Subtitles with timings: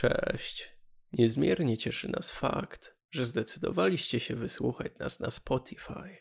[0.00, 0.76] Cześć.
[1.12, 6.16] Niezmiernie cieszy nas fakt, że zdecydowaliście się wysłuchać nas na Spotify.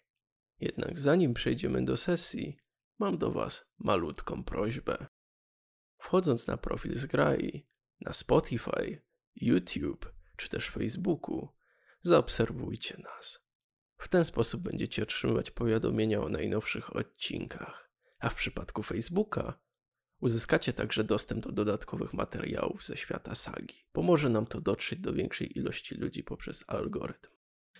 [0.59, 2.57] Jednak zanim przejdziemy do sesji,
[2.99, 5.07] mam do Was malutką prośbę.
[5.97, 7.67] Wchodząc na profil Zgrai,
[8.01, 9.01] na Spotify,
[9.35, 11.53] YouTube czy też Facebooku,
[12.01, 13.47] zaobserwujcie nas.
[13.97, 19.59] W ten sposób będziecie otrzymywać powiadomienia o najnowszych odcinkach, a w przypadku Facebooka
[20.19, 23.75] Uzyskacie także dostęp do dodatkowych materiałów ze świata sagi.
[23.91, 27.31] Pomoże nam to dotrzeć do większej ilości ludzi poprzez algorytm.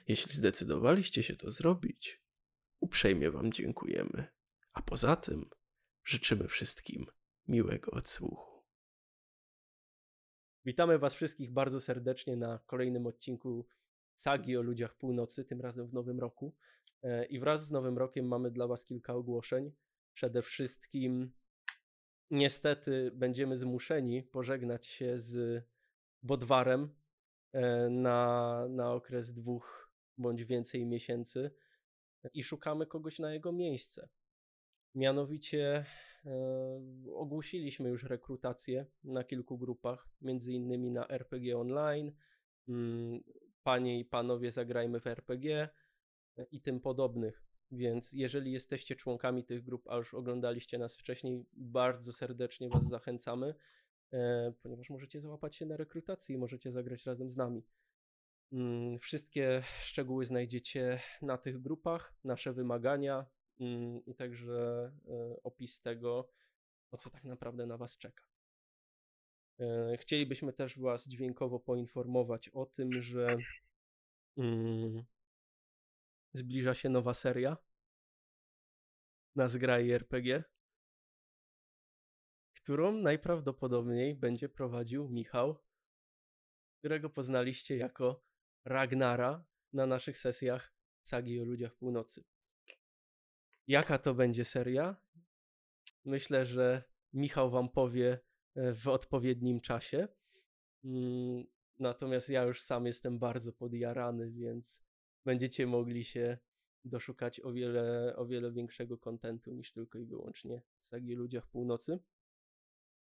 [0.07, 2.21] Jeśli zdecydowaliście się to zrobić,
[2.79, 4.27] uprzejmie Wam dziękujemy.
[4.73, 5.49] A poza tym
[6.03, 7.05] życzymy wszystkim
[7.47, 8.63] miłego odsłuchu.
[10.65, 13.67] Witamy Was wszystkich bardzo serdecznie na kolejnym odcinku
[14.15, 16.55] sagi o ludziach północy, tym razem w nowym roku.
[17.03, 19.71] E, I wraz z nowym rokiem mamy dla Was kilka ogłoszeń.
[20.13, 21.31] Przede wszystkim
[22.31, 25.63] niestety będziemy zmuszeni pożegnać się z
[26.23, 26.89] Bodwarem
[27.53, 31.51] e, na, na okres dwóch bądź więcej miesięcy
[32.33, 34.09] i szukamy kogoś na jego miejsce.
[34.95, 35.85] Mianowicie
[36.25, 36.81] e,
[37.13, 42.11] ogłosiliśmy już rekrutację na kilku grupach, między innymi na RPG Online,
[42.67, 43.23] mm,
[43.63, 45.69] Panie i Panowie Zagrajmy w RPG
[46.37, 47.46] e, i tym podobnych.
[47.71, 53.55] Więc jeżeli jesteście członkami tych grup, a już oglądaliście nas wcześniej, bardzo serdecznie Was zachęcamy,
[54.13, 57.63] e, ponieważ możecie załapać się na rekrutacji i możecie zagrać razem z nami.
[58.51, 63.25] Mm, wszystkie szczegóły znajdziecie na tych grupach, nasze wymagania
[63.59, 66.29] mm, i także e, opis tego,
[66.91, 68.23] o co tak naprawdę na Was czeka.
[69.59, 73.37] E, chcielibyśmy też Was dźwiękowo poinformować o tym, że
[74.37, 75.03] mm,
[76.37, 77.57] zbliża się nowa seria
[79.35, 80.43] na Zgrai RPG,
[82.55, 85.63] którą najprawdopodobniej będzie prowadził Michał,
[86.79, 88.23] którego poznaliście jako
[88.65, 92.23] Ragnara na naszych sesjach sagi o ludziach północy.
[93.67, 94.95] Jaka to będzie seria?
[96.05, 96.83] Myślę, że
[97.13, 98.19] Michał wam powie
[98.55, 100.07] e, w odpowiednim czasie.
[100.83, 101.45] Mm,
[101.79, 104.86] natomiast ja już sam jestem bardzo podjarany, więc
[105.27, 106.37] będziecie mogli się
[106.85, 111.99] doszukać o wiele, o wiele większego kontentu niż tylko i wyłącznie sagi ludziach północy.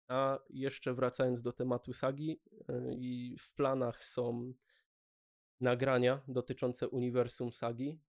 [0.08, 4.54] A jeszcze wracając do tematu sagi, e, i w planach są
[5.62, 8.00] nagrania dotyczące uniwersum sagi,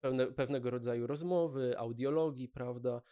[0.00, 3.02] pewne, pewnego rodzaju rozmowy, audiologii, prawda,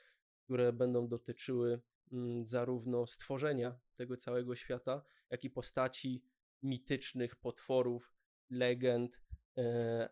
[0.45, 1.81] które będą dotyczyły
[2.13, 6.25] mm, zarówno stworzenia tego całego świata, jak i postaci
[6.63, 8.13] mitycznych potworów,
[8.51, 9.26] legend,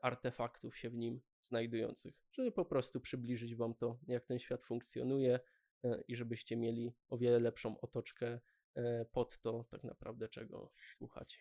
[0.01, 5.41] artefaktów się w nim znajdujących, żeby po prostu przybliżyć Wam to, jak ten świat funkcjonuje
[5.85, 8.41] e, i żebyście mieli o wiele lepszą otoczkę
[8.75, 11.39] e, pod to, tak naprawdę, czego słuchacie.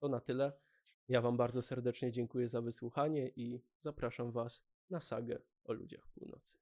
[0.00, 0.52] To na tyle.
[1.08, 6.58] Ja Wam bardzo serdecznie dziękuję za wysłuchanie i zapraszam Was na sagę o ludziach północy.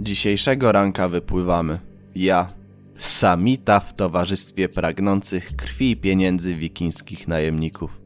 [0.00, 1.78] Dzisiejszego ranka wypływamy.
[2.14, 2.63] Ja,
[2.98, 8.00] Samita w towarzystwie pragnących krwi i pieniędzy wikińskich najemników.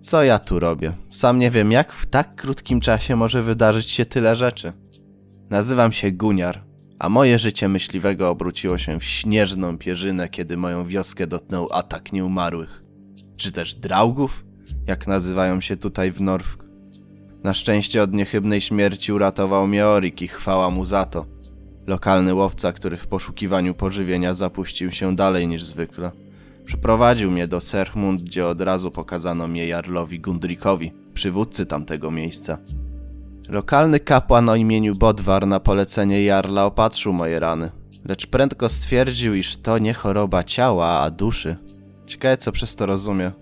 [0.00, 0.92] Co ja tu robię?
[1.10, 4.72] Sam nie wiem, jak w tak krótkim czasie może wydarzyć się tyle rzeczy.
[5.50, 6.64] Nazywam się Guniar,
[6.98, 12.84] a moje życie myśliwego obróciło się w śnieżną pierzynę, kiedy moją wioskę dotknął atak nieumarłych.
[13.36, 14.44] Czy też draugów,
[14.86, 16.64] jak nazywają się tutaj w Norwg.
[17.44, 21.33] Na szczęście od niechybnej śmierci uratował mnie Orik i chwała mu za to.
[21.86, 26.10] Lokalny łowca, który w poszukiwaniu pożywienia zapuścił się dalej niż zwykle.
[26.64, 32.58] Przyprowadził mnie do Serchmund, gdzie od razu pokazano mnie Jarlowi Gundrikowi, przywódcy tamtego miejsca.
[33.48, 37.70] Lokalny kapłan o imieniu Bodwar na polecenie Jarla opatrzył moje rany,
[38.04, 41.56] lecz prędko stwierdził, iż to nie choroba ciała, a duszy.
[42.06, 43.32] Ciekawe, co przez to rozumie.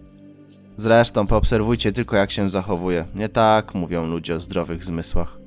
[0.76, 3.04] Zresztą poobserwujcie tylko, jak się zachowuje.
[3.14, 5.41] Nie tak mówią ludzie o zdrowych zmysłach.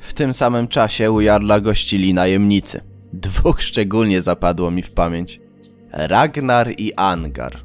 [0.00, 2.80] W tym samym czasie u Jarla gościli najemnicy.
[3.12, 5.40] Dwóch szczególnie zapadło mi w pamięć.
[5.92, 7.56] Ragnar i Angar.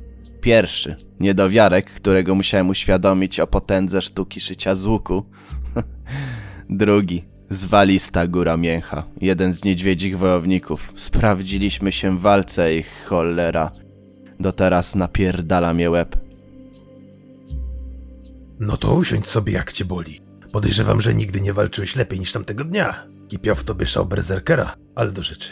[0.42, 5.24] Pierwszy, niedowiarek, którego musiałem uświadomić o potędze sztuki szycia z łuku.
[6.70, 10.94] Drugi, zwalista góra mięcha, jeden z niedźwiedzich wojowników.
[10.96, 13.72] Sprawdziliśmy się w walce i cholera.
[14.40, 16.16] Do teraz napierdala mnie łeb.
[18.60, 20.25] No to usiądź sobie jak cię boli.
[20.56, 23.08] Podejrzewam, że nigdy nie walczyłeś lepiej niż tamtego dnia.
[23.28, 25.50] Kipiał w tobie szał berserkera, ale do rzeczy.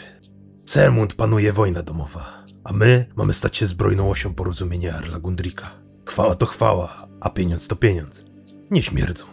[0.66, 5.70] W Sermund panuje wojna domowa, a my mamy stać się zbrojną osią porozumienia Arla Gundrika.
[6.06, 8.24] Chwała to chwała, a pieniądz to pieniądz.
[8.70, 9.24] Nie śmierdzą.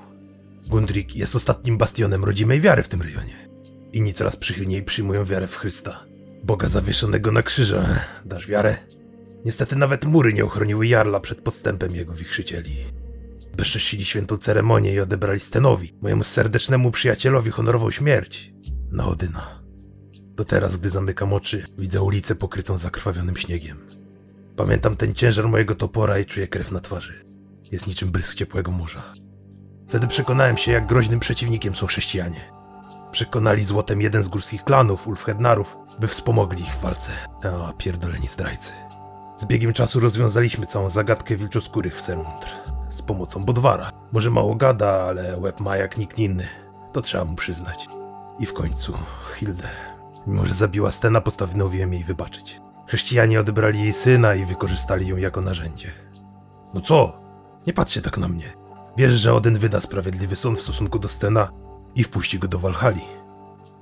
[0.68, 3.50] Gundrik jest ostatnim bastionem rodzimej wiary w tym rejonie.
[3.94, 6.04] Inni coraz przychylniej przyjmują wiarę w Chrysta.
[6.44, 7.76] Boga zawieszonego na krzyżu.
[8.26, 8.78] Dasz wiarę?
[9.46, 13.01] Niestety nawet mury nie ochroniły Jarla przed podstępem jego wichrzycieli.
[13.58, 18.54] Bezcześcili świętą ceremonię i odebrali Stenowi, mojemu serdecznemu przyjacielowi, honorową śmierć.
[18.92, 19.62] Na Odyna.
[20.36, 23.78] Do teraz, gdy zamykam oczy, widzę ulicę pokrytą zakrwawionym śniegiem.
[24.56, 27.24] Pamiętam ten ciężar mojego topora i czuję krew na twarzy.
[27.72, 29.04] Jest niczym brysk ciepłego morza.
[29.88, 32.52] Wtedy przekonałem się, jak groźnym przeciwnikiem są chrześcijanie.
[33.12, 37.12] Przekonali złotem jeden z górskich klanów, Ulfhednarów, by wspomogli ich w walce.
[37.44, 38.72] A pierdoleni zdrajcy.
[39.38, 42.48] Z biegiem czasu rozwiązaliśmy całą zagadkę wilczoskórych w Sermundr.
[42.92, 43.92] Z pomocą Bodwara.
[44.12, 46.48] Może mało gada, ale łeb ma jak nikt inny.
[46.94, 47.88] To trzeba mu przyznać.
[48.40, 48.94] I w końcu
[49.36, 49.68] Hildę.
[50.28, 52.62] Mimo, że zabiła Stena, postanowiłem jej wybaczyć.
[52.88, 55.92] Chrześcijanie odebrali jej syna i wykorzystali ją jako narzędzie.
[56.74, 57.20] No co?
[57.68, 58.54] Nie patrzcie tak na mnie.
[58.98, 61.52] Wiesz, że Odyn wyda sprawiedliwy sąd w stosunku do Stena
[61.96, 63.02] i wpuści go do Walhali.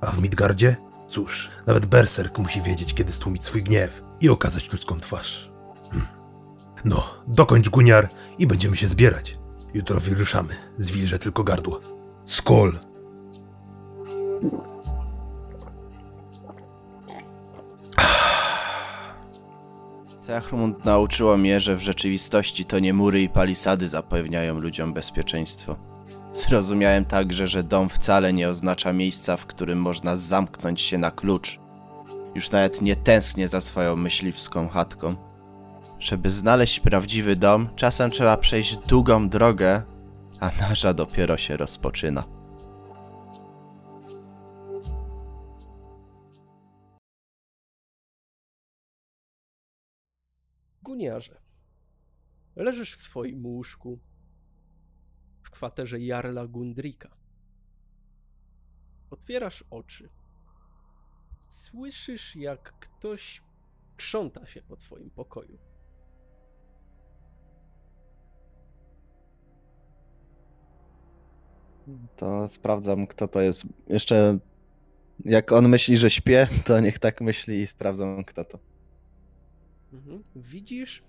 [0.00, 0.76] A w Midgardzie?
[1.08, 5.49] Cóż, nawet berserk musi wiedzieć, kiedy stłumić swój gniew i okazać ludzką twarz.
[6.84, 9.38] No, dokończ Guniar i będziemy się zbierać.
[9.74, 10.54] Jutro wyruszamy.
[10.78, 11.80] Zwilżę tylko gardło.
[12.24, 12.78] Skol!
[20.20, 25.76] Zachmund nauczyło mnie, że w rzeczywistości to nie mury i palisady zapewniają ludziom bezpieczeństwo.
[26.34, 31.60] Zrozumiałem także, że dom wcale nie oznacza miejsca, w którym można zamknąć się na klucz.
[32.34, 35.29] Już nawet nie tęsknię za swoją myśliwską chatką.
[36.00, 39.82] Żeby znaleźć prawdziwy dom, czasem trzeba przejść długą drogę,
[40.40, 42.24] a nasza dopiero się rozpoczyna.
[50.82, 51.40] Guniarze,
[52.56, 53.98] leżysz w swoim łóżku
[55.42, 57.16] w kwaterze Jarla Gundrika.
[59.10, 60.10] Otwierasz oczy.
[61.48, 63.42] Słyszysz, jak ktoś
[63.96, 65.69] krząta się po twoim pokoju.
[72.16, 73.64] To sprawdzam, kto to jest.
[73.88, 74.38] Jeszcze
[75.24, 78.58] jak on myśli, że śpię, to niech tak myśli i sprawdzam, kto to.
[79.92, 80.22] Mhm.
[80.36, 81.02] Widzisz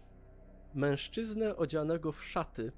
[0.73, 2.71] mężczyznę odzianego w szaty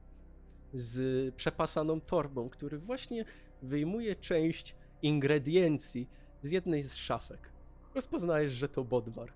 [0.73, 3.25] z przepasaną torbą, który właśnie
[3.61, 6.09] wyjmuje część ingrediencji
[6.41, 7.51] z jednej z szafek.
[7.95, 9.33] Rozpoznajesz, że to Bodwar.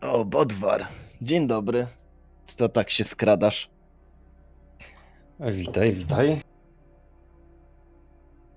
[0.00, 0.86] O, Bodwar.
[1.22, 1.86] Dzień dobry.
[2.46, 3.70] Co tak się skradasz?
[5.40, 6.40] Witaj, witaj.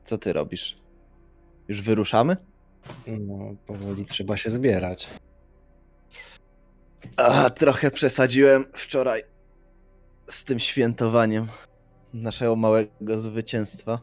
[0.03, 0.77] Co ty robisz?
[1.67, 2.37] Już wyruszamy?
[3.07, 5.07] No, powoli trzeba się zbierać.
[7.17, 9.23] A, trochę przesadziłem wczoraj
[10.27, 11.47] z tym świętowaniem
[12.13, 13.99] naszego małego zwycięstwa.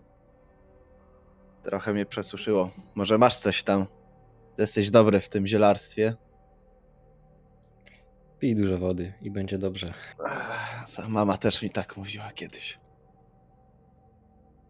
[1.63, 2.71] Trochę mnie przesuszyło.
[2.95, 3.87] Może masz coś tam?
[4.59, 6.15] Jesteś dobry w tym zielarstwie.
[8.45, 9.95] Pij dużo wody i będzie dobrze.
[10.25, 12.79] Ach, ta Mama też mi tak mówiła kiedyś.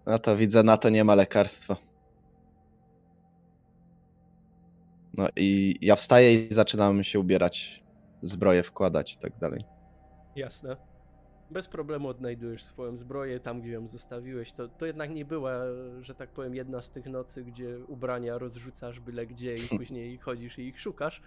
[0.07, 1.77] No to widzę, na to nie ma lekarstwa.
[5.15, 7.85] No i ja wstaję i zaczynam się ubierać,
[8.23, 9.65] zbroję wkładać i tak dalej.
[10.37, 10.77] Jasne.
[11.51, 14.53] Bez problemu odnajdujesz swoją zbroję tam, gdzie ją zostawiłeś.
[14.53, 15.53] To, to jednak nie była,
[16.01, 20.59] że tak powiem, jedna z tych nocy, gdzie ubrania rozrzucasz byle gdzie i później chodzisz
[20.59, 21.23] i ich szukasz.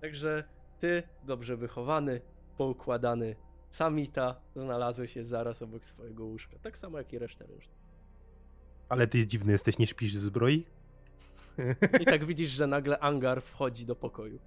[0.00, 0.44] Także
[0.78, 2.20] ty, dobrze wychowany,
[2.56, 3.36] poukładany
[3.70, 6.58] samita, znalazłeś się zaraz obok swojego łóżka.
[6.62, 7.74] Tak samo jak i reszta reszty.
[8.88, 10.66] Ale ty dziwny jesteś, nie śpisz w zbroi?
[12.00, 14.38] I tak widzisz, że nagle Angar wchodzi do pokoju.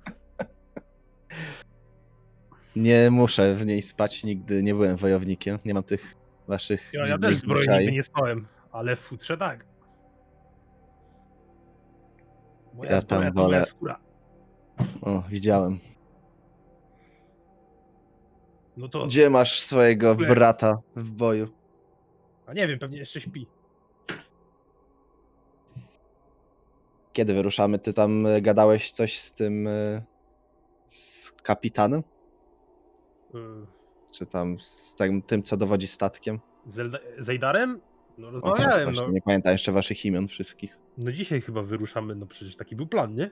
[2.76, 6.16] Nie muszę w niej spać, nigdy nie byłem wojownikiem, nie mam tych
[6.48, 9.66] waszych Ja, ja też zbroi nigdy nie spałem, ale w futrze tak.
[12.74, 14.00] Moja Ja tam wolę- skóra.
[15.02, 15.80] O, widziałem.
[18.78, 21.48] No to, Gdzie masz swojego brata w boju?
[22.46, 23.48] a nie wiem, pewnie jeszcze śpi.
[27.14, 27.80] Kiedy wyruszamy?
[27.80, 29.68] Ty tam e, gadałeś coś z tym.
[29.68, 30.04] e,
[30.86, 32.04] z kapitanem?
[33.36, 33.38] Y,
[34.12, 36.40] Czy tam z tym, tym co dowodzi statkiem?
[36.68, 37.82] Z Zejdarem?
[38.18, 39.14] No O, rozmawiałem, właśnie, no.
[39.14, 40.78] Nie pamiętam jeszcze waszych imion wszystkich.
[40.98, 43.32] No dzisiaj chyba wyruszamy, no przecież taki był plan, nie?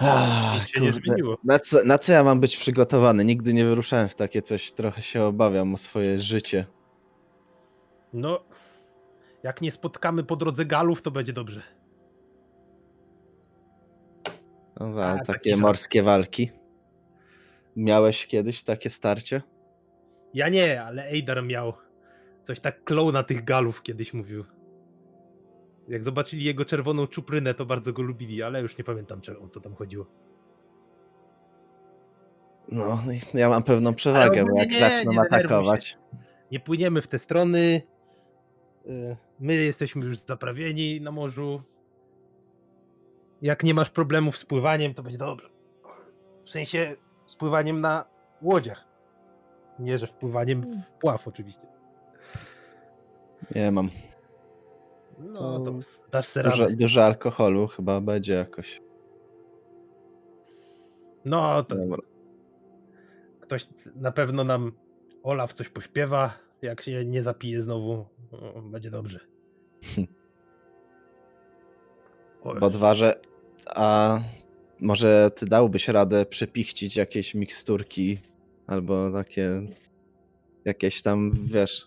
[0.00, 1.38] Nic się nie zmieniło.
[1.44, 3.24] Na co, na co ja mam być przygotowany?
[3.24, 4.72] Nigdy nie wyruszałem w takie coś.
[4.72, 6.66] Trochę się obawiam o swoje życie.
[8.12, 8.44] No,
[9.42, 11.62] jak nie spotkamy po drodze galów, to będzie dobrze.
[14.80, 15.62] No, A, taki takie żart.
[15.62, 16.50] morskie walki.
[17.76, 19.42] Miałeś kiedyś takie starcie?
[20.34, 21.72] Ja nie, ale Eidar miał.
[22.42, 24.44] Coś tak klął na tych galów kiedyś mówił.
[25.88, 29.60] Jak zobaczyli jego czerwoną czuprynę, to bardzo go lubili, ale już nie pamiętam o co
[29.60, 30.06] tam chodziło.
[32.68, 33.02] No,
[33.34, 35.98] ja mam pewną przewagę, bo jak nie, zaczną nie atakować.
[36.52, 37.82] Nie płyniemy w te strony.
[38.86, 41.62] Y, My jesteśmy już zaprawieni na morzu.
[43.42, 45.50] Jak nie masz problemów z pływaniem, to będzie dobrze.
[46.44, 48.04] W sensie z pływaniem na
[48.42, 48.84] łodziach.
[49.78, 51.66] Nie, że wpływaniem w pław oczywiście.
[53.54, 53.90] Nie mam.
[55.18, 55.78] No to
[56.10, 56.76] dasz se Dużo, radę.
[56.76, 58.82] dużo alkoholu chyba będzie jakoś.
[61.24, 61.98] No to Dobra.
[63.40, 64.72] ktoś na pewno nam
[65.22, 66.32] Olaf coś pośpiewa.
[66.62, 69.20] Jak się nie zapije znowu, no, będzie dobrze.
[72.42, 73.12] Oj, Bodwarze,
[73.74, 74.18] a
[74.80, 78.18] może ty dałbyś radę przepichcić jakieś miksturki
[78.66, 79.62] albo takie
[80.64, 81.86] jakieś tam, wiesz,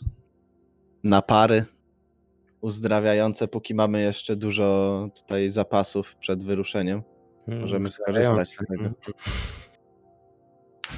[1.03, 1.65] napary
[2.61, 7.01] uzdrawiające, póki mamy jeszcze dużo tutaj zapasów przed wyruszeniem.
[7.47, 8.89] Możemy skorzystać z tego.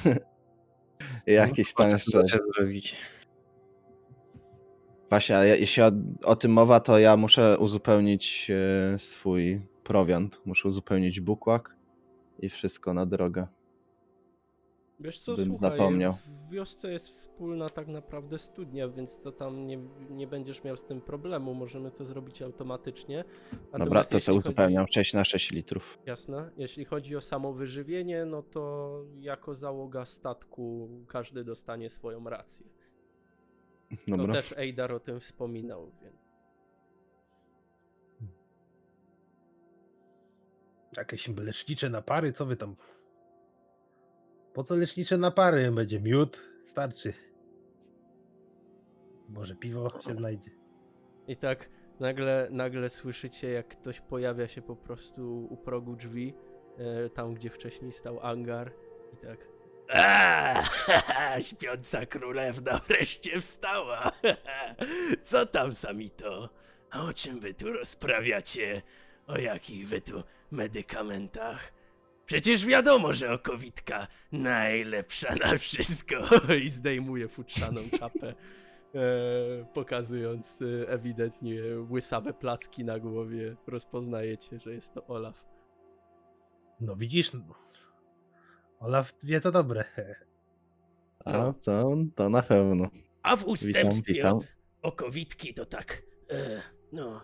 [1.28, 2.24] Jakieś tam jeszcze.
[2.56, 2.96] Zrobić.
[5.10, 5.92] Właśnie, a ja- jeśli o,
[6.24, 8.52] o tym mowa, to ja muszę uzupełnić
[8.96, 10.42] e, swój prowiant.
[10.46, 11.76] Muszę uzupełnić bukłak
[12.40, 13.48] i wszystko na drogę.
[15.04, 16.14] Wiesz co, Bym słuchaj, zapomniał.
[16.28, 19.78] w wiosce jest wspólna tak naprawdę studnia, więc to tam nie,
[20.10, 23.24] nie będziesz miał z tym problemu, możemy to zrobić automatycznie.
[23.52, 26.00] Dobra, Natomiast to sobie uzupełniam Chodzi, 6 na 6 litrów.
[26.06, 32.66] jasne, jeśli chodzi o samo wyżywienie, no to jako załoga statku każdy dostanie swoją rację.
[34.08, 34.34] To Dobra.
[34.34, 36.24] też Eidar o tym wspominał, więc
[40.98, 42.76] Jakieś lecznicze napary, co wy tam?
[44.54, 45.72] Po co lecznicze napary?
[45.72, 47.14] Będzie miód, starczy.
[49.30, 50.52] Może piwo się znajdzie.
[51.28, 51.70] I tak
[52.00, 56.34] nagle, nagle słyszycie, jak ktoś pojawia się po prostu u progu drzwi,
[56.78, 58.74] e, tam gdzie wcześniej stał Angar
[59.14, 59.48] i tak.
[59.94, 64.12] A, śpiąca królewna wreszcie wstała.
[65.24, 66.50] Co tam, Samito?
[66.90, 68.82] A o czym wy tu rozprawiacie?
[69.28, 71.74] O jakich wy tu medykamentach?
[72.26, 76.16] Przecież wiadomo, że okowitka najlepsza na wszystko.
[76.66, 78.34] I zdejmuje futrzaną czapę,
[78.96, 83.56] e, pokazując e, ewidentnie łysawe placki na głowie.
[83.68, 85.46] Rozpoznajecie, że jest to Olaf.
[86.80, 87.32] No widzisz,
[88.80, 89.84] Olaf wie co dobre.
[91.26, 92.90] A to, to na pewno.
[93.22, 94.38] A w ustępstwie witam.
[94.38, 94.46] od
[94.82, 96.62] okowitki to tak, e,
[96.92, 97.22] no,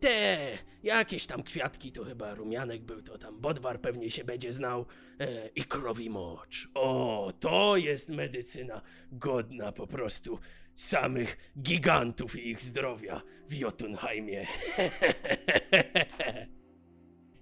[0.00, 4.86] te jakieś tam kwiatki, to chyba rumianek był, to tam Bodwar pewnie się będzie znał
[5.20, 6.68] e, i krowi mocz.
[6.74, 10.38] O, to jest medycyna godna po prostu
[10.74, 14.46] samych gigantów i ich zdrowia w Jotunheimie.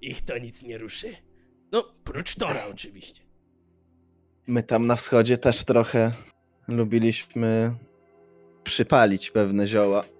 [0.00, 1.16] ich to nic nie ruszy.
[1.72, 3.22] No, prócz Tora oczywiście.
[4.46, 6.12] My tam na wschodzie też trochę
[6.68, 7.74] lubiliśmy
[8.64, 10.17] przypalić pewne zioła.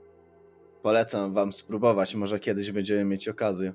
[0.83, 3.73] Polecam wam spróbować, może kiedyś będziemy mieć okazję.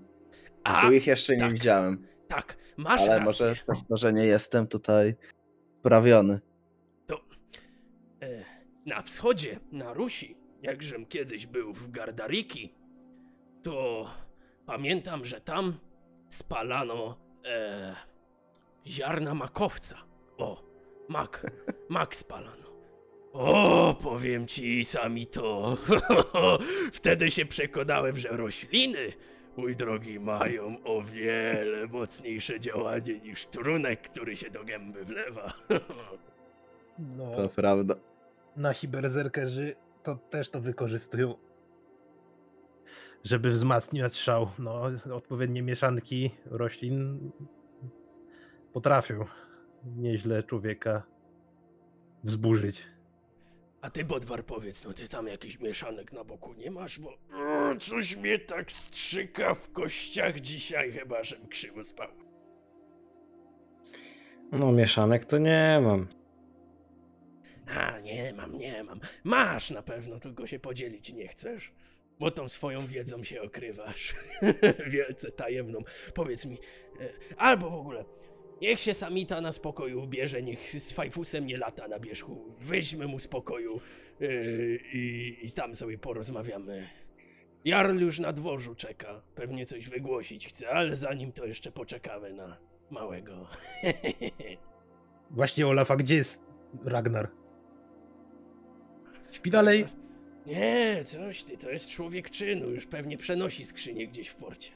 [0.64, 1.52] A, Tu ich jeszcze nie tak.
[1.54, 3.24] widziałem, tak, masz ale rację.
[3.26, 5.16] może przez to, że nie jestem tutaj
[5.80, 6.40] wprawiony.
[8.22, 8.44] E,
[8.86, 12.74] na wschodzie, na Rusi, jakżem kiedyś był w Gardariki,
[13.64, 14.08] to
[14.66, 15.74] pamiętam, że tam
[16.30, 17.96] spalano e,
[18.88, 19.98] ziarna makowca.
[20.38, 20.64] O,
[21.10, 21.46] mak,
[21.90, 22.63] mak spalano.
[23.34, 25.78] O, powiem ci sami to.
[26.94, 29.14] Wtedy się przekonałem, że rośliny,
[29.58, 35.54] mój drogi, mają o wiele mocniejsze działanie niż trunek, który się do gęby wlewa.
[37.18, 37.96] No, To prawda.
[38.56, 41.36] nasi berserkerzy to też to wykorzystują.
[43.24, 44.48] Żeby wzmacniać szał.
[44.60, 44.82] No,
[45.14, 47.32] odpowiednie mieszanki roślin
[48.74, 49.26] potrafią
[49.96, 51.04] nieźle człowieka
[52.24, 52.88] wzburzyć.
[53.84, 57.18] A ty, Bodwar, powiedz, no ty tam jakiś mieszanek na boku nie masz, bo
[57.80, 62.08] coś mnie tak strzyka w kościach dzisiaj, chyba żem krzywo spał.
[64.52, 66.08] No mieszanek to nie mam.
[67.68, 69.00] A, nie mam, nie mam.
[69.24, 71.72] Masz na pewno, tylko się podzielić nie chcesz.
[72.20, 74.14] Bo tą swoją wiedzą się okrywasz.
[74.94, 75.80] Wielce tajemną.
[76.14, 76.58] Powiedz mi,
[77.00, 78.06] e, albo w ogóle,
[78.64, 82.56] niech się Samita na spokoju ubierze, niech z Fajfusem nie lata na bierzchu.
[82.60, 83.82] Weźmy mu spokoju
[84.22, 84.26] e,
[84.94, 86.88] i, i tam sobie porozmawiamy.
[87.66, 89.22] Jarl już na dworzu czeka.
[89.36, 92.58] Pewnie coś wygłosić chce, ale zanim to jeszcze poczekamy na
[92.92, 93.48] małego.
[95.32, 96.44] Właśnie Olaf, a gdzie jest
[96.86, 97.32] Ragnar?
[99.32, 99.86] Śpi dalej.
[100.46, 104.72] Nie, coś ty, to jest człowiek czynu, już pewnie przenosi skrzynię gdzieś w porcie.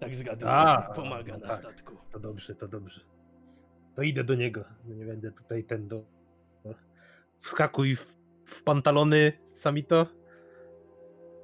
[0.00, 0.52] Tak zgaduję,
[0.94, 1.58] pomaga no na tak.
[1.58, 1.96] statku.
[2.12, 3.17] To dobrze, to dobrze.
[3.98, 4.64] To idę do niego.
[4.86, 6.04] Nie będę tutaj ten do.
[7.38, 10.06] Wskakuj w, w pantalony, Samito.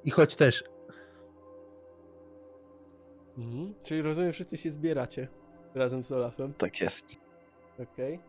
[0.03, 0.63] I chodź też.
[3.37, 3.73] Mhm.
[3.83, 5.27] Czyli rozumiem, wszyscy się zbieracie
[5.73, 6.53] razem z Olafem.
[6.53, 7.05] Tak jest.
[7.79, 8.19] Okej.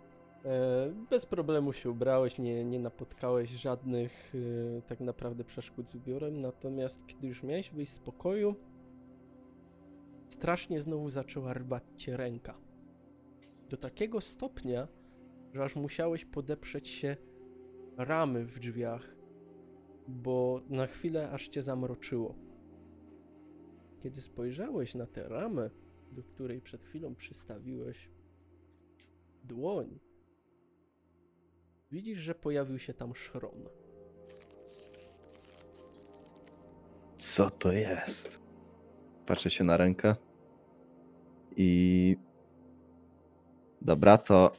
[0.45, 4.33] E, Bez problemu się ubrałeś, nie, nie napotkałeś żadnych
[4.78, 8.54] e, tak naprawdę przeszkód z ubiorem, natomiast kiedy już miałeś wyjść z pokoju,
[10.28, 12.65] strasznie znowu zaczęła rwać cię ręka.
[13.70, 14.88] Do takiego stopnia,
[15.52, 17.16] że aż musiałeś podeprzeć się
[17.96, 19.16] ramy w drzwiach,
[20.08, 22.35] bo na chwilę aż cię zamroczyło.
[24.02, 25.70] Kiedy spojrzałeś na tę ramę,
[26.12, 28.11] do której przed chwilą przystawiłeś
[29.44, 29.99] dłoń,
[31.90, 33.68] widzisz, że pojawił się tam szron.
[37.14, 38.40] Co to jest?
[39.26, 40.14] Patrzę się na rękę.
[41.56, 42.16] I.
[43.87, 44.52] Dobra, to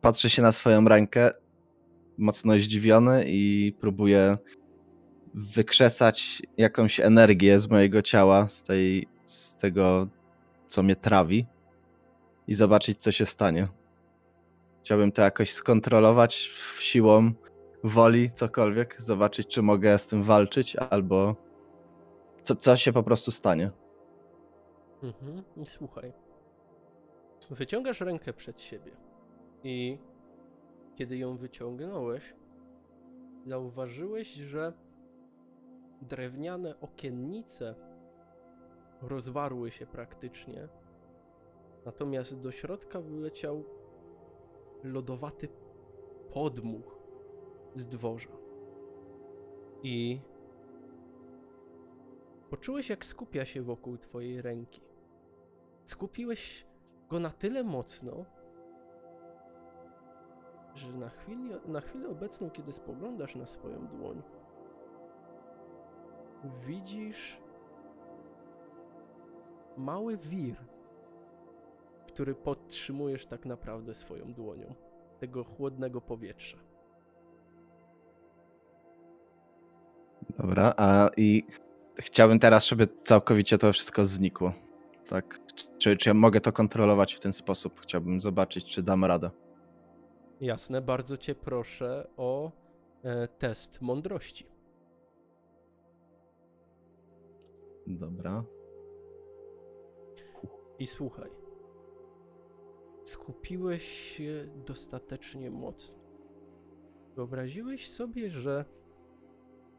[0.00, 1.30] patrzę się na swoją rękę,
[2.18, 4.38] mocno zdziwiony i próbuję
[5.34, 10.08] wykrzesać jakąś energię z mojego ciała, z, tej, z tego,
[10.66, 11.46] co mnie trawi,
[12.46, 13.68] i zobaczyć, co się stanie.
[14.82, 16.34] Chciałbym to jakoś skontrolować
[16.78, 17.32] siłą
[17.84, 21.36] woli, cokolwiek, zobaczyć, czy mogę z tym walczyć, albo
[22.42, 23.70] co, co się po prostu stanie.
[25.02, 25.42] Mhm.
[25.56, 26.23] I słuchaj.
[27.50, 28.92] Wyciągasz rękę przed siebie.
[29.64, 29.98] I
[30.96, 32.34] kiedy ją wyciągnąłeś,
[33.46, 34.72] zauważyłeś, że
[36.02, 37.74] drewniane okiennice
[39.02, 40.68] rozwarły się praktycznie.
[41.84, 43.64] Natomiast do środka wyleciał
[44.84, 45.48] lodowaty
[46.32, 46.98] podmuch
[47.76, 48.36] z dworza.
[49.82, 50.20] I
[52.50, 54.80] poczułeś, jak skupia się wokół twojej ręki.
[55.84, 56.66] Skupiłeś
[57.08, 58.24] go na tyle mocno,
[60.74, 64.22] że na, chwili, na chwilę obecną, kiedy spoglądasz na swoją dłoń,
[66.66, 67.38] widzisz
[69.78, 70.56] mały wir,
[72.08, 74.74] który podtrzymujesz tak naprawdę swoją dłonią,
[75.18, 76.58] tego chłodnego powietrza.
[80.38, 81.42] Dobra, a i
[81.98, 84.52] chciałbym teraz, żeby całkowicie to wszystko znikło.
[85.08, 85.40] Tak.
[85.78, 87.80] Czy, czy ja mogę to kontrolować w ten sposób?
[87.80, 89.30] Chciałbym zobaczyć, czy dam radę.
[90.40, 92.52] Jasne, bardzo cię proszę o
[93.02, 94.46] e, test mądrości.
[97.86, 98.44] Dobra.
[100.78, 101.30] I słuchaj.
[103.04, 105.98] Skupiłeś się dostatecznie mocno.
[107.16, 108.64] Wyobraziłeś sobie, że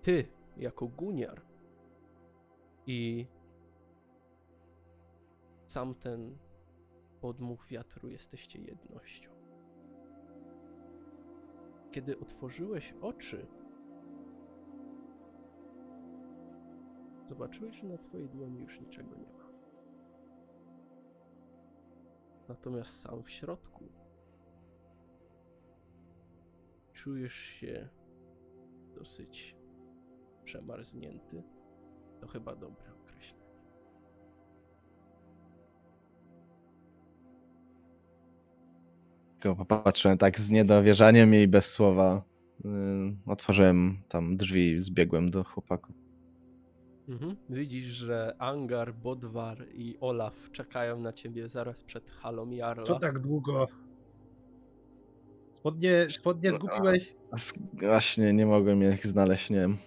[0.02, 1.42] ty, jako guniar
[2.88, 3.28] i
[5.76, 6.38] sam ten
[7.22, 9.32] podmuch wiatru jesteście jednością.
[11.92, 13.48] Kiedy otworzyłeś oczy,
[17.30, 19.50] zobaczyłeś, że na twojej dłoni już niczego nie ma.
[22.48, 23.86] Natomiast sam w środku
[26.94, 27.90] czujesz się
[28.94, 29.56] dosyć
[30.44, 31.44] przemarznięty.
[32.20, 32.95] To chyba dobre
[39.46, 42.22] Tylko popatrzyłem tak z niedowierzaniem i bez słowa
[42.64, 42.72] yy,
[43.26, 45.96] otworzyłem tam drzwi, zbiegłem do chłopaków.
[47.10, 47.36] Mhm.
[47.50, 52.84] Widzisz, że Angar, Bodwar i Olaf czekają na ciebie zaraz przed halą Jarla.
[52.84, 53.68] Co tak długo?
[55.54, 57.16] Spodnie, spodnie zgubiłeś?
[57.38, 59.78] Z- Właśnie nie mogłem ich znaleźć, nie wiem.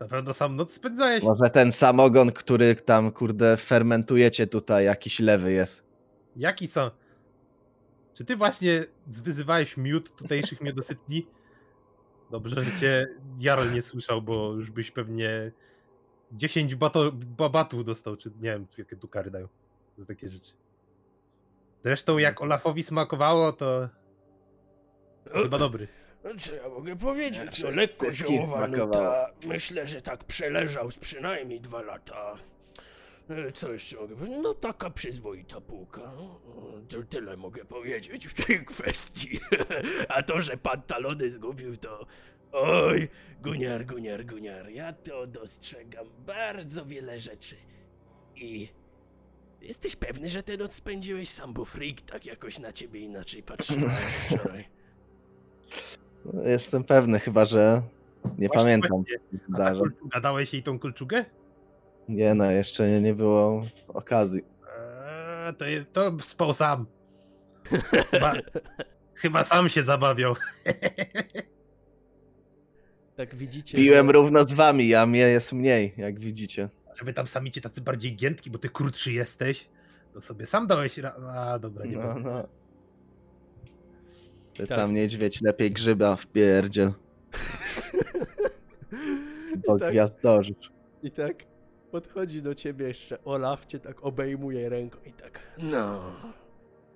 [0.00, 1.24] Na pewno sam noc spędzałeś.
[1.24, 5.84] Może ten samogon, który tam, kurde, fermentujecie tutaj, jakiś lewy jest.
[6.36, 6.90] Jaki są?
[8.16, 11.26] Czy ty właśnie zwyzywałeś miód tutejszych niedosytni?
[12.30, 13.06] Dobrze, że cię
[13.38, 15.52] Jarl nie słyszał, bo już byś pewnie
[16.32, 19.48] 10 bato, babatów dostał, czy nie wiem, jakie tu kary dają
[19.96, 20.52] za takie rzeczy.
[21.82, 23.88] Zresztą jak Olafowi smakowało, to
[25.32, 25.88] chyba dobry.
[26.24, 27.62] No, co ja mogę powiedzieć?
[27.62, 29.30] No, lekko ziołowa nuta.
[29.46, 32.36] Myślę, że tak przeleżał z przynajmniej dwa lata.
[33.54, 34.38] Co jeszcze mogę powiedzieć?
[34.42, 36.00] No taka przyzwoita półka.
[36.16, 36.40] No,
[36.88, 39.40] To tyle mogę powiedzieć w tej kwestii.
[40.14, 42.06] A to, że pantalony zgubił, to...
[42.52, 43.08] Oj,
[43.42, 44.68] guniar, guniar, guniar.
[44.70, 47.56] Ja to dostrzegam bardzo wiele rzeczy.
[48.36, 48.68] I...
[49.60, 53.76] Jesteś pewny, że tę noc spędziłeś sam, bo freak tak jakoś na ciebie inaczej patrzył
[54.26, 54.64] wczoraj.
[56.44, 57.82] Jestem pewny, chyba że
[58.24, 58.90] nie Właśnie, pamiętam.
[58.90, 59.18] właśnie.
[59.18, 59.80] co się A ta Zdarza.
[59.80, 61.24] kulczuga, dałeś jej tą kulczugę?
[62.08, 64.40] Nie no, jeszcze nie, nie było okazji.
[64.78, 66.86] Eee, to, je- to spał sam.
[68.10, 68.32] Chyba,
[69.22, 70.34] chyba sam się zabawiał.
[73.16, 73.78] Tak widzicie.
[73.78, 76.68] Piłem równo z wami, a mnie jest mniej, jak widzicie.
[76.98, 79.68] Żeby tam sami cię tacy bardziej giętki, bo ty krótszy jesteś,
[80.14, 81.10] to sobie sam dałeś ra...
[81.34, 82.48] A, dobra, nie No, no.
[84.54, 84.78] Ty Tak.
[84.78, 86.92] tam niedźwiedź lepiej grzyba w pierdziel,
[89.66, 90.72] bo tak, gwiazdorzysz.
[91.02, 91.34] I tak
[91.96, 95.40] podchodzi do ciebie jeszcze Olaf, cię tak obejmuje ręką i tak.
[95.58, 96.12] No,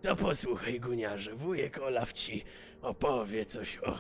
[0.03, 2.45] to posłuchaj, Guniarze, wujek Olaf ci
[2.83, 3.99] opowie coś o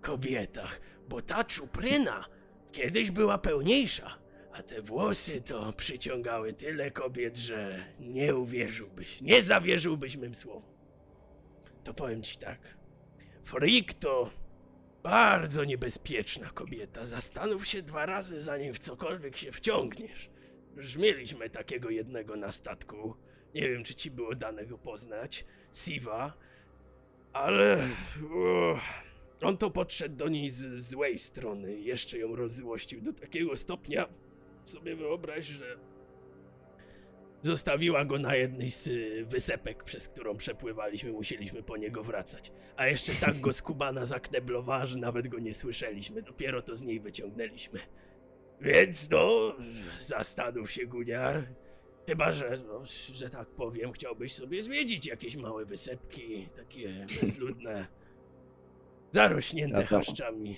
[0.00, 2.24] kobietach, bo ta czupryna
[2.72, 4.18] kiedyś była pełniejsza,
[4.52, 10.72] a te włosy to przyciągały tyle kobiet, że nie uwierzyłbyś, nie zawierzyłbyś mym słowom.
[11.84, 12.58] To powiem ci tak.
[13.44, 14.30] Freak to
[15.02, 17.06] bardzo niebezpieczna kobieta.
[17.06, 20.37] Zastanów się dwa razy, zanim w cokolwiek się wciągniesz.
[20.78, 23.14] Już mieliśmy takiego jednego na statku.
[23.54, 25.44] Nie wiem, czy ci było dane go poznać.
[25.72, 26.32] Siva.
[27.32, 27.88] Ale.
[28.34, 28.78] O,
[29.42, 34.08] on to podszedł do niej z złej strony jeszcze ją rozzłościł do takiego stopnia.
[34.64, 35.78] Sobie wyobraź, że.
[37.42, 42.52] Zostawiła go na jednej z y, wysepek, przez którą przepływaliśmy, musieliśmy po niego wracać.
[42.76, 46.22] A jeszcze tak go skubana zakneblowała, że nawet go nie słyszeliśmy.
[46.22, 47.80] Dopiero to z niej wyciągnęliśmy.
[48.60, 49.54] Więc no,
[50.00, 51.46] zastanów się, Guniar.
[52.06, 57.86] Chyba, że, no, że tak powiem, chciałbyś sobie zwiedzić jakieś małe wysepki, takie bezludne,
[59.12, 60.56] zarośnięte tam- chaszczami.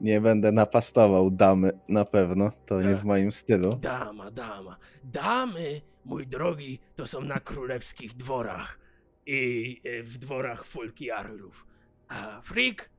[0.00, 2.52] Nie będę napastował damy, na pewno.
[2.66, 3.76] To nie w moim stylu.
[3.76, 4.76] Dama, dama.
[5.04, 8.78] Damy, mój drogi, to są na królewskich dworach
[9.26, 11.66] i e, w dworach Fulkiarlów.
[12.08, 12.90] A Freak?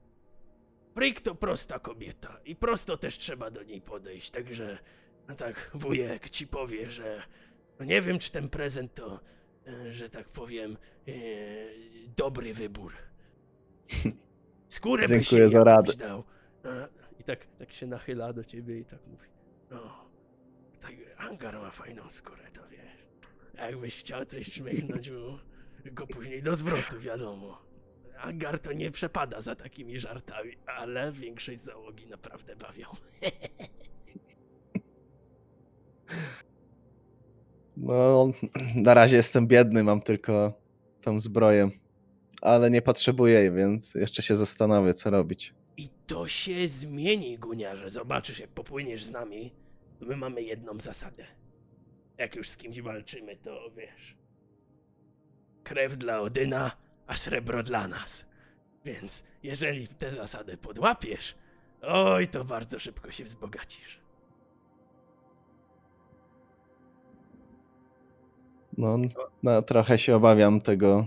[0.93, 4.77] Freak to prosta kobieta i prosto też trzeba do niej podejść, także
[5.27, 7.23] no tak wujek ci powie, że
[7.79, 9.19] no nie wiem czy ten prezent to,
[9.67, 11.11] e, że tak powiem, e,
[12.17, 12.93] dobry wybór.
[14.69, 15.93] Skórę byś Dziękuję za radę.
[15.93, 16.23] dał.
[16.65, 16.87] E,
[17.19, 19.27] I tak, tak się nachyla do ciebie i tak mówi.
[19.71, 20.09] No,
[20.81, 23.05] tak, Angar ma fajną skórę, to wiesz.
[23.53, 25.39] Jakbyś chciał coś czmychnąć mu,
[25.85, 27.68] go później do zwrotu, wiadomo.
[28.21, 32.87] Angar to nie przepada za takimi żartami, ale większość załogi naprawdę bawią.
[37.77, 38.31] No,
[38.75, 40.53] na razie jestem biedny, mam tylko
[41.01, 41.69] tą zbroję.
[42.41, 45.53] Ale nie potrzebuję jej, więc jeszcze się zastanowię, co robić.
[45.77, 47.89] I to się zmieni, Guniarze.
[47.89, 49.53] Zobaczysz, jak popłyniesz z nami,
[50.01, 51.25] my mamy jedną zasadę.
[52.17, 54.17] Jak już z kimś walczymy, to wiesz.
[55.63, 56.71] Krew dla Odyna,
[57.09, 58.25] a srebro dla nas.
[58.85, 61.35] Więc jeżeli tę zasadę podłapiesz,
[61.81, 63.99] oj, to bardzo szybko się wzbogacisz.
[68.77, 68.97] No,
[69.43, 71.05] no trochę się obawiam tego.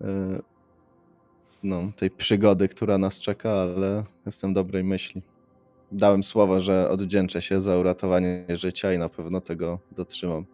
[0.00, 0.42] y,
[1.62, 5.22] No, tej przygody, która nas czeka, ale jestem dobrej myśli.
[5.92, 10.46] Dałem słowo, że odwdzięczę się za uratowanie życia i na pewno tego dotrzymam.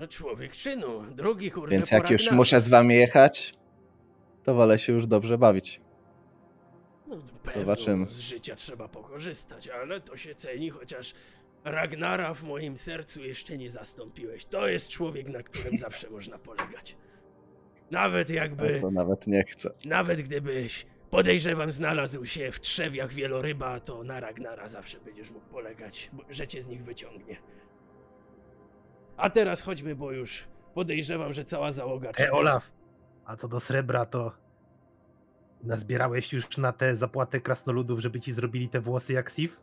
[0.00, 3.54] No, Człowiek czynu, drugi kurde Więc jak już muszę z wami jechać,
[4.44, 5.80] to wolę się już dobrze bawić.
[7.06, 8.06] No, pewno, Zobaczymy.
[8.10, 11.14] Z życia trzeba pokorzystać, ale to się ceni, chociaż
[11.64, 14.44] Ragnara w moim sercu jeszcze nie zastąpiłeś.
[14.44, 16.96] To jest człowiek, na którym zawsze można polegać.
[17.90, 19.70] Nawet jakby, To nawet nie chcę.
[19.84, 26.10] nawet gdybyś, podejrzewam, znalazł się w trzewiach wieloryba, to na Ragnara zawsze będziesz mógł polegać,
[26.30, 27.36] że cię z nich wyciągnie.
[29.20, 32.10] A teraz chodźmy, bo już podejrzewam, że cała załoga...
[32.20, 32.32] E.
[32.32, 32.72] Olaf,
[33.24, 34.32] a co do srebra, to
[35.62, 39.60] nazbierałeś już na tę zapłatę krasnoludów, żeby ci zrobili te włosy jak Sif?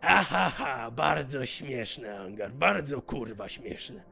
[0.00, 4.02] Ha, ha, ha, bardzo śmieszne, Angar, bardzo kurwa śmieszne.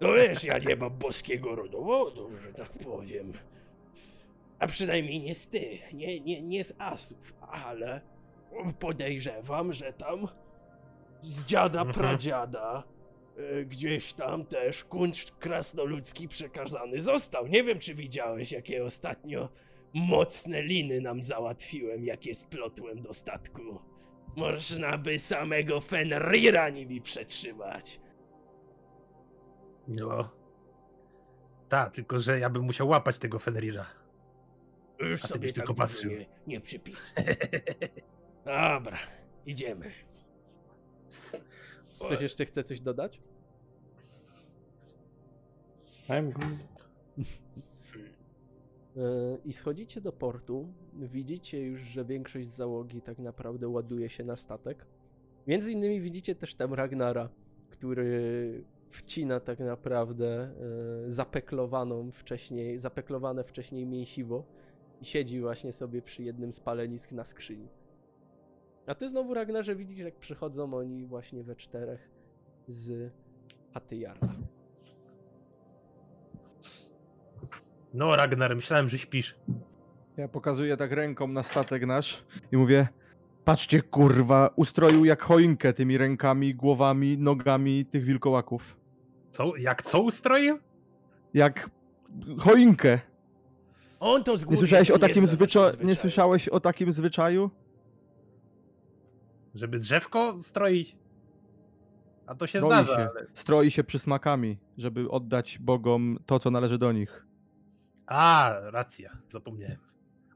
[0.00, 3.32] No wiesz, ja nie mam boskiego rodowodu, że tak powiem.
[4.58, 8.00] A przynajmniej nie z tych, nie, nie, nie z asów, ale
[8.78, 10.28] podejrzewam, że tam
[11.22, 11.94] z dziada Mhm.
[11.94, 12.82] pradziada
[13.66, 17.46] gdzieś tam też kunszt krasnoludzki przekazany został.
[17.46, 19.48] Nie wiem, czy widziałeś, jakie ostatnio
[19.94, 23.78] mocne liny nam załatwiłem, jakie splotłem do statku.
[24.36, 28.00] Można by samego Fenrira nimi przetrzymać.
[29.88, 30.30] No.
[31.68, 33.86] Tak, tylko że ja bym musiał łapać tego Fenrira.
[34.98, 36.10] Już A ty sobie byś tak tylko patrzył.
[36.10, 37.24] nie, nie przypisuj.
[38.44, 38.98] Dobra,
[39.46, 39.92] idziemy.
[42.06, 43.20] Ktoś jeszcze chce coś dodać?
[46.08, 46.72] I'm good.
[48.96, 50.68] E, I schodzicie do portu.
[50.92, 54.86] Widzicie już, że większość załogi tak naprawdę ładuje się na statek.
[55.46, 57.28] Między innymi widzicie też tam Ragnara,
[57.70, 60.26] który wcina tak naprawdę
[61.06, 64.44] e, zapeklowaną wcześniej, zapeklowane wcześniej mięsiwo
[65.00, 67.68] i siedzi właśnie sobie przy jednym z palenisk na skrzyni.
[68.86, 72.10] A ty znowu, Ragnarze, widzisz, jak przychodzą oni właśnie we czterech
[72.68, 73.12] z
[73.74, 74.32] chaty Jarla.
[77.94, 79.36] No, Ragnar, myślałem, że śpisz.
[80.16, 82.88] Ja pokazuję tak ręką na statek nasz i mówię:
[83.44, 88.76] Patrzcie, kurwa, ustroił jak choinkę tymi rękami, głowami, nogami tych wilkołaków.
[89.30, 89.56] Co?
[89.56, 90.58] Jak co ustroił?
[91.34, 91.70] Jak
[92.38, 92.98] choinkę.
[94.00, 95.76] On to z Nie góry słyszałeś o takim zwyczaju?
[95.84, 97.50] Nie słyszałeś o takim zwyczaju?
[99.54, 100.96] Żeby drzewko stroić?
[102.26, 103.26] A to się Stroi zdarza, się, ale...
[103.34, 107.26] stroi się przysmakami, żeby oddać bogom to, co należy do nich.
[108.06, 109.78] A, racja, zapomniałem.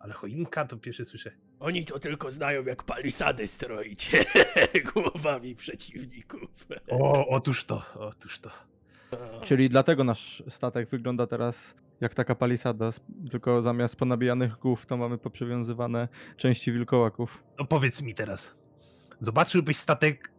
[0.00, 1.30] Ale choinka to pierwszy słyszę.
[1.60, 4.10] Oni to tylko znają, jak palisady stroić
[4.94, 6.66] głowami przeciwników.
[6.90, 8.50] O, otóż to, otóż to.
[9.42, 12.90] Czyli dlatego nasz statek wygląda teraz jak taka palisada,
[13.30, 17.42] tylko zamiast ponabijanych głów to mamy poprzywiązywane części wilkołaków.
[17.58, 18.54] No powiedz mi teraz.
[19.20, 20.32] Zobaczyłbyś statek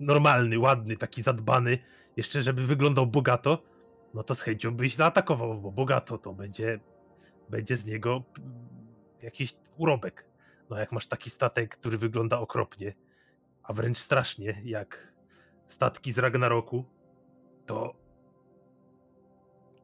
[0.00, 1.78] normalny, ładny, taki zadbany,
[2.16, 3.62] jeszcze żeby wyglądał bogato,
[4.14, 6.80] no to z chęcią byś zaatakował, bo bogato to będzie,
[7.48, 8.22] będzie z niego
[9.22, 10.24] jakiś urobek.
[10.70, 12.94] No jak masz taki statek, który wygląda okropnie,
[13.62, 15.12] a wręcz strasznie, jak
[15.66, 16.84] statki z Ragnaroku,
[17.66, 17.94] to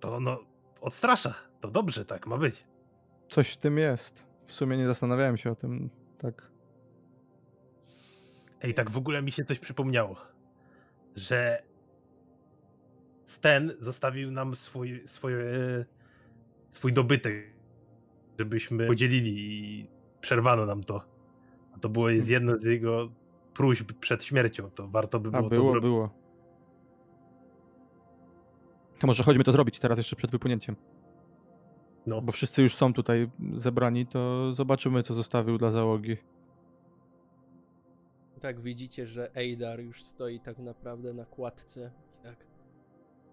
[0.01, 0.39] to no
[0.81, 1.35] odstrasza.
[1.61, 2.67] To dobrze, tak ma być.
[3.29, 4.25] Coś w tym jest.
[4.47, 6.50] W sumie nie zastanawiałem się o tym tak.
[8.63, 10.17] Ej, tak w ogóle mi się coś przypomniało,
[11.17, 11.63] że
[13.25, 15.45] Sten zostawił nam swój, swoje,
[16.71, 17.35] swój dobytek,
[18.39, 19.87] żebyśmy podzielili i
[20.21, 21.05] przerwano nam to.
[21.77, 23.11] A to było jest jedno z jego
[23.55, 25.83] próśb przed śmiercią, to warto by A było to było, zrobić.
[25.83, 26.11] było.
[28.99, 30.77] To może chodźmy to zrobić teraz jeszcze przed wypłynięciem.
[32.07, 36.17] No, Bo wszyscy już są tutaj zebrani, to zobaczymy, co zostawił dla załogi.
[38.41, 41.91] Tak widzicie, że Eidar już stoi tak naprawdę na kładce.
[42.23, 42.37] Tak.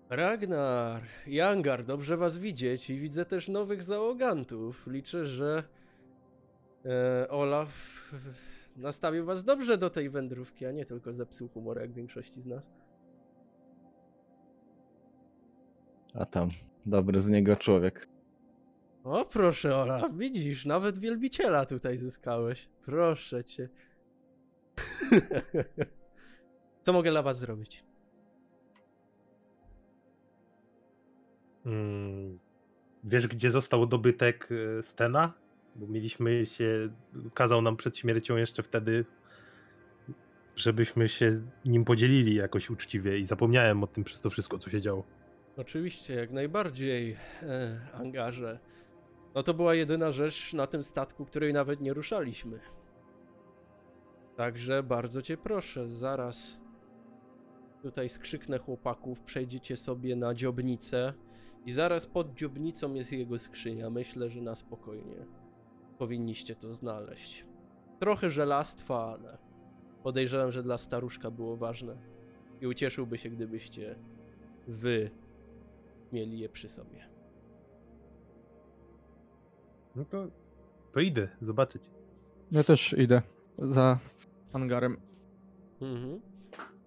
[0.09, 4.87] Ragnar, Jangar, dobrze was widzieć i widzę też nowych załogantów.
[4.87, 5.63] Liczę, że
[6.85, 7.69] e, Olaf
[8.77, 12.69] nastawił was dobrze do tej wędrówki, a nie tylko zepsuł humor jak większości z nas.
[16.13, 16.49] A tam,
[16.85, 18.07] dobry z niego człowiek.
[19.03, 22.69] O proszę Olaf, widzisz, nawet wielbiciela tutaj zyskałeś.
[22.85, 23.69] Proszę cię.
[26.83, 27.87] Co mogę dla was zrobić?
[31.67, 32.39] mm,
[33.03, 35.33] wiesz gdzie został dobytek e, Stena?
[35.75, 36.89] Bo mieliśmy się,
[37.33, 39.05] kazał nam przed śmiercią jeszcze wtedy,
[40.55, 44.69] żebyśmy się z nim podzielili jakoś uczciwie i zapomniałem o tym przez to wszystko, co
[44.69, 45.03] się działo.
[45.57, 48.59] Oczywiście, jak najbardziej, e, angarze.
[49.35, 52.59] No to była jedyna rzecz na tym statku, której nawet nie ruszaliśmy.
[54.37, 56.59] Także bardzo cię proszę, zaraz
[57.81, 61.13] tutaj skrzyknę chłopaków, przejdziecie sobie na dziobnicę
[61.65, 63.89] i zaraz pod dziobnicą jest jego skrzynia.
[63.89, 65.25] Myślę, że na spokojnie
[65.97, 67.45] powinniście to znaleźć.
[67.99, 69.37] Trochę żelastwa, ale
[70.03, 71.97] podejrzewam, że dla staruszka było ważne
[72.61, 73.95] i ucieszyłby się, gdybyście
[74.67, 75.11] wy
[76.13, 77.09] mieli je przy sobie.
[79.95, 80.27] No to,
[80.91, 81.89] to idę zobaczyć.
[82.51, 83.21] Ja też idę
[83.57, 83.99] za
[84.53, 84.97] hangarem.
[85.81, 86.21] Mhm.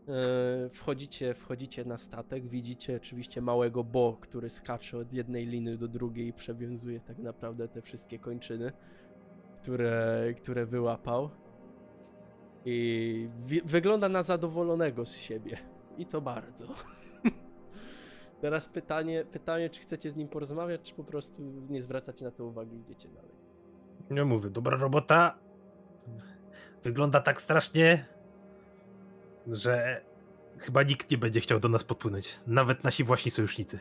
[0.09, 5.89] E, wchodzicie, wchodzicie na statek, widzicie oczywiście małego Bo, który skacze od jednej liny do
[5.89, 8.73] drugiej i przewiązuje tak naprawdę te wszystkie kończyny,
[9.63, 11.31] które, które wyłapał.
[12.65, 15.59] I wi- wygląda na zadowolonego z siebie.
[15.99, 16.67] I to bardzo.
[18.41, 22.45] Teraz pytanie, pytanie, czy chcecie z nim porozmawiać, czy po prostu nie zwracacie na to
[22.45, 23.31] uwagi i idziecie dalej.
[24.11, 25.39] Nie mówię, dobra robota.
[26.85, 28.07] Wygląda tak strasznie,
[29.47, 30.01] że
[30.59, 32.41] chyba nikt nie będzie chciał do nas podpłynąć.
[32.47, 33.79] Nawet nasi właśnie sojusznicy.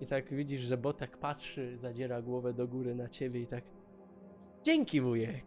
[0.00, 3.64] I tak widzisz, że Botek patrzy, zadziera głowę do góry na ciebie i tak.
[4.62, 5.44] Dzięki wujek!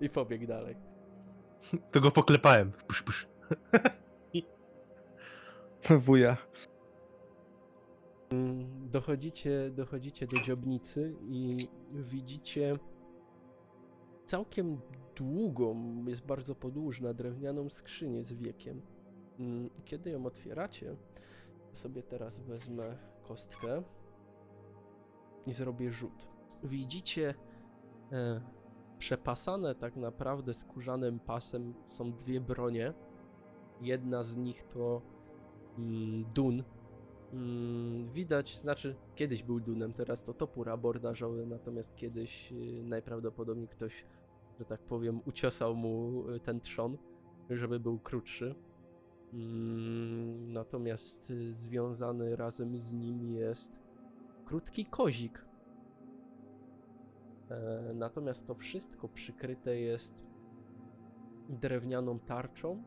[0.00, 0.76] I pobiegł dalej.
[1.92, 2.72] To go poklepałem.
[2.72, 3.26] Pusz, pusz.
[6.06, 6.36] Wuja.
[8.92, 11.56] Dochodzicie, dochodzicie do dziobnicy i
[11.94, 12.78] widzicie
[14.32, 14.80] całkiem
[15.16, 18.82] długą, jest bardzo podłużna, drewnianą skrzynię z wiekiem.
[19.38, 20.96] Mm, Kiedy ją otwieracie,
[21.72, 23.82] sobie teraz wezmę kostkę.
[25.46, 26.28] i zrobię rzut.
[26.62, 27.34] Widzicie
[28.12, 28.40] e,
[28.98, 32.92] przepasane tak naprawdę skórzanym pasem są dwie bronie.
[33.80, 35.02] Jedna z nich to
[35.78, 36.64] mm, Dun.
[37.32, 44.04] Mm, widać, znaczy kiedyś był Dunem, teraz to topór abordażowy, natomiast kiedyś y, najprawdopodobniej ktoś,
[44.62, 46.98] że tak powiem, uciosał mu y, ten trzon,
[47.50, 48.54] żeby był krótszy.
[49.32, 53.72] Mm, Natomiast y, związany razem z nim jest
[54.44, 55.44] krótki kozik.
[57.50, 60.14] E, Natomiast to wszystko przykryte jest
[61.48, 62.82] drewnianą tarczą,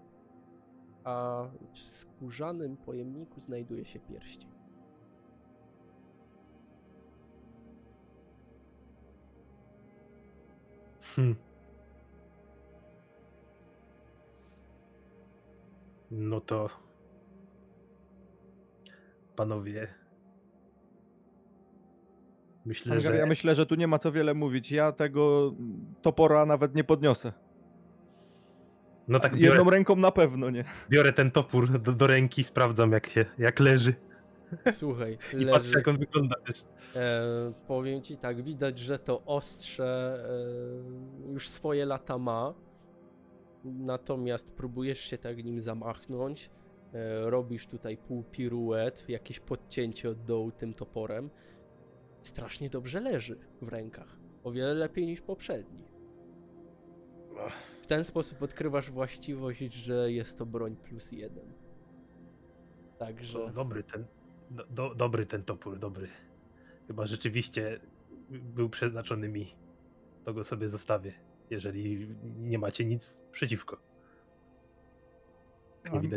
[1.03, 4.49] a w skórzanym pojemniku znajduje się pierścień.
[11.15, 11.35] Hm.
[16.11, 16.69] No to.
[19.35, 19.87] Panowie.
[22.65, 23.15] Myślę, że.
[23.17, 24.71] ja myślę, że tu nie ma co wiele mówić.
[24.71, 25.53] Ja tego
[26.01, 27.33] topora nawet nie podniosę.
[29.07, 30.63] No tak, biorę, Jedną ręką na pewno nie.
[30.89, 33.93] biorę ten topór do, do ręki, sprawdzam jak się, jak leży.
[34.71, 35.73] Słuchaj, I patrzę leży.
[35.77, 36.65] jak on wygląda też.
[36.95, 40.19] E, powiem ci tak, widać, że to ostrze
[41.29, 42.53] e, już swoje lata ma.
[43.65, 46.49] Natomiast próbujesz się tak nim zamachnąć.
[46.93, 51.29] E, robisz tutaj pół piruet, jakieś podcięcie od dołu tym toporem.
[52.21, 54.17] Strasznie dobrze leży w rękach.
[54.43, 55.83] O wiele lepiej niż poprzedni.
[57.81, 61.53] W ten sposób odkrywasz właściwość, że jest to broń plus jeden.
[62.97, 63.39] Także.
[63.39, 64.05] Do, dobry ten.
[64.51, 66.07] Do, do, dobry ten topór, dobry.
[66.87, 67.79] Chyba rzeczywiście
[68.29, 69.55] był przeznaczony mi.
[70.23, 71.24] To go sobie zostawię.
[71.49, 73.77] Jeżeli nie macie nic przeciwko.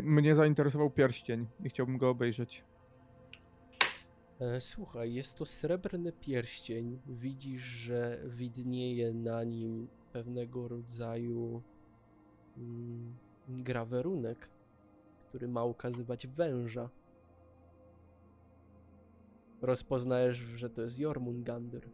[0.02, 2.64] Mnie zainteresował pierścień i chciałbym go obejrzeć.
[4.40, 7.00] E, Słuchaj, jest to srebrny pierścień.
[7.06, 11.62] Widzisz, że widnieje na nim pewnego rodzaju
[12.56, 13.16] mm,
[13.48, 14.48] grawerunek,
[15.28, 16.90] który ma ukazywać węża.
[19.62, 21.88] Rozpoznajesz, że to jest Jormungandr.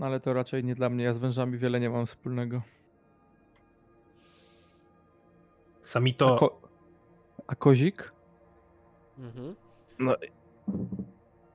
[0.00, 1.04] No ale to raczej nie dla mnie.
[1.04, 2.62] Ja z wężami wiele nie mam wspólnego.
[5.82, 6.36] Sami A, to.
[6.36, 6.60] ko-
[7.46, 8.12] a kozik?
[9.18, 9.56] Mhm.
[9.98, 10.14] No,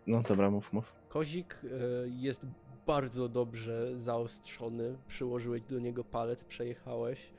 [0.08, 0.93] no dobra, mów, mów.
[1.10, 1.67] Kozik e,
[2.08, 2.45] jest
[2.88, 4.97] bardzo dobrze zaostrzony.
[5.08, 7.34] Przyłożyłeś do niego palec, przejechałeś.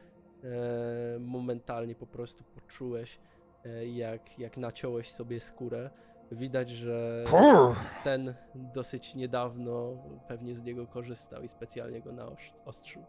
[0.45, 3.19] E, Momentalnie po prostu poczułeś,
[3.65, 5.91] e, jak, jak naciąłeś sobie skórę.
[6.33, 7.25] Widać, że
[8.05, 9.97] ten dosyć niedawno
[10.29, 13.03] pewnie z niego korzystał i specjalnie go naostrzył.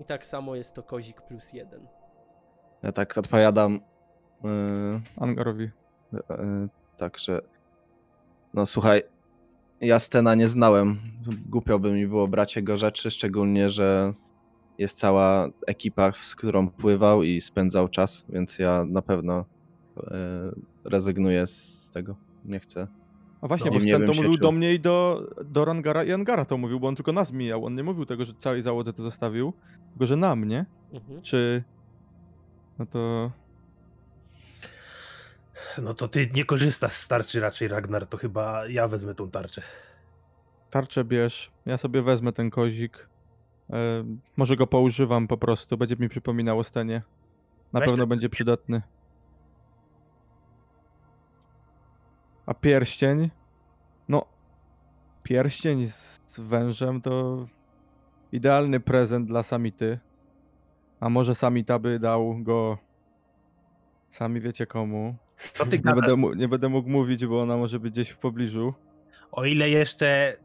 [0.00, 1.86] I tak samo jest to kozik plus jeden.
[2.82, 3.80] Ja tak odpowiadam.
[4.44, 4.50] Yy,
[5.16, 5.70] Angarowi.
[6.12, 6.20] yy,
[6.96, 7.40] także.
[8.54, 9.02] No słuchaj,
[9.80, 10.98] ja Stena nie znałem.
[11.48, 14.12] Głupio by mi było brać jego rzeczy, szczególnie, że
[14.78, 19.44] jest cała ekipa, z którą pływał i spędzał czas, więc ja na pewno
[19.96, 20.02] yy,
[20.88, 22.16] rezygnuję z tego.
[22.44, 22.86] Nie chcę.
[23.40, 24.40] A właśnie, No, bo bym to mówił czuł.
[24.40, 27.64] do mnie i do, do Rangara i Angara to mówił, bo on tylko nas mijał.
[27.64, 29.52] On nie mówił tego, że całej załodze to zostawił,
[29.90, 30.66] tylko że na mnie.
[30.92, 31.22] Mhm.
[31.22, 31.64] Czy...
[32.78, 33.30] No to...
[35.82, 38.06] No to ty nie korzystasz z tarczy raczej, Ragnar.
[38.06, 39.62] To chyba ja wezmę tą tarczę.
[40.70, 43.08] Tarczę bierz, ja sobie wezmę ten kozik.
[43.70, 44.04] E,
[44.36, 47.02] może go poużywam po prostu, będzie mi przypominał o Stenie.
[47.72, 48.82] Na Weź pewno ten- będzie przydatny.
[52.46, 53.30] A pierścień?
[54.08, 54.24] No,
[55.22, 57.46] pierścień z, z wężem to
[58.32, 59.98] idealny prezent dla Samity.
[61.00, 62.78] A może Samita by dał go
[64.10, 65.16] sami wiecie komu.
[65.54, 66.00] Co ty Nie gadasz?
[66.00, 68.74] będę, mu- nie będę mógł mówić, bo ona może być gdzieś w pobliżu.
[69.32, 70.36] O ile jeszcze.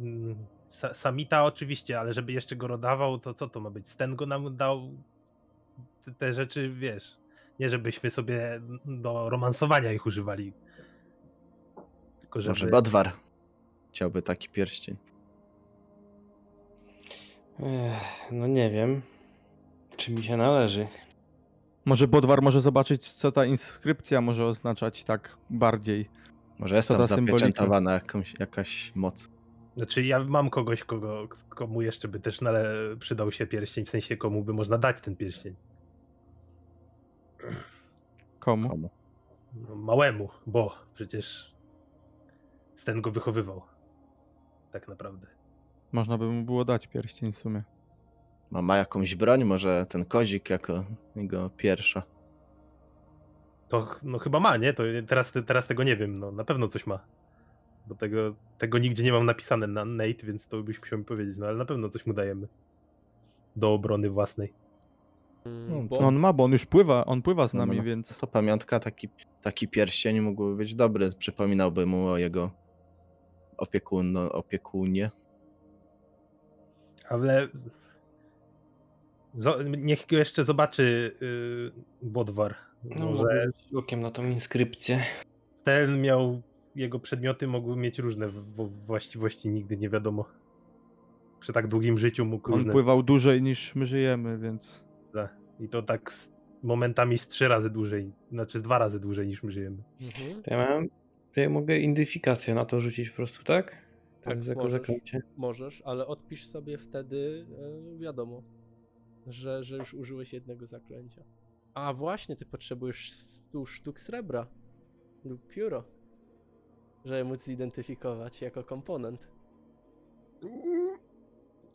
[0.00, 0.36] mm,
[0.70, 3.88] Sa- Samita oczywiście, ale żeby jeszcze go rodawał, to co to ma być?
[3.88, 4.90] Sten go nam dał
[6.04, 7.16] te- te rzeczy, wiesz.
[7.60, 10.52] Nie żebyśmy sobie do romansowania ich używali.
[12.32, 12.54] Tylko żeby.
[12.54, 13.12] Może Bodwar
[13.90, 14.96] chciałby taki pierścień.
[17.60, 19.02] Ech, no nie wiem,
[19.96, 20.86] czy mi się należy.
[21.84, 26.10] Może Bodwar może zobaczyć, co ta inskrypcja może oznaczać tak bardziej.
[26.58, 29.30] Może jest tam zapieczętowana jakąś, jakaś moc.
[29.76, 32.74] Znaczy, ja mam kogoś, kogo, komu jeszcze by też nale...
[32.98, 35.54] przydał się pierścień, w sensie komu by można dać ten pierścień.
[38.38, 38.68] Komu?
[38.68, 38.90] Komu?
[39.54, 41.51] No, małemu, bo przecież
[42.82, 43.62] Sten go wychowywał.
[44.72, 45.26] Tak naprawdę.
[45.92, 47.62] Można by mu było dać pierścień w sumie.
[48.50, 49.44] Ma, ma jakąś broń?
[49.44, 50.84] Może ten kozik jako
[51.16, 52.02] jego pierwsza.
[53.68, 54.72] To no chyba ma, nie?
[54.72, 56.98] To teraz, teraz tego nie wiem, no na pewno coś ma.
[57.86, 61.36] Bo tego, tego nigdzie nie mam napisane na Nate, więc to byś musiał mi powiedzieć,
[61.36, 62.48] no ale na pewno coś mu dajemy.
[63.56, 64.52] Do obrony własnej.
[65.46, 67.66] Mm, No, bo No on ma, bo on już pływa, on pływa z No, no,
[67.66, 67.84] nami, no.
[67.84, 68.16] więc...
[68.16, 69.08] To pamiątka, taki,
[69.42, 71.10] taki pierścień mógłby być dobry.
[71.18, 72.61] Przypominałby mu o jego
[73.62, 75.10] opiekun, opiekunie.
[77.08, 77.48] Ale
[79.36, 82.54] zo- niech go jeszcze zobaczy yy, Bodwar.
[82.84, 85.00] No, Może okiem na tą inskrypcję.
[85.64, 86.42] ten miał,
[86.76, 88.28] jego przedmioty mogły mieć różne
[88.86, 90.24] właściwości, nigdy nie wiadomo.
[91.40, 92.72] Przy tak długim życiu mógł On różne.
[92.72, 94.84] pływał dłużej niż my żyjemy, więc...
[95.60, 96.32] I to tak z,
[96.62, 99.82] momentami z trzy razy dłużej, znaczy z dwa razy dłużej niż my żyjemy.
[100.00, 100.42] Mhm.
[100.46, 100.88] Ja, mam,
[101.40, 103.76] ja mogę identyfikację na to rzucić po prostu, tak?
[104.22, 104.72] Tak, Za- możesz.
[104.72, 105.22] zaklęcie.
[105.36, 107.46] Możesz, ale odpisz sobie wtedy,
[107.94, 108.42] e, wiadomo,
[109.26, 111.22] że, że już użyłeś jednego zaklęcia.
[111.74, 114.46] A właśnie, ty potrzebujesz 100 sztuk srebra
[115.24, 115.84] lub pióro,
[117.04, 119.28] żeby móc zidentyfikować jako komponent.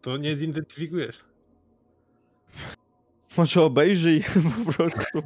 [0.02, 1.26] To nie zidentyfikujesz.
[3.38, 4.24] Może obejrzyj
[4.66, 5.24] po prostu.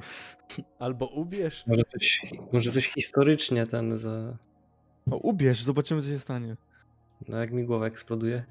[0.79, 1.63] Albo ubierz.
[1.67, 2.21] Może coś,
[2.53, 4.37] może coś historycznie ten za...
[5.07, 6.57] No ubierz, zobaczymy co się stanie.
[7.27, 8.45] No jak mi głowa eksploduje.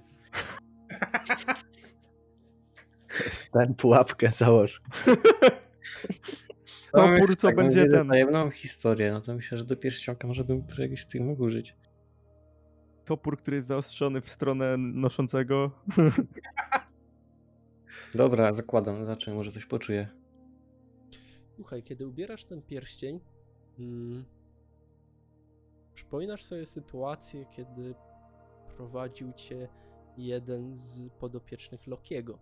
[3.52, 4.82] Ten pułapkę założ.
[6.94, 8.08] No, pur, jakąś co taką będzie ten.
[8.08, 11.76] tajemną historię, no to myślę, że do pierścionka może bym któregoś z tych mógł użyć.
[13.04, 15.70] Topór, który jest zaostrzony w stronę noszącego.
[18.14, 20.08] Dobra, zakładam, zacznę, może coś poczuję.
[21.56, 23.20] Słuchaj, kiedy ubierasz ten pierścień,
[23.78, 24.24] mm,
[25.94, 27.94] przypominasz sobie sytuację, kiedy
[28.76, 29.68] prowadził cię
[30.16, 32.38] jeden z podopiecznych Lokiego,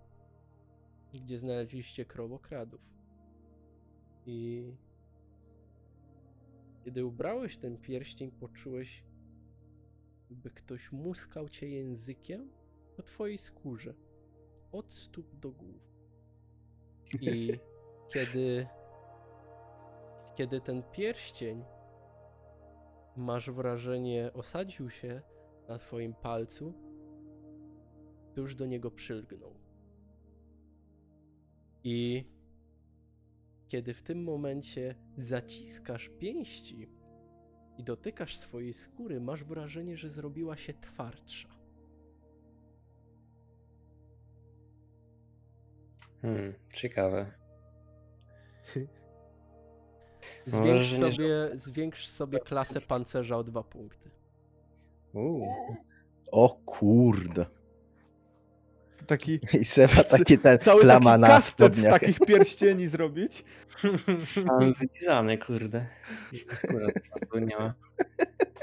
[1.14, 2.81] gdzie znaleźliście krowokradów.
[4.27, 4.73] I
[6.85, 9.05] kiedy ubrałeś ten pierścień, poczułeś,
[10.31, 12.51] by ktoś muskał cię językiem
[12.97, 13.95] po twojej skórze,
[14.73, 15.83] od stóp do głów.
[17.21, 17.53] I
[18.14, 18.66] kiedy
[20.35, 21.64] kiedy ten pierścień
[23.16, 25.23] masz wrażenie osadził się
[25.69, 26.75] na twoim palcu,
[28.37, 29.55] już do niego przylgnął.
[31.85, 32.25] I
[33.69, 36.89] kiedy w tym momencie zaciskasz pięści
[37.79, 41.57] i dotykasz swojej skóry, masz wrażenie, że zrobiła się twardsza.
[46.23, 47.27] Hmm, ciekawe.
[50.47, 54.11] Zwiększ sobie, zwiększ sobie klasę pancerza o dwa punkty.
[55.12, 55.77] Uuu.
[56.33, 57.47] O kurde.
[58.99, 62.01] To taki I Seba taki ten cały plama taki na spodniach.
[62.01, 63.45] takich pierścieni zrobić.
[64.45, 65.87] Mam wylizany, kurde.
[66.55, 66.87] Skóra
[67.33, 67.75] to nie ma.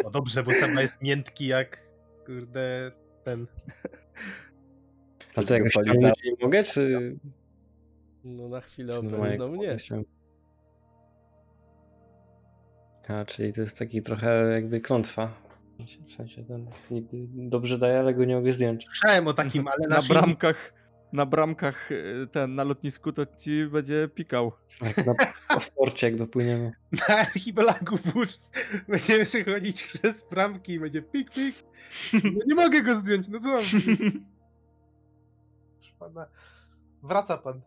[0.04, 1.80] No dobrze, bo sama jest miętki jak
[2.26, 2.92] kurde
[3.24, 3.48] ten.
[5.36, 5.76] A to jakoś
[6.24, 7.16] nie mogę, czy...
[8.26, 9.78] No na chwilę obecną nie.
[13.08, 15.34] A, czyli to jest taki trochę jakby klątwa.
[16.08, 18.86] W sensie ten niby dobrze daje, ale go nie mogę zdjąć.
[18.86, 20.74] Słyszałem o takim, ale Na bramkach,
[21.14, 24.52] na bramkach y, ten, na lotnisku to ci będzie pikał.
[24.82, 25.14] Jak na
[25.60, 26.72] w porcie, jak dopłyniemy.
[27.10, 28.40] na archipelagu burz
[28.88, 31.56] będziemy przechodzić przez bramki i będzie pik, pik.
[32.14, 33.64] No nie mogę go zdjąć, no co mam
[36.00, 36.28] pana,
[37.04, 37.62] wraca pan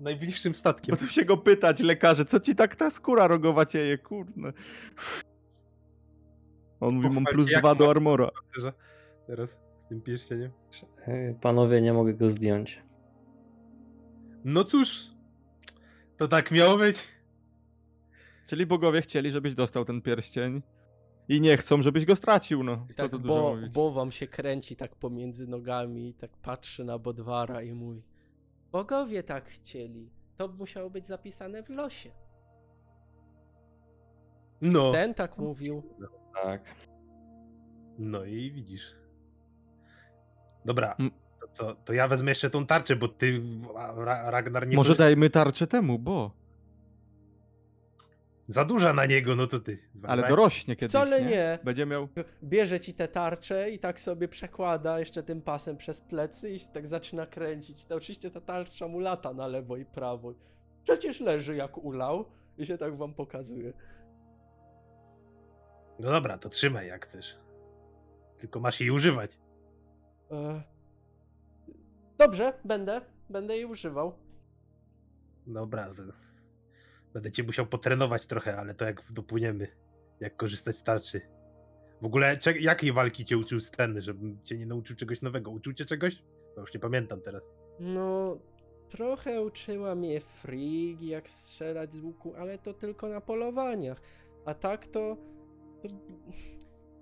[0.00, 0.96] najbliższym statkiem.
[0.96, 4.52] Potem się go pytać, lekarze, co ci tak ta skóra rogowa cieje, kurde.
[6.80, 8.30] On mówi, mam plus dwa do armora.
[9.26, 10.50] Teraz z tym pierścieniem.
[11.06, 12.82] E, Panowie, nie mogę go zdjąć.
[14.44, 15.06] No cóż,
[16.16, 17.08] to tak miało być.
[18.46, 20.62] Czyli bogowie chcieli, żebyś dostał ten pierścień
[21.28, 22.86] i nie chcą, żebyś go stracił, no.
[22.90, 27.62] I tak bo, bo wam się kręci tak pomiędzy nogami i tak patrzy na Bodwara
[27.62, 28.02] i mówi
[28.72, 30.10] Bogowie tak chcieli.
[30.36, 32.10] To musiało być zapisane w losie.
[34.62, 34.92] No.
[34.92, 35.82] Ten tak mówił.
[36.42, 36.62] Tak.
[37.98, 38.94] No i widzisz.
[40.64, 40.96] Dobra,
[41.40, 43.42] to, co, to ja wezmę jeszcze tą tarczę, bo ty,
[43.96, 46.30] Ra- Ragnar, nie Może możesz- dajmy tarczę temu, bo.
[48.48, 49.78] Za duża na niego, no to ty.
[50.02, 51.30] Ale dorośnie kiedyś, Wcale nie?
[51.30, 51.58] nie.
[51.64, 52.08] Będzie miał...
[52.42, 56.66] Bierze ci tę tarczę i tak sobie przekłada jeszcze tym pasem przez plecy i się
[56.66, 57.84] tak zaczyna kręcić.
[57.84, 60.34] To oczywiście ta tarcza mu lata na lewo i prawo.
[60.84, 62.24] Przecież leży jak ulał
[62.58, 63.72] i się tak wam pokazuje.
[65.98, 67.38] No dobra, to trzymaj jak chcesz.
[68.38, 69.38] Tylko masz jej używać.
[70.30, 70.62] E...
[72.18, 73.00] Dobrze, będę.
[73.30, 74.12] Będę jej używał.
[75.46, 76.02] Dobra, to...
[77.14, 79.68] Będę cię musiał potrenować trochę, ale to jak dopłyniemy.
[80.20, 81.20] Jak korzystać z tarczy.
[82.02, 85.50] W ogóle, jakiej walki cię uczył Sten, żebym cię nie nauczył czegoś nowego?
[85.50, 86.22] Uczył cię czegoś?
[86.54, 87.42] Bo już nie pamiętam teraz.
[87.80, 88.38] No,
[88.88, 94.00] trochę uczyła mnie Frigg, jak strzelać z łuku, ale to tylko na polowaniach.
[94.44, 95.16] A tak to...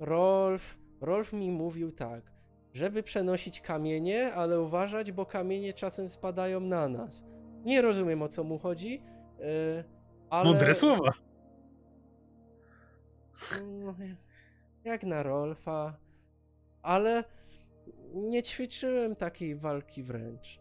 [0.00, 2.32] Rolf, Rolf mi mówił tak,
[2.74, 7.24] żeby przenosić kamienie, ale uważać, bo kamienie czasem spadają na nas.
[7.64, 9.02] Nie rozumiem o co mu chodzi,
[9.38, 9.95] yy,
[10.30, 10.50] ale...
[10.50, 11.12] Mądre słowa.
[14.84, 15.96] Jak na Rolfa,
[16.82, 17.24] ale
[18.14, 20.60] nie ćwiczyłem takiej walki wręcz.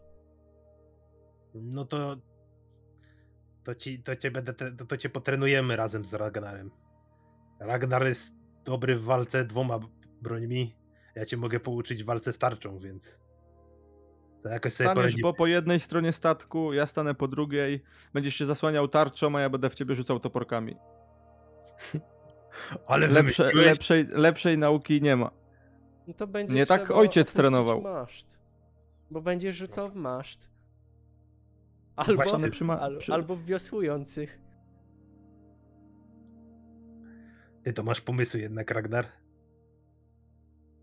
[1.54, 2.16] No to.
[3.64, 6.70] To, ci, to, cię będę, to, to cię potrenujemy razem z Ragnarem.
[7.60, 8.32] Ragnar jest
[8.64, 9.80] dobry w walce dwoma
[10.22, 10.76] brońmi.
[11.14, 13.25] Ja cię mogę pouczyć w walce z tarczą, więc.
[14.42, 15.22] To jakoś sobie Staniesz poradzimy.
[15.22, 17.82] po, po jednej stronie statku, ja stanę po drugiej,
[18.14, 20.76] będziesz się zasłaniał tarczą, a ja będę w ciebie rzucał toporkami.
[22.86, 25.30] Ale Lepsze, wymyśliłeś- lepszej, lepszej nauki nie ma.
[26.06, 27.80] No to będzie Nie tak ojciec trenował.
[27.82, 28.38] Maszt,
[29.10, 30.50] bo będziesz rzucał w maszt.
[31.96, 34.40] Albo, Właśnie przy ma- al, przy- albo w wiosłujących.
[37.62, 39.06] Ty to masz pomysły jednak, Ragnar.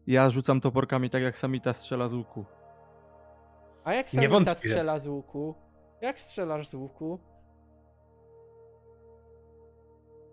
[0.08, 2.45] Ja rzucam toporkami tak jak Samita strzela z łuku.
[3.84, 4.55] A jak Nie Samita wątpię.
[4.55, 5.55] strzela z łuku?
[6.01, 7.19] Jak strzelasz z łuku?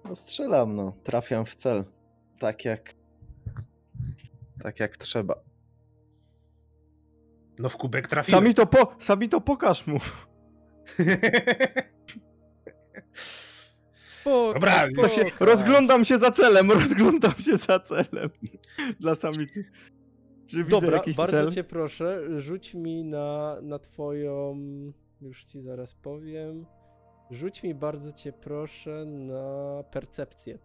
[0.04, 0.92] No strzelam, no.
[1.04, 1.84] Trafiam w cel.
[2.38, 2.94] Tak jak...
[4.62, 5.34] Tak jak trzeba.
[7.58, 8.40] No w kubek trafiłem.
[8.42, 9.98] Sami to, po, sami to pokaż mu.
[14.24, 15.40] Pokaż, Dobra, To się, pokaż.
[15.48, 18.30] rozglądam się za celem, rozglądam się za celem.
[19.00, 19.64] Dla Samity.
[20.50, 21.50] Czy Dobra, jakiś bardzo cel?
[21.50, 24.56] cię proszę, rzuć mi na, na twoją...
[25.20, 26.66] Już ci zaraz powiem.
[27.30, 30.58] Rzuć mi bardzo cię proszę na percepcję.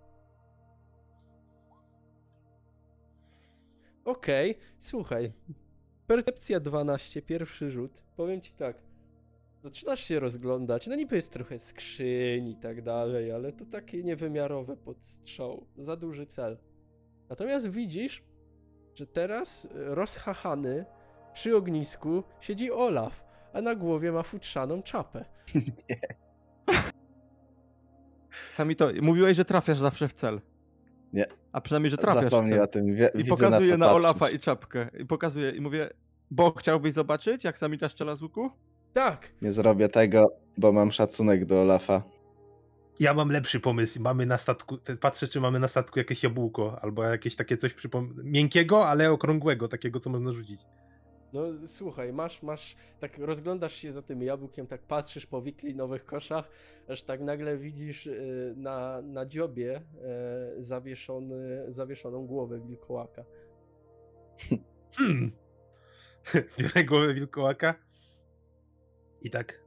[4.05, 5.31] Okej, słuchaj.
[6.07, 8.03] Percepcja 12, pierwszy rzut.
[8.15, 8.77] Powiem ci tak.
[9.63, 10.87] Zaczynasz się rozglądać.
[10.87, 15.65] No niby jest trochę skrzyń i tak dalej, ale to takie niewymiarowe podstrzał.
[15.77, 16.57] Za duży cel.
[17.29, 18.23] Natomiast widzisz,
[18.95, 20.85] że teraz rozchachany
[21.33, 23.23] przy ognisku siedzi Olaf,
[23.53, 25.25] a na głowie ma futrzaną czapę.
[28.51, 30.41] Sami to, mówiłeś, że trafiasz zawsze w cel.
[31.13, 31.25] Nie.
[31.51, 32.61] A przynajmniej, że trafiasz w Zapomnij cel.
[32.61, 32.95] o tym.
[32.95, 34.89] Wie, I widzę, pokazuję na, na, Olafa i czapkę.
[34.99, 35.89] I pokazuję i mówię,
[36.31, 38.49] bo chciałbyś zobaczyć, jak Samita strzela z łuku?
[38.93, 39.29] Tak!
[39.41, 40.23] Nie zrobię tego,
[40.57, 42.03] bo mam szacunek do Olafa.
[42.99, 44.01] Ja mam lepszy pomysł.
[44.01, 44.77] Mamy na statku.
[45.01, 48.15] Patrzę, czy mamy na statku jakieś jabłko albo jakieś takie coś przypom...
[48.23, 50.61] miękkiego, ale okrągłego, takiego, co można rzucić.
[51.33, 56.49] No słuchaj, masz, masz, tak rozglądasz się za tym jabłkiem, tak patrzysz po wiklinowych koszach,
[56.89, 59.81] aż tak nagle widzisz y, na, na dziobie e,
[60.57, 63.23] zawieszony, zawieszoną głowę wilkołaka.
[64.97, 65.31] Hmm.
[66.59, 67.75] Biorę głowę wilkołaka.
[69.21, 69.64] I tak.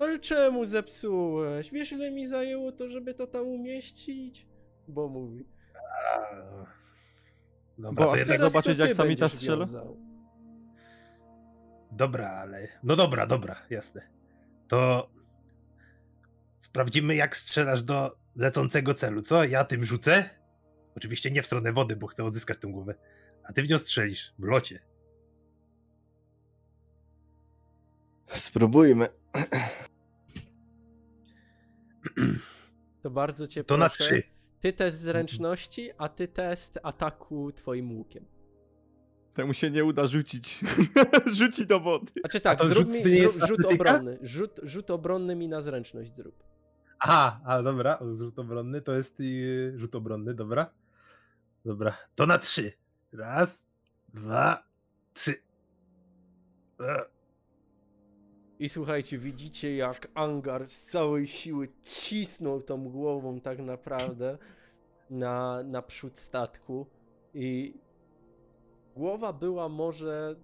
[0.00, 1.70] Ale czemu zepsułeś?
[1.70, 4.46] Wiesz ile mi zajęło to, żeby to tam umieścić?
[4.88, 5.46] Bo mówi.
[7.78, 8.50] Dobra, Bo to chcesz jednak...
[8.50, 9.66] Zobaczyć, jak Samita strzela?
[11.92, 12.68] Dobra, ale.
[12.82, 14.02] No dobra, dobra, jasne.
[14.68, 15.10] To.
[16.58, 19.44] Sprawdzimy, jak strzelasz do lecącego celu, co?
[19.44, 20.30] Ja tym rzucę.
[20.96, 22.94] Oczywiście nie w stronę wody, bo chcę odzyskać tę głowę.
[23.44, 24.78] A ty w nią strzelisz, w locie.
[28.26, 29.06] Spróbujmy.
[33.02, 34.04] To bardzo cię To na proszę.
[34.04, 34.22] trzy.
[34.60, 38.24] Ty test zręczności, a ty test ataku twoim łukiem.
[39.34, 40.60] Temu się nie uda rzucić.
[41.38, 42.12] Rzuci do wody.
[42.20, 44.18] Znaczy tak, to zrób rzut mi jest rzut, obronny.
[44.22, 46.44] Rzut, rzut obronny mi na zręczność zrób.
[46.98, 50.70] Aha, a dobra, rzut obronny to jest yy, rzut obronny, dobra.
[51.64, 52.72] Dobra, to na trzy.
[53.12, 53.68] Raz,
[54.08, 54.62] dwa,
[55.14, 55.34] trzy.
[58.60, 64.38] I słuchajcie, widzicie jak Angar z całej siły cisnął tą głową tak naprawdę
[65.10, 66.86] na, na przód statku
[67.34, 67.74] i
[68.96, 70.36] głowa była może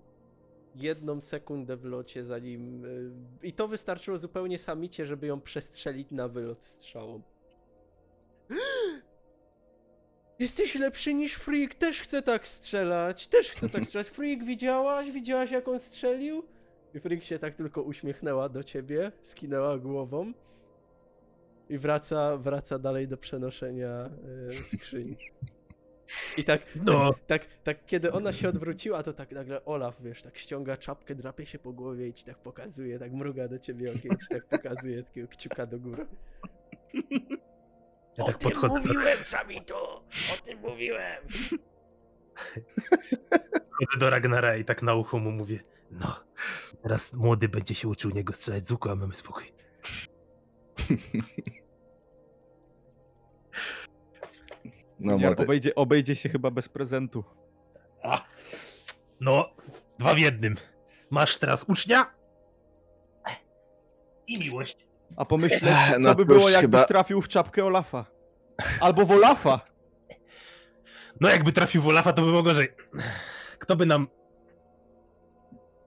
[0.75, 2.85] jedną sekundę w locie zanim...
[2.85, 3.13] y,
[3.43, 7.23] I to wystarczyło zupełnie samicie, żeby ją przestrzelić na wylot strzałą.
[10.39, 14.09] Jesteś lepszy niż Freak, też chcę tak strzelać, też chcę tak strzelać.
[14.09, 15.11] Freak, widziałaś?
[15.11, 16.56] Widziałaś jak on strzelił?
[16.97, 20.33] I Freak się tak tylko uśmiechnęła do ciebie, skinęła głową
[21.69, 24.11] i wraca, wraca dalej do przenoszenia
[24.51, 25.17] y, skrzyni.
[26.39, 27.13] I tak, No.
[27.13, 31.15] tak, tak, tak, kiedy ona się odwróciła, to tak nagle Olaf, wiesz, tak ściąga czapkę,
[31.15, 34.29] drapie się po głowie i ci tak pokazuje, tak mruga do ciebie okiem, i ci
[34.31, 36.07] tak pokazuje takiego kciuka do góry.
[38.19, 40.03] Ja tak podchodzę do, mówiłem, Samito!
[40.35, 41.23] O tym mówiłem!
[43.79, 45.76] podchodzę do Ragnara i tak na ucho mu mówię.
[45.91, 46.17] No,
[46.83, 49.53] teraz młody będzie się uczył niego strzelać z łuku, a mamy spokój.
[55.01, 55.43] No Jak młody.
[55.43, 57.25] obejdzie, obejdzie się chyba bez prezentu.
[58.03, 58.25] A,
[59.21, 59.49] no,
[59.99, 60.57] dwa w jednym.
[61.11, 62.15] Masz teraz ucznia
[64.27, 64.87] i miłość.
[65.17, 65.63] A pomyśleć,
[65.93, 68.07] co No by było, jakbyś chyba- trafił w czapkę Olafa.
[68.81, 69.61] Albo w Olafa.
[71.21, 72.69] No jakby trafił w Olafa, to by było gorzej.
[73.59, 74.09] Kto by nam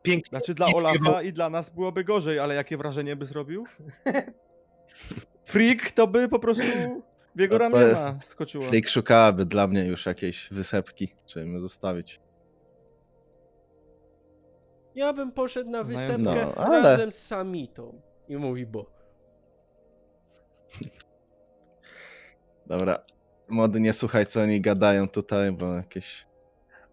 [0.01, 0.29] pięknie...
[0.29, 3.65] Znaczy dla Olafa i dla nas byłoby gorzej, ale jakie wrażenie by zrobił?
[5.45, 6.63] Freak to by po prostu
[7.35, 8.63] w jego No ramiona skoczyło.
[8.65, 12.19] Flick szukałaby dla mnie już jakiejś wysepki, żeby mnie zostawić.
[14.95, 18.01] Ja bym poszedł na Znając- wysepkę No, ale- razem z Samitą.
[18.27, 18.85] I mówi, bo.
[22.65, 22.97] Dobra.
[23.49, 26.27] Młody, nie słuchaj co oni gadają tutaj, bo jakieś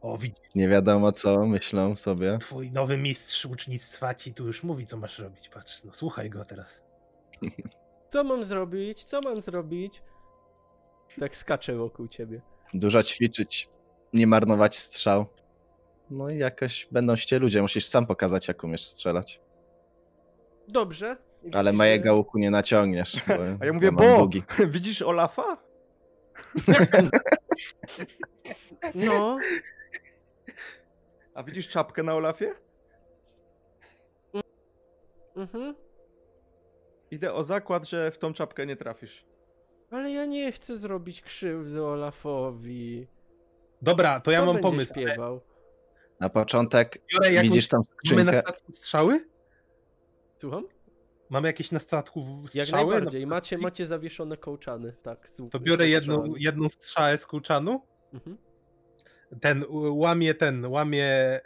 [0.07, 2.39] O, widzisz, nie wiadomo co myślą sobie.
[2.39, 5.49] twój nowy mistrz ucznictwa ci tu już mówi, co masz robić.
[5.49, 6.81] Patrz, no słuchaj go teraz.
[8.11, 9.05] Co mam zrobić?
[9.05, 10.03] Co mam zrobić?
[11.21, 12.41] Tak skaczę wokół ciebie.
[12.75, 13.69] Dużo ćwiczyć,
[14.13, 15.27] nie marnować strzał.
[16.11, 19.41] No i jakoś będą się ludzie, musisz sam pokazać jak umiesz strzelać.
[20.69, 21.17] Dobrze.
[21.55, 23.17] Ale widzisz, mojego że- łuku nie naciągniesz.
[23.29, 24.43] Bo A ja mówię, bo długi.
[24.69, 25.57] widzisz Olafa?
[28.95, 29.39] No,
[31.37, 32.55] A widzisz czapkę na Olafie?
[35.37, 35.75] mhm.
[37.11, 39.25] Idę o zakład, że w tą czapkę nie trafisz.
[39.91, 43.07] Ale ja nie chcę zrobić krzywdy Olafowi.
[43.83, 44.91] Dobra, to ja Kto mam będzie pomysł.
[44.93, 45.41] śpiewał?
[46.21, 47.49] Na początek Biorę jakąś...
[47.49, 47.81] widzisz tam
[48.11, 48.41] Mamy na skrzynkę.
[48.51, 49.25] statku strzały?
[50.39, 50.65] Słucham?
[51.31, 52.93] Mamy jakieś na statku w- Jak strzały?
[52.93, 53.21] najbardziej.
[53.21, 55.29] Na- Macie, macie zawieszone kołczany, tak.
[55.33, 57.81] Z, To z biorę jedną, jedną strzałę z kulczanu.
[58.13, 58.37] Mhm.
[59.41, 61.41] Ten łamie ten, łamie, e,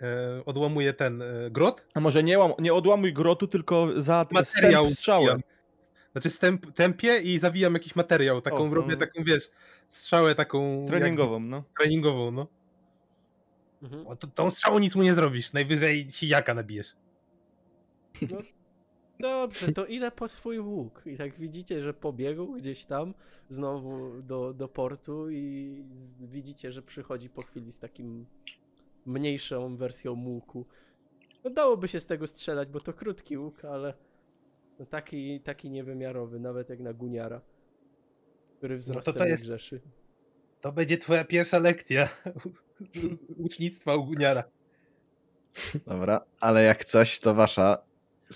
[0.47, 1.87] odłamuje ten e, grot.
[1.95, 5.43] A może nie, łam, nie odłamuj grotu, tylko za Materiał stęp strzałem.
[6.12, 8.41] Znaczy stęp, tempie i zawijam jakiś materiał.
[8.41, 9.01] Taką O, robię no.
[9.01, 9.51] taką, wiesz,
[9.89, 10.87] strzałę taką.
[10.89, 11.57] Treningową, no.
[11.57, 12.47] jakby Treningową, no.
[13.83, 14.07] Mhm.
[14.07, 15.53] O, to, tą strzałą nic mu nie zrobisz.
[15.53, 16.97] Najwyżej sijaka nabijesz.
[19.21, 21.03] Dobrze, to idę po swój łuk.
[21.07, 23.14] I tak widzicie, że pobiegł gdzieś tam
[23.49, 28.27] znowu do, do portu i z, widzicie, że przychodzi po chwili z takim
[29.07, 30.66] mniejszą wersją łuku.
[31.45, 33.95] No dałoby się z tego strzelać, bo to krótki łuk, ale
[34.79, 37.41] no taki, taki niewymiarowy, nawet jak na guniara,
[38.59, 39.81] który wzrostem to nie jest- grzeszy.
[40.61, 42.09] To będzie twoja pierwsza lekcja
[43.45, 44.45] ucznictwa u Guniara.
[45.87, 47.89] Dobra, ale jak coś, to wasza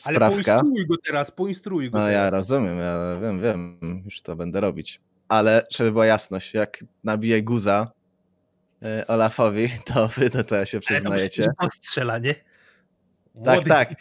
[0.04, 0.60] Ale sprawka.
[0.60, 2.12] poinstruuj go teraz, poinstruuj go No teraz.
[2.24, 5.00] ja rozumiem, ja wiem, wiem, już to będę robić.
[5.28, 7.90] Ale żeby była jasność, jak nabiję guza
[8.82, 11.28] y, Olafowi, to wy do tego się Ale to przyznajecie.
[11.42, 12.34] przecież on strzela, nie?
[13.44, 13.94] Tak, Młody- tak.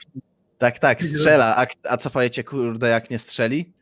[0.58, 1.56] Tak, tak, strzela.
[1.58, 3.74] A, a co powiecie, kurde, jak nie strzeli?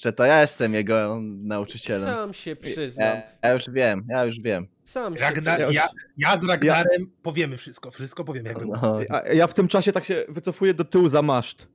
[0.00, 2.14] Że to ja jestem jego nauczycielem.
[2.14, 3.06] Sam się przyznam.
[3.06, 4.66] Ja, ja już wiem, ja już wiem.
[4.84, 5.74] Sam się Ragnar, przyznam.
[5.74, 8.76] ja, ja z Ragnarem powiemy wszystko, wszystko powiemy jak było.
[8.82, 11.68] No, A ja w tym czasie tak się wycofuję do tyłu za maszt.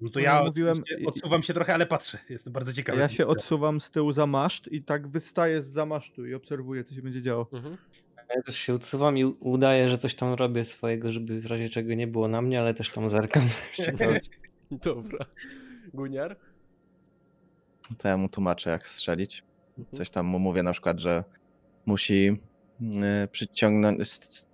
[0.00, 2.18] No to no, ja mówiłem- oczywiście odsuwam się trochę, ale patrzę.
[2.28, 2.98] Jestem bardzo ciekawy.
[3.00, 6.84] ja się odsuwam z tyłu za maszt i tak wystaję z za masztu i obserwuję,
[6.84, 7.48] co się będzie działo.
[7.52, 7.76] Mhm.
[8.36, 11.94] Ja też się odsuwam i udaję, że coś tam robię swojego, żeby w razie czego
[11.94, 13.42] nie było na mnie, ale też tam zerkam.
[14.70, 15.26] Dobra.
[15.94, 16.36] Guniar?
[17.98, 19.44] To ja mu tłumaczę, jak strzelić.
[19.78, 19.96] Mhm.
[19.96, 21.24] Coś tam mu mówię na przykład, że
[21.86, 22.40] musi
[23.24, 23.98] y, przyciągnąć,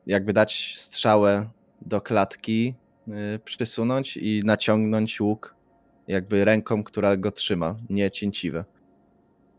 [0.07, 1.51] jakby dać strzałę
[1.83, 2.75] do klatki,
[3.09, 5.57] y, przysunąć i naciągnąć łuk
[6.09, 8.65] jakby ręką, która go trzyma, nie cięciwe.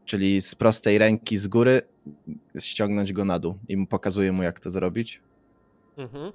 [0.05, 1.81] Czyli z prostej ręki z góry
[2.59, 5.21] ściągnąć go na dół i pokazuję mu, jak to zrobić.
[5.97, 6.31] Mhm.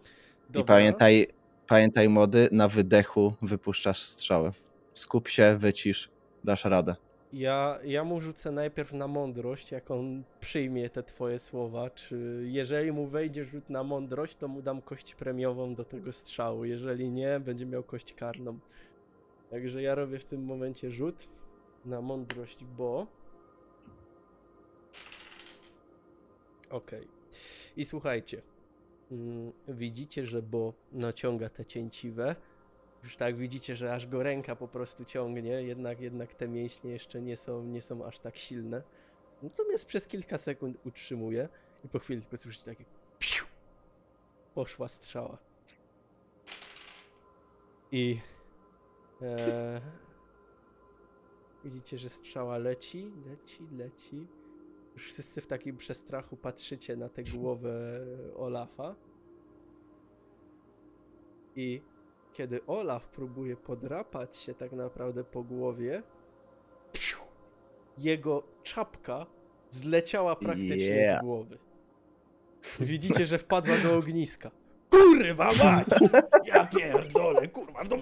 [0.54, 1.26] I pamiętaj,
[1.66, 4.52] pamiętaj młody, na wydechu wypuszczasz strzałę.
[4.94, 6.10] Skup się, wycisz,
[6.44, 6.94] dasz radę.
[7.32, 11.90] Ja, ja mu rzucę najpierw na mądrość, jak on przyjmie te twoje słowa.
[11.90, 16.64] Czy jeżeli mu wejdzie rzut na mądrość, to mu dam kość premiową do tego strzału.
[16.64, 18.58] Jeżeli nie, będzie miał kość karną.
[19.50, 21.28] Także ja robię w tym momencie rzut
[21.84, 23.06] na mądrość, bo.
[26.70, 27.08] Okej.
[27.76, 28.42] I słuchajcie.
[29.10, 32.36] Mm, Widzicie, że bo naciąga te cięciwe.
[33.04, 37.22] Już tak widzicie, że aż go ręka po prostu ciągnie, jednak, jednak te mięśnie jeszcze
[37.22, 38.82] nie są, nie są aż tak silne.
[39.42, 41.48] Natomiast przez kilka sekund utrzymuje
[41.84, 42.84] i po chwili tylko słyszycie takie
[43.18, 43.44] piu,
[44.54, 45.38] poszła strzała.
[47.92, 48.20] I
[49.22, 49.80] e,
[51.64, 54.26] Widzicie, że strzała leci, leci, leci.
[54.94, 58.00] Już wszyscy w takim przestrachu patrzycie na tę głowę
[58.36, 58.94] Olafa.
[61.56, 61.82] I
[62.38, 66.02] kiedy Olaf próbuje podrapać się tak naprawdę po głowie,
[66.92, 67.18] psiu,
[67.98, 69.26] jego czapka
[69.70, 71.20] zleciała praktycznie Yeah.
[71.20, 71.58] z głowy.
[72.80, 74.50] Widzicie, że wpadła do ogniska.
[74.90, 75.86] Kurwa mać!
[76.44, 77.96] Ja pierdolę, kurwa, no,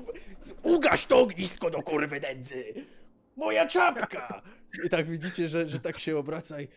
[0.63, 2.65] ugaś to ognisko do kurwy nędzy!
[3.37, 4.43] Moja czapka!
[4.85, 6.69] I tak widzicie, że, że tak się obraca i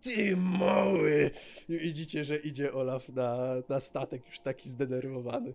[0.00, 1.30] ty mały!
[1.68, 5.54] I widzicie, że idzie Olaf na, na statek już taki zdenerwowany.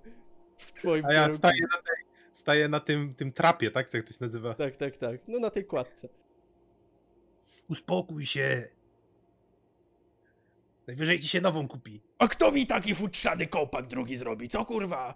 [0.60, 3.94] W twoim A ja staję na, tej, staję na tym, tym trapie, tak?
[3.94, 4.54] Jak to się nazywa?
[4.54, 5.28] Tak, tak, tak.
[5.28, 6.10] No na tej kładce.
[7.70, 8.68] Uspokój się.
[10.88, 12.02] Najwyżej ci się nową kupi.
[12.18, 14.50] A kto mi taki futrzany kołpak drugi zrobi?
[14.50, 15.14] Co kurwa?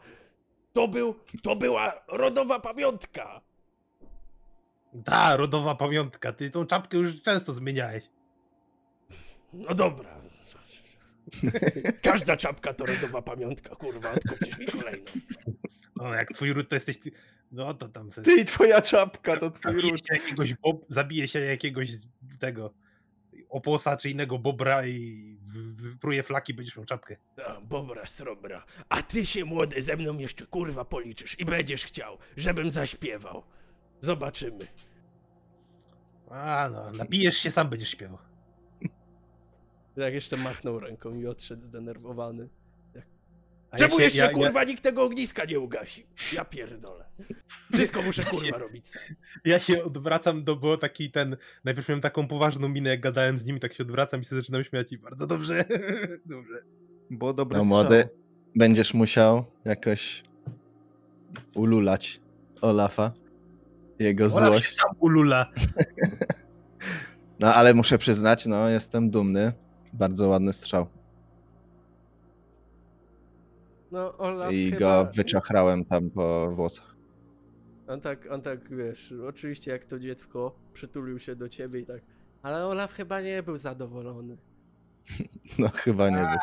[0.74, 3.42] To był, to była rodowa pamiątka!
[5.06, 6.34] Ta, rodowa pamiątka.
[6.34, 8.10] Ty tą czapkę już często zmieniałeś.
[9.54, 10.23] No dobra.
[12.02, 15.12] Każda czapka to rodowa pamiątka, kurwa, odkupisz mi kolejną.
[15.96, 17.12] No, jak twój ród to jesteś ty.
[17.52, 18.10] No to tam.
[18.12, 20.00] Ty i twoja czapka to twój ród.
[20.00, 21.90] się jakiegoś bob, zabije się jakiegoś
[22.40, 22.74] tego
[23.50, 25.38] oposa czy innego bobra i
[25.76, 27.16] wypruje flaki, będziesz miał czapkę.
[27.48, 28.66] A, Bobra srobra.
[28.90, 33.44] A ty się młody ze mną jeszcze kurwa policzysz i będziesz chciał, żebym zaśpiewał.
[34.02, 34.68] Zobaczymy.
[36.30, 38.18] A no, napijesz się, sam będziesz śpiewał.
[39.98, 42.48] Jak jeszcze machnął ręką i odszedł zdenerwowany.
[43.72, 46.04] A Czemu się- jeszcze ja- ja- kurwa nikt tego ogniska nie ugasił?
[46.34, 47.06] Ja pierdolę.
[47.74, 49.02] Wszystko muszę kurwa robić sam.
[49.46, 53.46] Ja się odwracam do, bo taki ten, najpierw miałem taką poważną minę, jak gadałem z
[53.46, 55.66] nimi, tak się odwracam i się zaczynam śmiać i bardzo dobrze,
[56.26, 56.64] dobrze.
[57.10, 57.82] Bo dobry No strzał.
[57.82, 58.04] młody,
[58.56, 60.24] będziesz musiał jakoś
[61.56, 62.22] ululać
[62.62, 63.12] Olafa.
[64.00, 64.66] Jego Olaf złość.
[64.70, 65.46] się sam ulula.
[67.40, 69.54] No ale muszę przyznać, no jestem dumny.
[69.94, 70.88] Bardzo ładny strzał.
[73.92, 75.04] No Olaf I chyba...
[75.04, 76.96] go wyczachrałem tam po włosach.
[77.88, 82.02] On tak, on tak, wiesz, oczywiście jak to dziecko przytulił się do ciebie i tak...
[82.42, 84.38] Ale Olaf chyba nie był zadowolony.
[85.60, 86.40] No chyba nie był.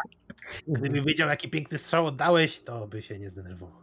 [0.77, 3.81] Gdyby wiedział, jaki piękny strzał oddałeś, to by się nie zdenerwował.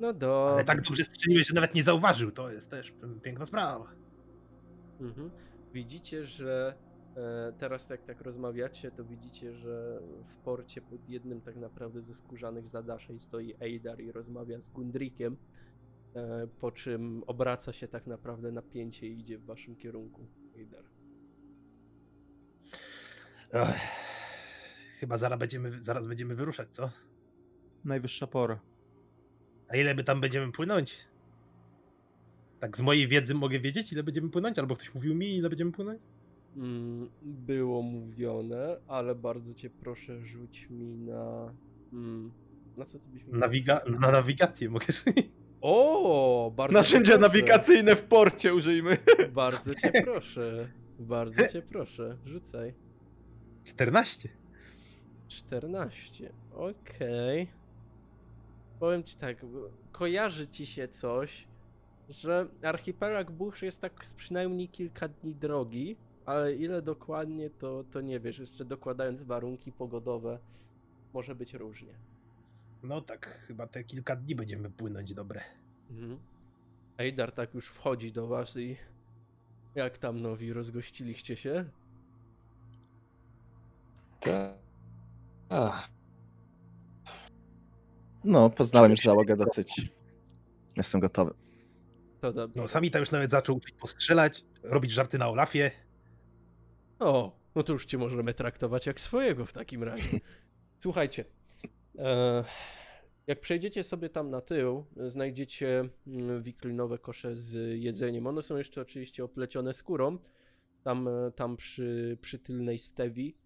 [0.00, 0.52] No dobra.
[0.54, 3.86] Ale tak dobrze strzeliłeś, że nawet nie zauważył, to jest też piękna sprawa.
[5.00, 5.30] Mhm.
[5.72, 6.74] Widzicie, że
[7.58, 12.68] teraz jak tak rozmawiacie, to widzicie, że w porcie pod jednym tak naprawdę ze skórzanych
[12.68, 15.36] zadaszeń stoi Eidar i rozmawia z Gundrikiem,
[16.14, 20.26] e, po czym obraca się tak naprawdę napięcie i idzie w waszym kierunku.
[20.56, 20.84] Eidar.
[23.52, 23.80] Ech,
[25.00, 26.90] chyba zaraz będziemy, zaraz będziemy wyruszać, co?
[27.84, 28.60] Najwyższa pora.
[29.68, 31.08] A ile my tam będziemy płynąć?
[32.60, 34.58] Tak z mojej wiedzy mogę wiedzieć, ile będziemy płynąć?
[34.58, 36.00] Albo ktoś mówił mi, ile będziemy płynąć?
[36.56, 41.54] Mm, było mówione, ale bardzo cię proszę, rzuć mi na...
[41.92, 42.32] Mm,
[42.76, 43.24] na co ty byś.
[43.24, 44.86] Nawiga- na nawigację mogę
[45.60, 48.98] O, bardzo Narzędzia nawigacyjne w porcie użyjmy.
[49.32, 50.68] Bardzo cię proszę.
[50.98, 52.16] Bardzo cię proszę.
[52.24, 52.74] Rzucaj.
[53.64, 54.28] 14.
[55.28, 56.32] 14.
[56.54, 57.48] Okej.
[58.80, 59.46] Powiem ci tak,
[59.92, 61.48] kojarzy ci się coś,
[62.08, 65.96] że archipelag Bush jest tak z przynajmniej kilka dni drogi,
[66.26, 68.38] ale ile dokładnie to, to nie wiesz.
[68.38, 70.38] Jeszcze dokładając warunki pogodowe,
[71.14, 71.94] może być różnie.
[72.82, 75.40] No tak, chyba te kilka dni będziemy płynąć dobre.
[75.90, 76.18] Mhm.
[76.98, 78.76] Eidar tak już wchodzi do was i
[79.74, 81.64] jak tam nowi rozgościliście się?
[85.48, 85.82] A,
[88.24, 89.90] No, poznałem już załogę dosyć.
[90.76, 91.34] Jestem gotowy.
[92.20, 92.60] To dobrze.
[92.60, 95.70] No, Samita już nawet zaczął uczyć postrzelać, robić żarty na Olafie.
[96.98, 100.20] O, no to już cię możemy traktować jak swojego w takim razie.
[100.82, 101.24] Słuchajcie,
[101.98, 102.44] e,
[103.26, 108.26] jak przejdziecie sobie tam na tył, znajdziecie mm, wiklinowe kosze z jedzeniem.
[108.26, 110.18] One są jeszcze oczywiście oplecione skórą,
[110.82, 113.36] tam, e, tam przy, przy tylnej stewi.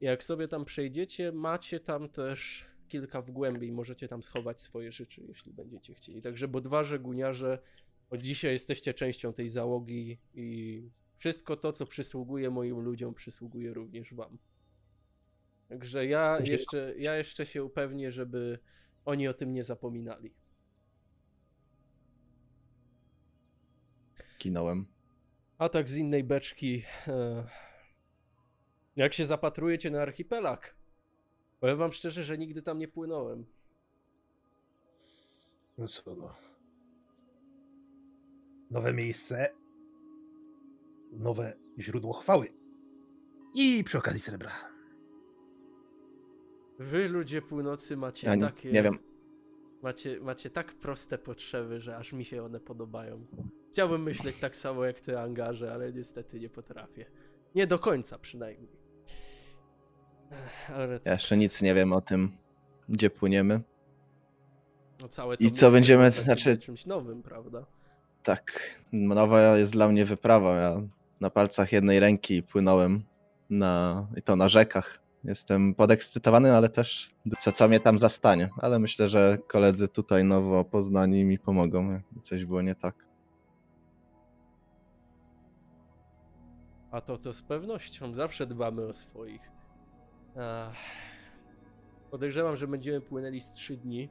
[0.00, 5.22] I jak sobie tam przejdziecie, macie tam też kilka wgłębień, możecie tam schować swoje rzeczy,
[5.28, 6.22] jeśli będziecie chcieli.
[6.22, 7.58] Także bodwarze, guniarze,
[8.10, 10.82] od dzisiaj jesteście częścią tej załogi i
[11.22, 14.38] wszystko to, co przysługuje moim ludziom, przysługuje również wam.
[15.68, 18.58] Także ja jeszcze, ja jeszcze się upewnię, żeby
[19.04, 20.34] oni o tym nie zapominali.
[24.38, 24.86] Kinąłem.
[25.58, 26.82] A tak z innej beczki.
[27.06, 27.46] E,
[28.96, 30.76] jak się zapatrujecie na archipelag?
[31.60, 33.46] Powiem wam szczerze, że nigdy tam nie płynąłem.
[35.78, 36.34] No co no.
[38.70, 39.61] Nowe miejsce,
[41.12, 42.48] nowe źródło chwały.
[43.54, 44.50] I przy okazji srebra.
[46.78, 48.72] Wy ludzie północy macie Ja nic takie...
[48.72, 48.98] nie wiem.
[49.82, 53.26] Macie, macie tak proste potrzeby, że aż mi się one podobają.
[53.72, 57.06] Chciałbym myśleć tak samo jak ty, Angarze, ale niestety nie potrafię.
[57.54, 58.70] Nie do końca przynajmniej.
[60.68, 62.30] Ale Ja jeszcze nic nie wiem o tym,
[62.88, 63.60] gdzie płyniemy.
[65.02, 67.66] no całe I co będziemy- będzie znaczy- czymś nowym, prawda?
[68.22, 68.60] Tak,
[68.92, 70.54] nowa jest dla mnie wyprawa.
[70.56, 70.82] Ja
[71.22, 73.02] na palcach jednej ręki płynąłem
[73.50, 74.98] na, i to na rzekach.
[75.24, 78.48] Jestem podekscytowany, ale też co, co mnie tam zastanie.
[78.60, 82.94] Ale myślę, że koledzy tutaj nowo poznani mi pomogą, jakby coś było nie tak.
[86.90, 89.50] A to to z pewnością zawsze dbamy o swoich.
[90.36, 90.74] Ach.
[92.10, 94.08] Podejrzewam, że będziemy płynęli z 3 dni.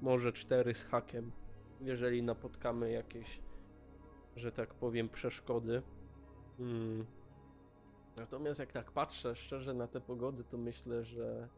[0.00, 1.32] Może 4 z hakiem.
[1.80, 3.40] Jeżeli napotkamy jakieś,
[4.36, 5.82] że tak powiem, przeszkody.
[6.58, 7.06] Hmm.
[8.16, 11.48] Natomiast jak tak patrzę szczerze na tę pogodę, to myślę, że,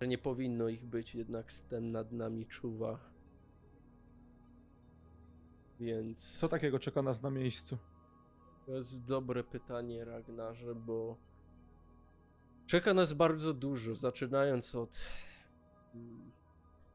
[0.00, 2.98] że nie powinno ich być, jednak Sten nad nami czuwa.
[5.80, 6.38] Więc.
[6.38, 7.78] Co takiego czeka nas na miejscu?
[8.66, 11.16] To jest dobre pytanie, Ragnarze, bo
[12.66, 15.06] czeka nas bardzo dużo, zaczynając od
[15.94, 16.32] mm,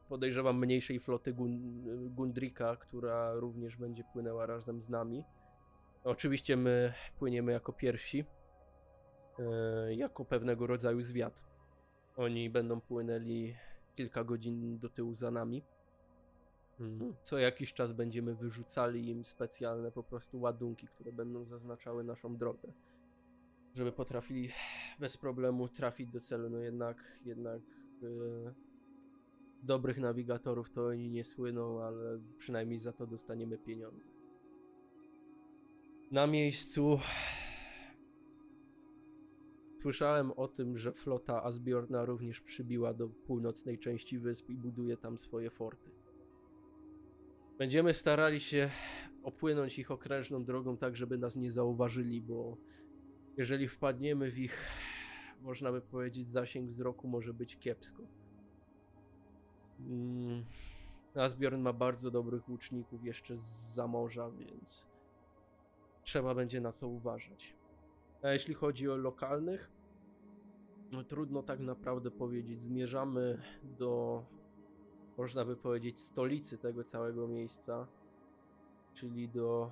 [0.09, 5.23] podejrzewam mniejszej floty Gun- Gundrika, która również będzie płynęła razem z nami.
[6.03, 8.25] Oczywiście my płyniemy jako pierwsi,
[9.39, 11.43] e, jako pewnego rodzaju zwiat.
[12.17, 13.55] Oni będą płynęli
[13.95, 15.63] kilka godzin do tyłu za nami.
[16.79, 17.15] Mhm.
[17.21, 22.73] Co jakiś czas będziemy wyrzucali im specjalne po prostu ładunki, które będą zaznaczały naszą drogę.
[23.75, 24.49] Żeby potrafili
[24.99, 26.49] bez problemu trafić do celu.
[26.49, 27.61] No jednak, jednak
[28.03, 28.53] e,
[29.65, 34.05] dobrych nawigatorów to oni nie słyną, ale przynajmniej za to dostaniemy pieniądze.
[36.11, 36.99] Na miejscu
[39.81, 45.17] słyszałem o tym, że flota Asbjorna również przybiła do północnej części wysp i buduje tam
[45.17, 45.91] swoje forty.
[47.57, 48.69] Będziemy starali się
[49.23, 52.57] opłynąć ich okrężną drogą tak, żeby nas nie zauważyli, bo
[53.37, 54.67] jeżeli wpadniemy w ich,
[55.41, 58.03] można by powiedzieć, zasięg wzroku, może być kiepsko.
[59.79, 60.45] Mm,
[61.15, 64.85] Asbjorn ma bardzo dobrych łuczników jeszcze z morza, więc
[66.03, 67.55] trzeba będzie na to uważać.
[68.21, 69.71] A jeśli chodzi o lokalnych,
[70.91, 72.61] no trudno tak naprawdę powiedzieć.
[72.61, 74.23] Zmierzamy do
[75.17, 77.87] można by powiedzieć, stolicy tego całego miejsca,
[78.93, 79.71] czyli do,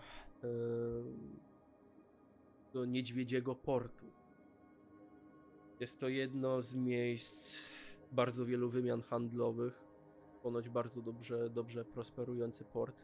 [2.74, 4.06] do Niedźwiedziego Portu.
[5.80, 7.60] Jest to jedno z miejsc
[8.12, 9.83] bardzo wielu wymian handlowych,
[10.44, 12.96] ponoć bardzo dobrze, dobrze prosperujący port,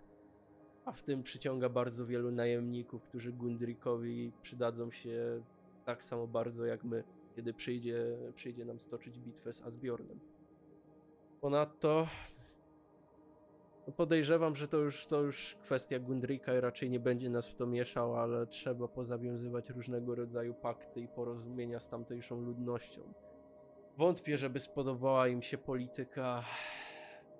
[0.85, 5.43] a w tym przyciąga bardzo wielu najemników, którzy Gundrikowi przydadzą się
[5.85, 7.03] tak samo bardzo jak my,
[7.35, 10.19] kiedy przyjdzie, przyjdzie nam stoczyć bitwę z Asbjornem.
[11.41, 12.07] Ponadto
[13.97, 17.65] podejrzewam, że to już, to już kwestia Gundrika i raczej nie będzie nas w to
[17.65, 23.01] mieszał, ale trzeba pozawiązywać różnego rodzaju pakty i porozumienia z tamtejszą ludnością.
[23.97, 26.43] Wątpię, żeby spodobała im się polityka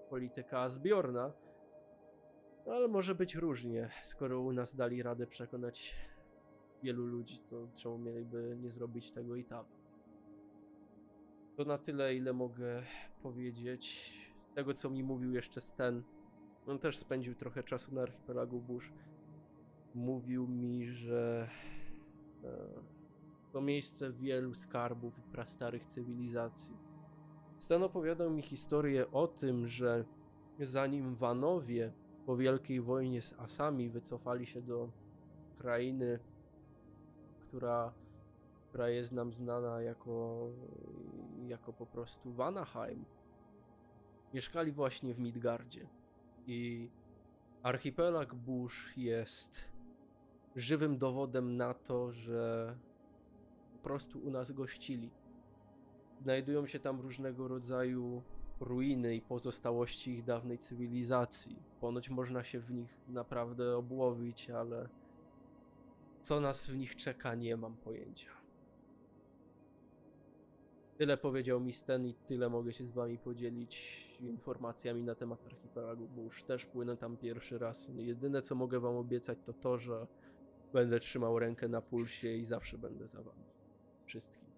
[0.10, 1.32] polityka zbiorna,
[2.66, 3.90] no ale może być różnie.
[4.04, 5.96] Skoro u nas dali radę przekonać
[6.84, 9.66] wielu ludzi, to czemu mieliby nie zrobić tego i tam.
[11.56, 12.84] To na tyle, ile mogę
[13.24, 14.14] powiedzieć.
[14.56, 16.04] Tego, co mi mówił jeszcze Sten.
[16.68, 18.94] On też spędził trochę czasu na archipelagu Bush.
[19.96, 21.50] Mówił mi, że
[22.44, 22.50] e,
[23.52, 26.89] to miejsce wielu skarbów i prastarych cywilizacji.
[27.60, 30.06] Stan opowiadał mi historię o tym, że
[30.60, 31.94] zanim Wanowie
[32.26, 34.90] po wielkiej wojnie z Asami wycofali się do
[35.58, 36.20] krainy,
[37.40, 37.94] która,
[38.70, 40.48] która jest nam znana jako,
[41.48, 43.06] jako po prostu Vanaheim,
[44.34, 45.88] mieszkali właśnie w Midgardzie.
[46.48, 46.90] I
[47.64, 49.60] archipelag Bush jest
[50.56, 52.76] żywym dowodem na to, że
[53.74, 55.12] po prostu u nas gościli.
[56.22, 58.22] Znajdują się tam różnego rodzaju
[58.60, 61.56] ruiny i pozostałości ich dawnej cywilizacji.
[61.82, 64.90] Ponoć można się w nich naprawdę obłowić, ale
[66.22, 68.30] co nas w nich czeka, nie mam pojęcia.
[70.98, 76.08] Tyle powiedział mi Sten i tyle mogę się z wami podzielić informacjami na temat archipelagu
[76.08, 76.44] Bush.
[76.44, 77.90] Też płynę tam pierwszy raz.
[77.96, 80.08] Jedyne co mogę wam obiecać to to, że
[80.74, 83.44] będę trzymał rękę na pulsie i zawsze będę za wami.
[84.06, 84.49] Wszystkim.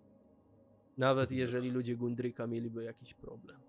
[1.01, 3.59] Nawet jeżeli ludzie Gundryka mieliby jakiś problem.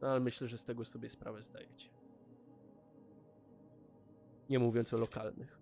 [0.00, 1.88] No, ale myślę, że z tego sobie sprawę zdajecie.
[4.50, 5.58] Nie mówiąc o lokalnych.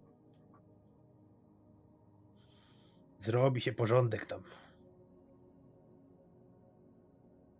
[3.18, 4.42] Zrobi się porządek tam.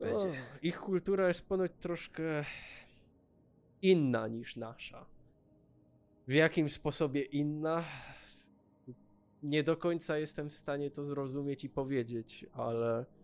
[0.01, 0.27] O,
[0.63, 2.45] ich kultura jest ponoć troszkę
[3.83, 5.07] inna niż nasza.
[6.29, 7.85] W jakim sposobie inna?
[9.43, 13.18] Nie do końca jestem w stanie to zrozumieć i powiedzieć, ale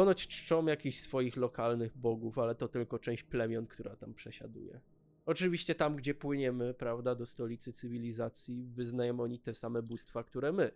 [0.00, 4.80] ponoć czczą jakichś swoich lokalnych bogów, ale to tylko część plemion, która tam przesiaduje.
[5.26, 10.70] Oczywiście tam, gdzie płyniemy, prawda, do stolicy cywilizacji, wyznają oni te same bóstwa, które my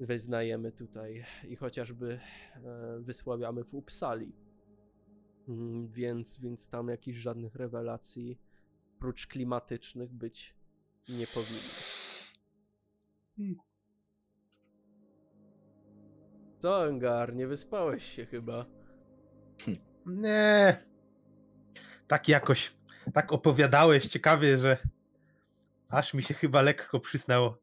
[0.00, 2.20] wyznajemy tutaj i chociażby
[2.54, 4.32] e, wysławiamy w Uppsali.
[5.48, 8.38] Mm, Więc, więc tam jakichś żadnych rewelacji
[8.98, 10.54] prócz klimatycznych być
[11.08, 11.72] nie powinno.
[16.62, 18.66] Co, Engar, nie wyspałeś się chyba?
[20.06, 20.76] Nie.
[22.08, 22.74] Tak jakoś,
[23.14, 24.78] tak opowiadałeś ciekawie, że
[25.88, 27.58] aż mi się chyba lekko przysnęło.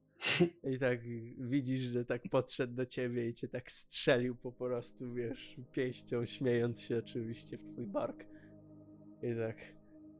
[0.63, 0.99] I tak
[1.37, 6.81] widzisz, że tak podszedł do ciebie i cię tak strzelił po prostu, wiesz, pięścią, śmiejąc
[6.81, 8.25] się oczywiście w twój bark.
[9.21, 9.57] I tak,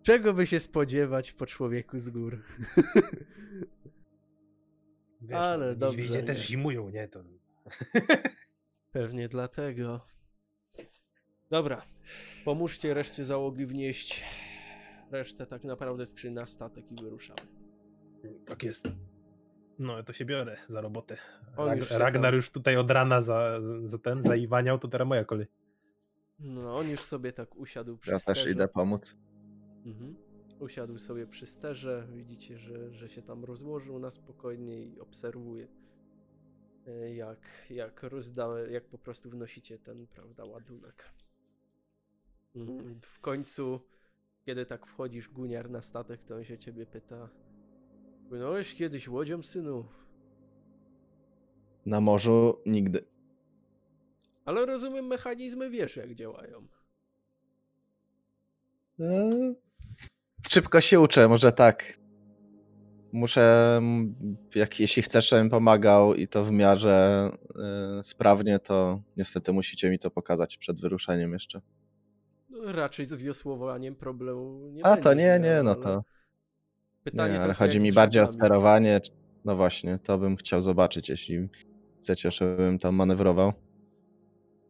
[0.03, 2.43] czego by się spodziewać po człowieku z gór?
[5.21, 6.27] Wiesz, Ale no, dobrze, niedźwiedzie nie.
[6.27, 7.07] też zimują, nie?
[7.07, 7.23] To...
[8.92, 10.02] Pewnie dlatego.
[11.50, 11.82] Dobra,
[12.46, 14.26] pomóżcie reszcie załogi wnieść
[15.12, 17.40] resztę tak naprawdę skrzyń na statek i wyruszamy.
[18.46, 18.88] Tak jest.
[19.80, 21.18] No, to się biorę za robotę.
[21.58, 25.26] Rag- już Ragnar tam- już tutaj od rana za, za ten, zaiwaniał, to teraz moja
[25.26, 25.48] kolej.
[26.40, 29.18] No, on już sobie tak usiadł przy Ja też idę pomóc.
[29.86, 30.16] Mhm.
[30.60, 35.68] Usiadł sobie przy sterze, widzicie, że, że się tam rozłożył na spokojnie i obserwuje,
[37.16, 41.10] jak, jak rozda, jak po prostu wnosicie ten, prawda, ładunek.
[42.56, 43.80] Mm, W końcu,
[44.46, 47.30] kiedy tak wchodzisz, Guniar, na statek, to on się ciebie pyta,
[48.30, 49.86] płynąłeś kiedyś łodzią, synu?
[51.86, 53.06] Na morzu nigdy.
[54.46, 56.68] Ale rozumiem, mechanizmy wiesz, jak działają.
[59.00, 59.56] Eee,
[60.50, 62.00] Szybko się uczę, może tak.
[63.12, 63.82] Muszę,
[64.55, 67.32] jak, jeśli chcesz, żebym pomagał i to w miarę
[67.99, 71.62] e, sprawnie, to niestety musicie mi to pokazać przed wyruszeniem jeszcze.
[72.49, 76.03] No, raczej z wiosłowaniem problemu nie A to będziesz nie, nie, no to
[77.03, 79.01] Pytanie nie, ale chodzi mi bardziej o sterowanie.
[79.45, 81.49] No właśnie, to bym chciał zobaczyć, jeśli
[82.01, 83.53] chcecie, żebym tam manewrował.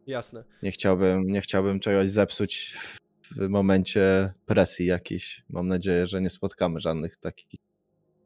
[0.06, 0.44] Jasne.
[0.62, 2.76] Nie chciałbym, nie chciałbym czegoś zepsuć
[3.22, 5.44] w momencie presji jakiejś.
[5.48, 7.60] Mam nadzieję, że nie spotkamy żadnych takich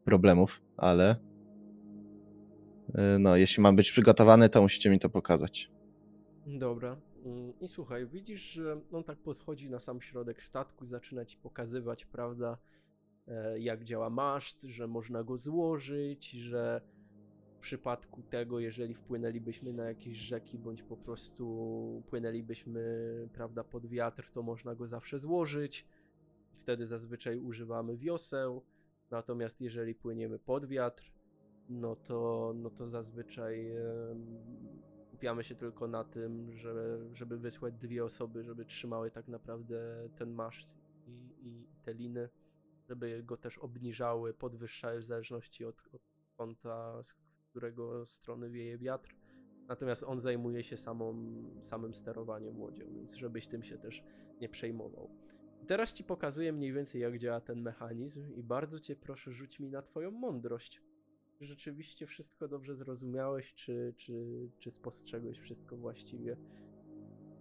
[0.05, 1.19] problemów, ale y,
[3.19, 5.69] no, jeśli mam być przygotowany, to musicie mi to pokazać.
[6.47, 6.97] Dobra.
[7.25, 12.05] Mm, I słuchaj, widzisz, że on tak podchodzi na sam środek statku, zaczyna ci pokazywać,
[12.05, 12.57] prawda,
[13.27, 16.81] e, jak działa maszt, że można go złożyć, że
[17.57, 21.65] w przypadku tego, jeżeli wpłynęlibyśmy na jakieś rzeki, bądź po prostu
[22.09, 22.81] płynęlibyśmy,
[23.33, 25.85] prawda, pod wiatr, to można go zawsze złożyć.
[26.57, 28.61] Wtedy zazwyczaj używamy wioseł,
[29.11, 31.11] natomiast jeżeli płyniemy pod wiatr,
[31.69, 33.71] no to, no to zazwyczaj
[35.15, 40.31] skupiamy się tylko na tym, że, żeby wysłać dwie osoby, żeby trzymały tak naprawdę ten
[40.31, 40.69] maszt
[41.07, 42.29] i, i te liny,
[42.89, 46.01] żeby go też obniżały, podwyższały w zależności od, od
[46.37, 47.13] kąta, z
[47.49, 49.15] którego strony wieje wiatr.
[49.67, 51.15] Natomiast on zajmuje się samą,
[51.61, 54.03] samym sterowaniem łodzią, więc żebyś tym się też
[54.41, 55.09] nie przejmował.
[55.67, 59.69] Teraz ci pokazuję mniej więcej jak działa ten mechanizm i bardzo cię proszę rzuć mi
[59.69, 60.81] na twoją mądrość.
[61.39, 66.37] Czy rzeczywiście wszystko dobrze zrozumiałeś, czy, czy, czy spostrzegłeś wszystko właściwie?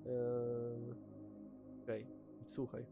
[0.06, 1.14] Eee,
[1.84, 2.06] Okej,
[2.46, 2.86] słuchaj.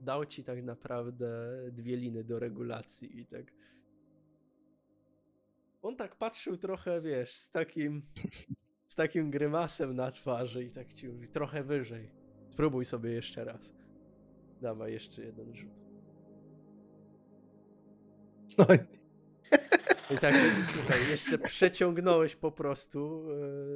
[0.00, 1.28] Dał ci tak naprawdę
[1.72, 3.52] dwie liny do regulacji i tak.
[5.82, 8.02] On tak patrzył trochę, wiesz, z takim,
[8.86, 12.17] z takim grymasem na twarzy i tak ci mówi, trochę wyżej.
[12.58, 13.74] Spróbuj sobie jeszcze raz.
[14.60, 15.70] Dawaj jeszcze jeden rzut.
[18.58, 18.64] No,
[20.14, 20.34] I tak,
[20.72, 23.24] słuchaj, jeszcze przeciągnąłeś po prostu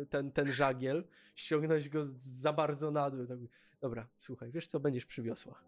[0.02, 1.04] e, ten, ten żagiel,
[1.34, 3.26] ściągnąłeś go za bardzo na dół.
[3.26, 3.38] Tak,
[3.80, 5.64] dobra, słuchaj, wiesz co, będziesz przy wiosłach.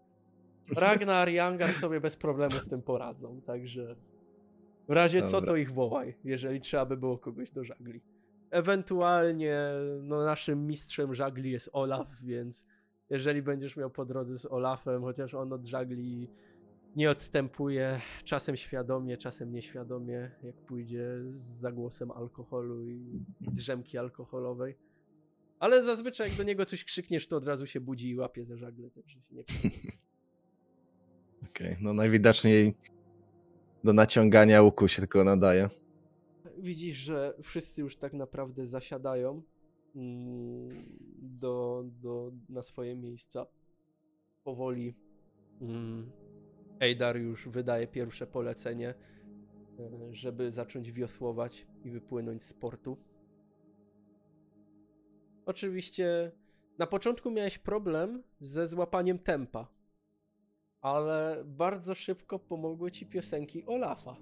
[0.75, 3.95] Ragnar i Angar sobie bez problemu z tym poradzą, także
[4.87, 5.47] w razie co Dobra.
[5.47, 8.01] to ich wołaj, jeżeli trzeba by było kogoś do żagli.
[8.51, 9.59] Ewentualnie,
[10.01, 12.65] no naszym mistrzem żagli jest Olaf, więc
[13.09, 16.29] jeżeli będziesz miał po drodze z Olafem, chociaż on od żagli
[16.95, 24.77] nie odstępuje, czasem świadomie, czasem nieświadomie, jak pójdzie z zagłosem alkoholu i drzemki alkoholowej.
[25.59, 28.57] Ale zazwyczaj jak do niego coś krzykniesz, to od razu się budzi i łapie za
[28.57, 29.43] żagle, także się nie.
[31.49, 32.75] Okej, no najwidoczniej
[33.83, 35.69] do naciągania łuku się tylko nadaje.
[36.57, 39.41] widzisz, że wszyscy już tak naprawdę zasiadają
[41.21, 43.45] do, do, na swoje miejsca.
[44.43, 44.95] Powoli
[45.61, 46.11] mm,
[46.79, 48.95] Ejdar już wydaje pierwsze polecenie, e,
[50.11, 52.97] żeby zacząć wiosłować i wypłynąć z portu.
[55.45, 56.31] Oczywiście
[56.77, 59.67] na początku miałeś problem ze złapaniem tempa,
[60.81, 64.15] ale bardzo szybko pomogły ci piosenki Olafa.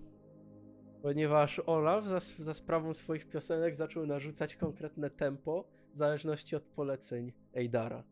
[1.04, 7.34] Ponieważ Olaf za, za sprawą swoich piosenek zaczął narzucać konkretne tempo w zależności od poleceń
[7.54, 8.04] Eidara.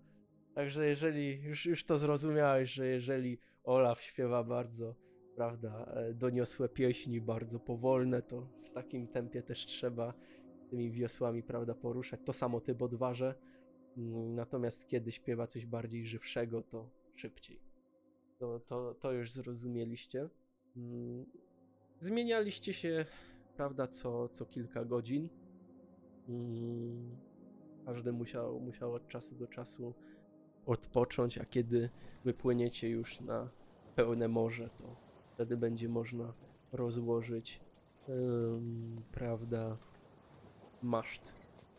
[0.55, 4.95] Także jeżeli już, już to zrozumiałeś, że jeżeli Olaf śpiewa bardzo,
[5.35, 10.13] prawda, e, doniosłe pieśni, bardzo powolne, to w takim tempie też trzeba
[10.69, 12.19] tymi wiosłami, prawda, poruszać.
[12.25, 13.35] To samo ty bodwarze.
[13.97, 17.59] Mm, Natomiast kiedy śpiewa coś bardziej żywszego, to szybciej.
[18.39, 20.29] To, to, to już zrozumieliście.
[22.01, 23.05] Zmienialiście się,
[23.55, 25.29] prawda, co, co kilka godzin.
[26.29, 27.17] Mm,
[27.85, 29.93] Każdy musiał, musiał od czasu do czasu
[30.65, 31.89] odpocząć, a kiedy
[32.23, 33.49] wypłyniecie już na
[33.95, 34.95] pełne morze, to
[35.33, 36.33] wtedy będzie można
[36.71, 37.61] rozłożyć,
[39.11, 39.77] prawda,
[40.81, 41.23] maszt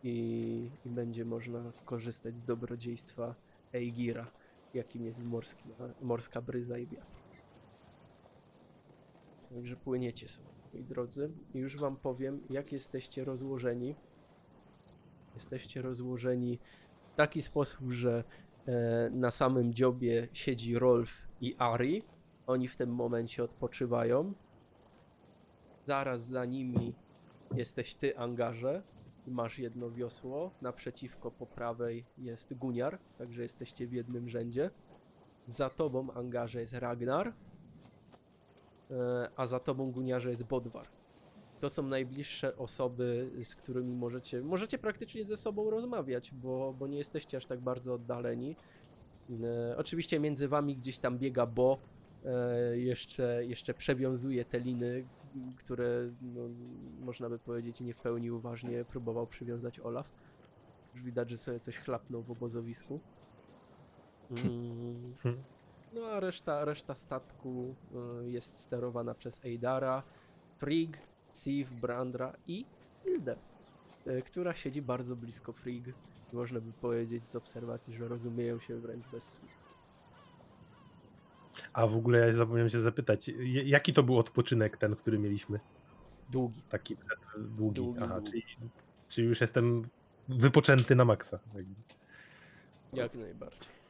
[0.02, 3.34] i, i będzie można korzystać z dobrodziejstwa
[3.72, 4.32] Eigira,
[4.74, 5.68] jakim jest morski,
[6.00, 7.21] morska bryza i wiatr.
[9.54, 11.28] Także płyniecie sobie, moi drodzy.
[11.54, 13.94] I już wam powiem, jak jesteście rozłożeni.
[15.34, 16.58] Jesteście rozłożeni
[17.12, 18.24] w taki sposób, że
[18.66, 22.02] e, na samym dziobie siedzi Rolf i Ari.
[22.46, 24.32] Oni w tym momencie odpoczywają.
[25.86, 26.94] Zaraz za nimi
[27.54, 28.82] jesteś ty, Angarze.
[29.26, 30.50] Masz jedno wiosło.
[30.62, 34.70] Naprzeciwko po prawej jest Guniar, także jesteście w jednym rzędzie.
[35.46, 37.32] Za tobą, Angarze, jest Ragnar.
[38.90, 40.86] E, a za tobą Guniarze jest Bodwar.
[41.60, 46.98] To są najbliższe osoby, z którymi możecie, możecie praktycznie ze sobą rozmawiać, bo, bo nie
[46.98, 48.56] jesteście aż tak bardzo oddaleni.
[49.30, 51.78] E, oczywiście między wami gdzieś tam biega Bo,
[52.24, 55.04] e, jeszcze, jeszcze przewiązuje te liny,
[55.56, 56.40] które no,
[57.00, 60.10] można by powiedzieć nie w pełni uważnie próbował przywiązać Olaf.
[60.94, 63.00] Już widać, że sobie coś chlapnął w obozowisku.
[64.30, 65.14] Mm.
[65.92, 67.74] No a reszta, reszta statku
[68.24, 70.02] y, jest sterowana przez Eidara,
[70.58, 70.98] Frigg,
[71.32, 72.66] Sif, Brandra i
[73.02, 73.36] Hildę,
[74.06, 75.88] y, która siedzi bardzo blisko Frigg.
[76.32, 79.50] Można by powiedzieć z obserwacji, że rozumieją się wręcz bez słów.
[81.72, 83.30] A w ogóle ja zapomniałem się zapytać,
[83.64, 85.60] jaki to był odpoczynek ten, który mieliśmy?
[86.30, 86.62] Długi.
[86.68, 86.96] Taki
[87.36, 87.74] długi.
[87.74, 88.30] Długi, Aha, długi.
[88.30, 88.68] Czyli,
[89.08, 89.84] czyli już jestem
[90.28, 91.38] wypoczęty na maksa.
[92.92, 93.81] Jak najbardziej.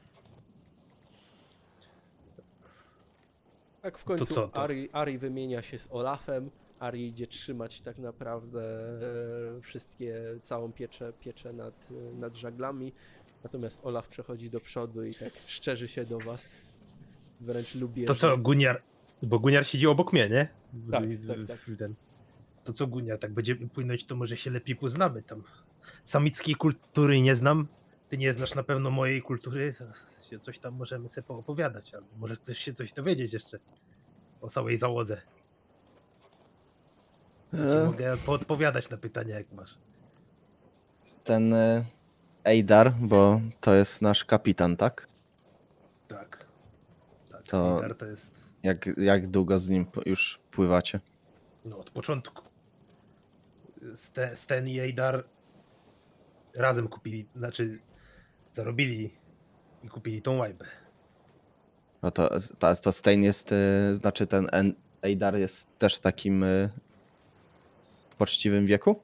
[3.83, 4.61] Tak w końcu co to?
[4.63, 6.51] Ari, Ari wymienia się z Olafem.
[6.79, 8.61] Ari idzie trzymać tak naprawdę
[9.59, 12.93] e, wszystkie, całą pieczę, pieczę nad, e, nad żaglami.
[13.45, 16.49] Natomiast Olaf przechodzi do przodu i tak szczerzy się do was.
[17.41, 18.07] Wręcz lubię.
[18.07, 18.83] To co, Guniar,
[19.23, 20.49] bo Guniar siedzi obok mnie, nie?
[20.91, 21.59] Tak, w- tak, tak.
[21.59, 21.95] w Ten.
[22.65, 25.43] To co Guniar, tak będziemy płynąć, to może się lepiej poznamy tam.
[26.05, 27.67] Samickiej kultury nie znam,
[28.13, 29.85] ty nie znasz na pewno mojej kultury, to
[30.29, 33.59] się coś tam możemy sobie poopowiadać, albo może chcesz się coś dowiedzieć jeszcze
[34.41, 35.21] o całej załodze.
[37.55, 39.79] E, mogę poodpowiadać na pytania, jak masz.
[41.25, 41.55] ten
[42.45, 45.09] Eidar, bo to jest nasz kapitan, tak?
[46.09, 46.47] Tak.
[47.31, 51.01] Tak, To- Widar to jest Jak, jak długo z nim już pływacie?
[51.65, 52.43] No, od początku.
[53.95, 55.25] Ste- Sten i Eidar
[56.57, 57.79] razem kupili, znaczy
[58.53, 59.11] zarobili
[59.85, 60.65] i kupili tą łajbę.
[62.03, 66.43] No to, to, to Stein jest, e, znaczy ten En- Eidar jest też w takim
[66.45, 66.69] e,
[68.19, 69.03] poczciwym wieku?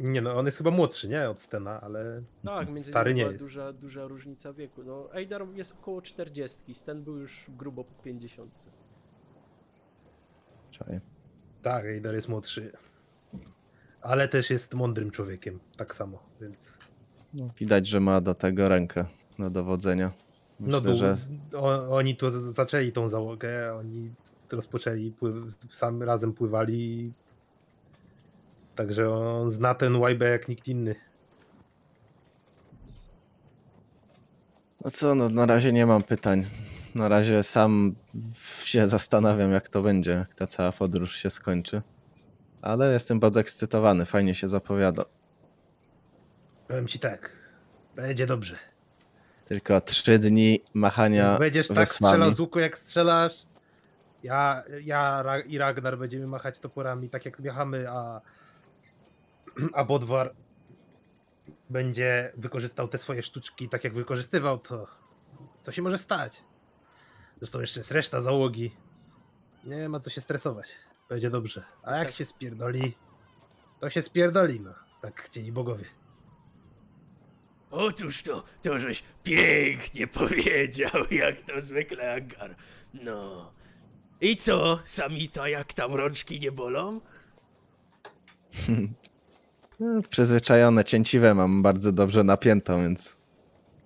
[0.00, 1.30] Nie no, on jest chyba młodszy, nie?
[1.30, 3.44] Od Stena, ale Tak, między stary nie była jest.
[3.44, 4.82] duża, duża różnica wieku.
[4.84, 8.70] No, Eidar jest około 40, Sten był już grubo po 50.
[10.70, 11.00] Czekaj.
[11.62, 12.72] Tak, Eidar jest młodszy.
[14.00, 16.77] Ale też jest mądrym człowiekiem, tak samo, więc...
[17.34, 19.04] Widać, że ma do tego rękę,
[19.38, 20.12] do dowodzenia.
[20.60, 21.16] Myślę, no, że
[21.56, 24.12] o, oni tu zaczęli tą załogę, oni
[24.52, 25.36] rozpoczęli, pływ,
[25.70, 27.12] sam razem pływali.
[28.74, 30.94] Także on zna ten łajbę jak nikt inny.
[34.84, 36.44] No co, no na razie nie mam pytań.
[36.94, 37.94] Na razie sam
[38.64, 41.82] się zastanawiam, jak to będzie, jak ta cała podróż się skończy.
[42.62, 45.04] Ale jestem podekscytowany, fajnie się zapowiada.
[46.68, 47.32] Powiem ci tak,
[47.96, 48.56] będzie dobrze.
[49.44, 52.12] Tylko trzy dni machania Jak będziesz tak wesłami.
[52.12, 53.46] strzelał z łuku jak strzelasz,
[54.22, 58.20] Ja, ja i Ragnar będziemy machać toporami tak jak machamy, a,
[59.72, 60.34] a Bodwar
[61.70, 64.86] będzie wykorzystał te swoje sztuczki tak jak wykorzystywał, to
[65.62, 66.42] co się może stać?
[67.38, 68.76] Zresztą jeszcze jest reszta załogi.
[69.64, 70.72] Nie ma co się stresować.
[71.08, 71.62] Będzie dobrze.
[71.82, 72.16] A jak Tak.
[72.16, 72.96] się spierdoli,
[73.78, 74.74] to się spierdoli, no.
[75.02, 75.84] Tak chcieli bogowie.
[77.70, 82.54] Otóż to, to żeś pięknie powiedział, jak to zwykle Angar.
[82.94, 83.52] No.
[84.20, 87.00] I co, samita, jak tam rączki nie bolą?
[88.66, 88.94] Hmm,
[90.10, 93.16] Przyzwyczajone cięciwe mam bardzo dobrze napiętą, więc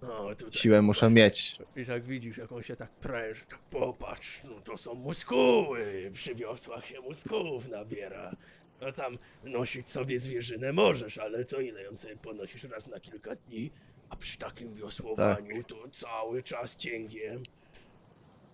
[0.03, 0.53] O, tutaj.
[0.53, 1.59] siłę muszę mieć.
[1.77, 6.35] I tak widzisz, jak on się tak pręży, tak popatrz, no to są muskuły, przy
[6.35, 8.37] wiosłach się muskułów nabiera.
[8.83, 13.35] No tam nosić sobie zwierzynę możesz, ale co ile ją sobie ponosisz raz na kilka
[13.37, 13.71] dni,
[14.09, 17.43] a przy takim wiosłowaniu to cały czas cięgiem.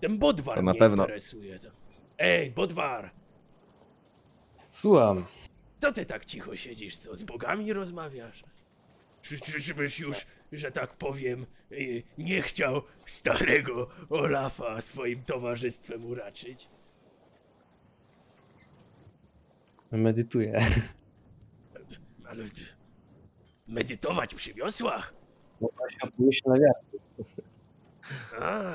[0.01, 1.03] Ten Bodwar To na mnie pewno.
[1.03, 1.59] interesuje.
[1.59, 1.69] To.
[2.19, 3.11] Ej, Bodwar,
[4.73, 5.25] Słucham.
[5.79, 8.45] co ty tak cicho siedzisz, co, z bogami rozmawiasz?
[9.23, 16.05] Czy, czy, czy byś już, że tak powiem, y, nie chciał starego Olafa swoim towarzystwem
[16.07, 16.69] uraczyć?
[19.91, 20.61] Medytuję.
[22.29, 22.45] Ale
[23.67, 25.15] medytować przy wiosłach?
[25.61, 26.99] Można pójść na wiatr.
[28.41, 28.73] A,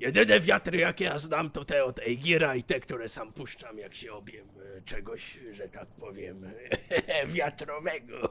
[0.00, 3.94] jedyne wiatry jakie ja znam to te od Eigira i te, które sam puszczam jak
[3.94, 4.46] się obiem
[4.76, 6.52] e, czegoś, że tak powiem,
[7.34, 8.14] wiatrowego.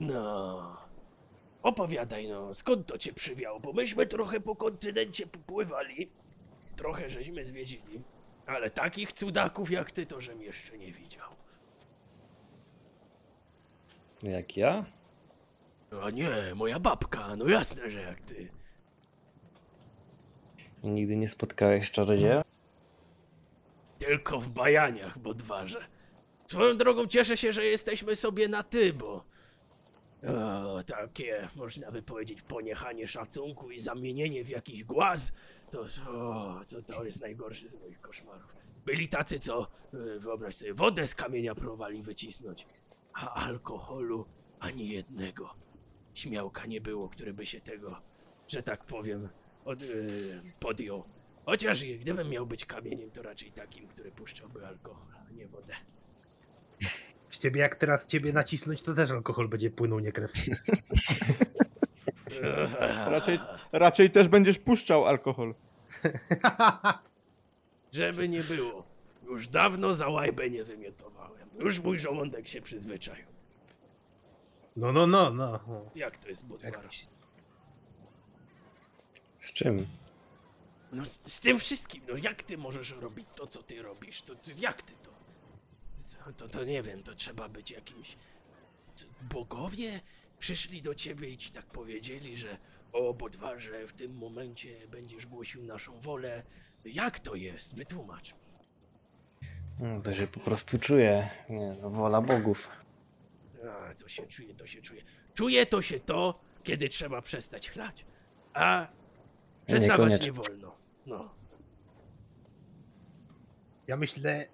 [0.00, 0.76] No.
[1.62, 6.08] Opowiadaj no, skąd to cię przywiało, bo myśmy trochę po kontynencie popływali,
[6.76, 8.02] trochę żeśmy zwiedzili,
[8.50, 11.30] ale takich cudaków jak ty to żem jeszcze nie widział.
[14.22, 14.84] Jak ja?
[16.02, 18.48] A nie, moja babka, no jasne, że jak ty.
[20.82, 22.44] Nigdy nie spotkałeś czarodzieja?
[23.98, 25.84] Tylko w bajaniach, bo dwarze.
[26.46, 29.24] Swoją drogą cieszę się, że jesteśmy sobie na ty, bo...
[30.28, 35.32] O, takie, można by powiedzieć, poniechanie szacunku i zamienienie w jakiś głaz,
[35.70, 38.56] to, o, to, to jest najgorszy z moich koszmarów.
[38.84, 42.66] Byli tacy, co, y, wyobraź sobie, wodę z kamienia próbowali wycisnąć,
[43.12, 44.26] a alkoholu
[44.58, 45.54] ani jednego.
[46.14, 48.00] Śmiałka nie było, który by się tego,
[48.48, 49.28] że tak powiem,
[49.64, 51.04] od, y, podjął.
[51.44, 55.74] Chociaż i gdybym miał być kamieniem, to raczej takim, który puszczałby alkohol, a nie wodę.
[57.28, 60.32] Z ciebie jak teraz ciebie nacisnąć, to też alkohol będzie płynął, nie krew.
[63.06, 63.38] Raczej,
[63.72, 65.54] raczej też będziesz puszczał alkohol.
[67.92, 68.84] Żeby nie było.
[69.24, 71.48] Już dawno za łajbę nie wymiotowałem.
[71.58, 73.26] Już mój żołądek się przyzwyczaił.
[74.76, 75.60] No, no, no, no.
[75.94, 76.72] Jak to jest, Budwar?
[76.72, 76.92] Jak...
[79.40, 79.86] Z czym?
[80.92, 84.22] No z, z tym wszystkim, no jak ty możesz robić to, co ty robisz?
[84.22, 85.10] To, to jak ty to?
[86.24, 86.32] to?
[86.32, 88.16] To to nie wiem, to trzeba być jakimś...
[89.20, 90.00] Bogowie
[90.40, 92.58] przyszli do ciebie i ci tak powiedzieli, że
[92.92, 96.42] o Bodwarze w tym momencie będziesz głosił naszą wolę.
[96.84, 97.76] Jak to jest?
[97.76, 98.34] Wytłumacz.
[99.80, 101.28] No, to się po prostu czuję.
[101.48, 102.68] Nie, no, wola bogów.
[103.70, 105.02] A, to się czuje, to się czuje.
[105.34, 108.06] Czuje to się to, kiedy trzeba przestać chlać.
[108.54, 108.88] A
[109.66, 110.26] przestawać Niekoniecznie.
[110.26, 110.76] nie wolno.
[111.06, 111.34] No.
[113.86, 114.46] Ja myślę,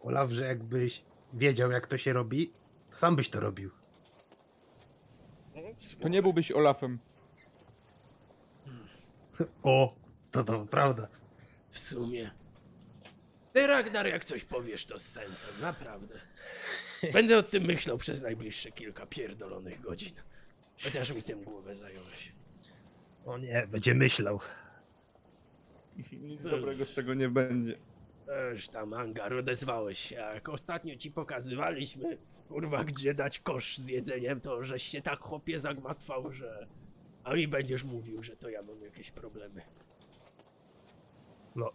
[0.00, 2.52] Olaf, że jakbyś wiedział, jak to się robi,
[2.90, 3.70] to sam byś to robił.
[6.00, 6.98] To nie byłbyś Olafem.
[9.62, 9.94] O,
[10.30, 11.08] to to prawda.
[11.70, 12.30] W sumie.
[13.52, 16.14] Ty, Ragnar, jak coś powiesz, to z sensem, naprawdę.
[17.12, 20.14] Będę o tym myślał przez najbliższe kilka pierdolonych godzin.
[20.84, 22.32] Chociaż mi tym głowę zająłeś.
[23.26, 24.40] O nie, będzie myślał.
[26.12, 27.78] Nic dobrego z tego nie będzie.
[28.52, 30.14] Eż tam, Angar, odezwałeś się.
[30.14, 32.18] Jak ostatnio ci pokazywaliśmy,
[32.48, 36.66] kurwa, gdzie dać kosz z jedzeniem, to żeś się tak chłopie zagmatwał, że...
[37.24, 39.62] A mi będziesz mówił, że to ja mam jakieś problemy.
[41.56, 41.72] No.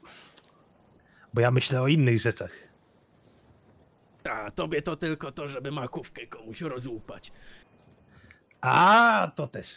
[1.34, 2.52] Bo ja myślę o innych rzeczach.
[4.24, 7.32] A tobie to tylko to, żeby makówkę komuś rozłupać.
[8.62, 9.76] A, to też.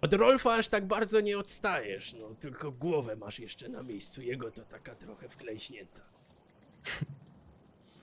[0.00, 4.50] Od Rolfa aż tak bardzo nie odstajesz, no tylko głowę masz jeszcze na miejscu, jego
[4.50, 6.02] to taka trochę wklęśnięta.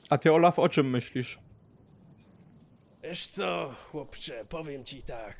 [0.09, 1.39] A ty, Olaf, o czym myślisz?
[3.03, 5.37] Wiesz co, chłopcze, powiem ci tak.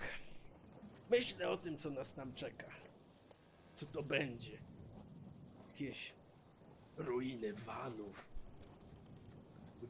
[1.09, 2.67] Myślę o tym, co nas tam czeka.
[3.75, 4.57] Co to będzie?
[5.67, 6.13] Jakieś
[6.97, 8.25] ruiny vanów.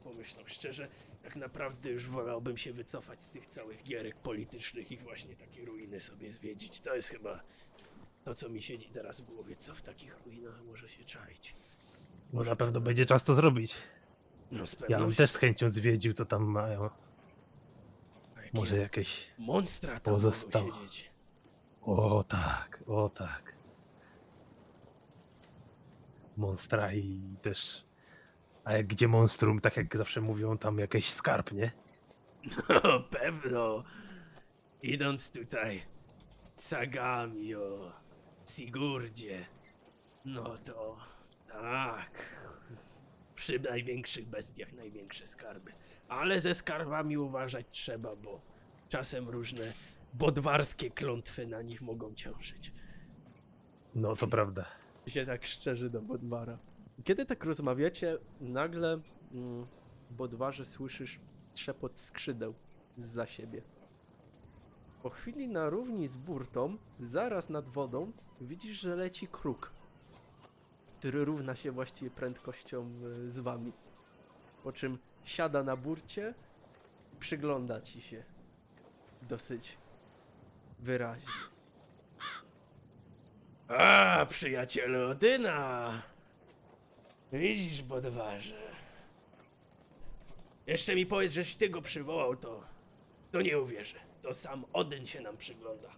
[0.04, 0.88] Pomyślał szczerze,
[1.22, 6.00] tak naprawdę już wolałbym się wycofać z tych całych gierek politycznych i właśnie takie ruiny
[6.00, 6.80] sobie zwiedzić.
[6.80, 7.40] To jest chyba
[8.24, 11.54] To, co mi siedzi teraz w głowie, co w takich ruinach może się czaić?
[12.32, 13.74] No na pewno będzie czas to zrobić.
[14.50, 15.16] No z Ja bym pewnością.
[15.16, 16.90] też z chęcią zwiedził, co tam mają.
[18.52, 19.30] Jakie Może jakieś...
[19.38, 20.64] Monstra tam pozostałe.
[20.64, 21.10] mogą siedzieć.
[21.82, 23.54] O tak, o tak.
[26.36, 27.84] Monstra i też...
[28.64, 31.70] A jak gdzie monstrum, tak jak zawsze mówią, tam jakiś skarb, nie?
[32.84, 33.84] No pewno.
[34.82, 35.82] Idąc tutaj
[36.54, 37.92] sagami o
[38.44, 39.46] Sigurdzie,
[40.24, 40.96] no to
[41.48, 42.42] tak.
[43.42, 45.72] Przy największych bestiach największe skarby.
[46.08, 48.40] Ale ze skarbami uważać trzeba, bo
[48.88, 49.72] czasem różne
[50.14, 52.72] bodwarskie klątwy na nich mogą ciążyć.
[53.94, 54.66] No to prawda.
[55.06, 56.58] się tak szczerzy do Bodwara.
[57.04, 59.00] Kiedy tak rozmawiacie, nagle
[59.32, 59.66] mm,
[60.10, 61.20] w Bodwarze słyszysz
[61.54, 62.54] trzepot skrzydeł
[62.98, 63.62] za siebie.
[65.02, 69.72] Po chwili na równi z burtą, zaraz nad wodą, widzisz, że leci kruk,
[71.02, 73.72] który równa się właściwie prędkością y, z wami.
[74.64, 76.34] Po czym siada na burcie
[77.12, 78.24] i przygląda ci się
[79.22, 79.78] dosyć
[80.78, 81.28] wyraźnie.
[83.68, 86.02] A, przyjacielu Odyna!
[87.32, 88.62] Widzisz, Bodwarze.
[90.66, 92.64] Jeszcze mi powiedz, żeś ty go przywołał, to...
[93.32, 93.96] To nie uwierzę.
[94.22, 95.88] To sam Odyn się nam przygląda.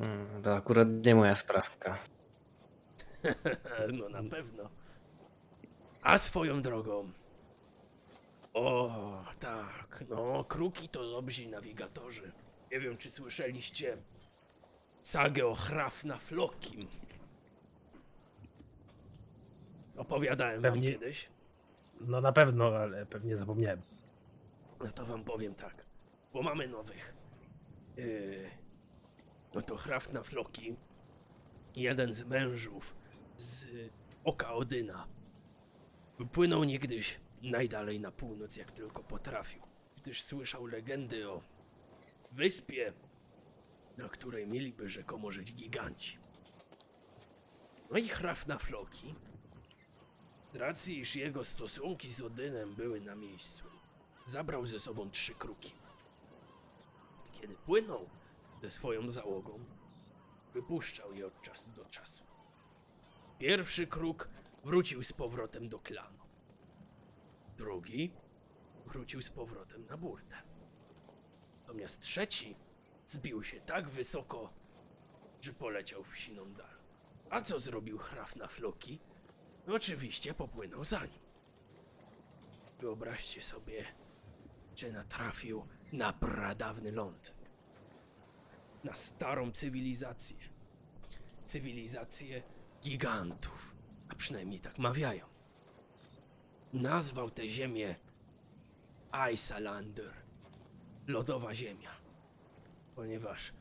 [0.00, 1.98] Mm, To akurat nie moja sprawka.
[3.98, 4.70] No na pewno.
[6.02, 7.10] A swoją drogą.
[8.54, 12.32] O, tak, no, kruki to dobrzy nawigatorzy.
[12.72, 13.96] Nie wiem, czy słyszeliście
[15.02, 16.80] sagę o Hrafna Flokim.
[19.96, 21.28] Opowiadałem Pewnie- wam kiedyś.
[22.00, 23.80] No na pewno, ale pewnie zapomniałem.
[24.80, 25.84] No to wam powiem tak,
[26.32, 27.14] bo mamy nowych.
[27.96, 28.50] Yy,
[29.54, 30.76] no to Hrafna Floki,
[31.76, 32.94] jeden z mężów
[33.36, 33.66] z
[34.24, 35.06] Oka Odyna,
[36.18, 39.62] wypłynął niegdyś najdalej na północ, jak tylko potrafił,
[39.96, 41.42] gdyż słyszał legendy o
[42.32, 42.92] wyspie,
[43.96, 46.18] na której mieliby rzekomo żyć giganci.
[47.90, 49.14] No i Hrafna Floki,
[50.52, 53.64] z racji iż jego stosunki z Odynem były na miejscu,
[54.26, 55.72] zabrał ze sobą trzy kruki.
[57.32, 58.08] Kiedy płynął
[58.62, 59.64] ze swoją załogą,
[60.54, 62.23] wypuszczał je od czasu do czasu.
[63.38, 64.28] Pierwszy kruk
[64.64, 66.18] wrócił z powrotem do klanu.
[67.56, 68.12] Drugi
[68.86, 70.36] wrócił z powrotem na burtę.
[71.60, 72.56] Natomiast trzeci
[73.06, 74.52] zbił się tak wysoko,
[75.40, 76.76] że poleciał w siną dal.
[77.30, 79.00] A co zrobił Hraf na floki?
[79.66, 81.24] No oczywiście popłynął za nim.
[82.80, 83.84] Wyobraźcie sobie,
[84.76, 87.34] że natrafił na pradawny ląd.
[88.84, 90.36] Na starą cywilizację.
[91.44, 92.42] Cywilizację
[92.84, 93.74] gigantów.
[94.08, 95.26] A przynajmniej tak mawiają.
[96.72, 97.94] Nazwał tę ziemię
[99.32, 100.12] Isalander.
[101.08, 101.90] Lodowa ziemia.
[102.94, 103.52] Ponieważ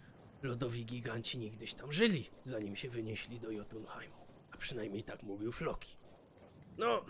[0.42, 4.28] lodowi giganci niegdyś tam żyli, zanim się wynieśli do Jotunheimu.
[4.52, 5.96] A przynajmniej tak mówił Floki.
[6.78, 7.06] No,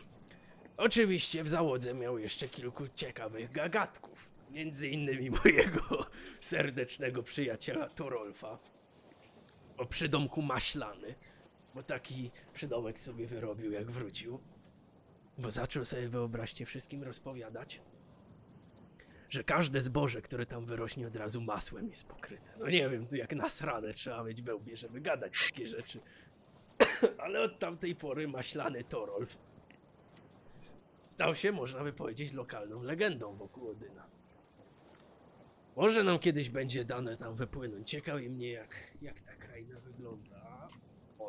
[0.78, 4.30] Oczywiście w załodze miał jeszcze kilku ciekawych gagatków.
[4.52, 6.06] Między innymi mojego
[6.42, 8.60] serdecznego przyjaciela Torolfa.
[9.78, 11.16] O przydomku Maślany.
[11.76, 14.40] Bo taki przydomek sobie wyrobił jak wrócił.
[15.38, 17.82] Bo zaczął sobie, wyobraźcie, wszystkim rozpowiadać,
[19.30, 22.54] że każde zboże, które tam wyrośnie od razu masłem jest pokryte.
[22.60, 26.00] No nie wiem, jak nasrane trzeba mieć wełbie, żeby gadać takie rzeczy.
[27.24, 29.38] Ale od tamtej pory Maślany Torolf
[31.10, 34.08] stał się, można by powiedzieć, lokalną legendą wokół Odyna.
[35.76, 37.90] Może nam kiedyś będzie dane tam wypłynąć.
[37.90, 40.33] Ciekawi mnie, jak, jak ta kraina wygląda.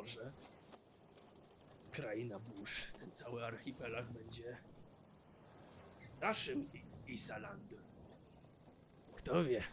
[0.04, 0.32] Może
[1.90, 4.56] kraina burz, ten cały archipelag będzie
[6.20, 6.70] naszym
[7.06, 7.84] Isalandem.
[9.16, 9.64] Kto wie?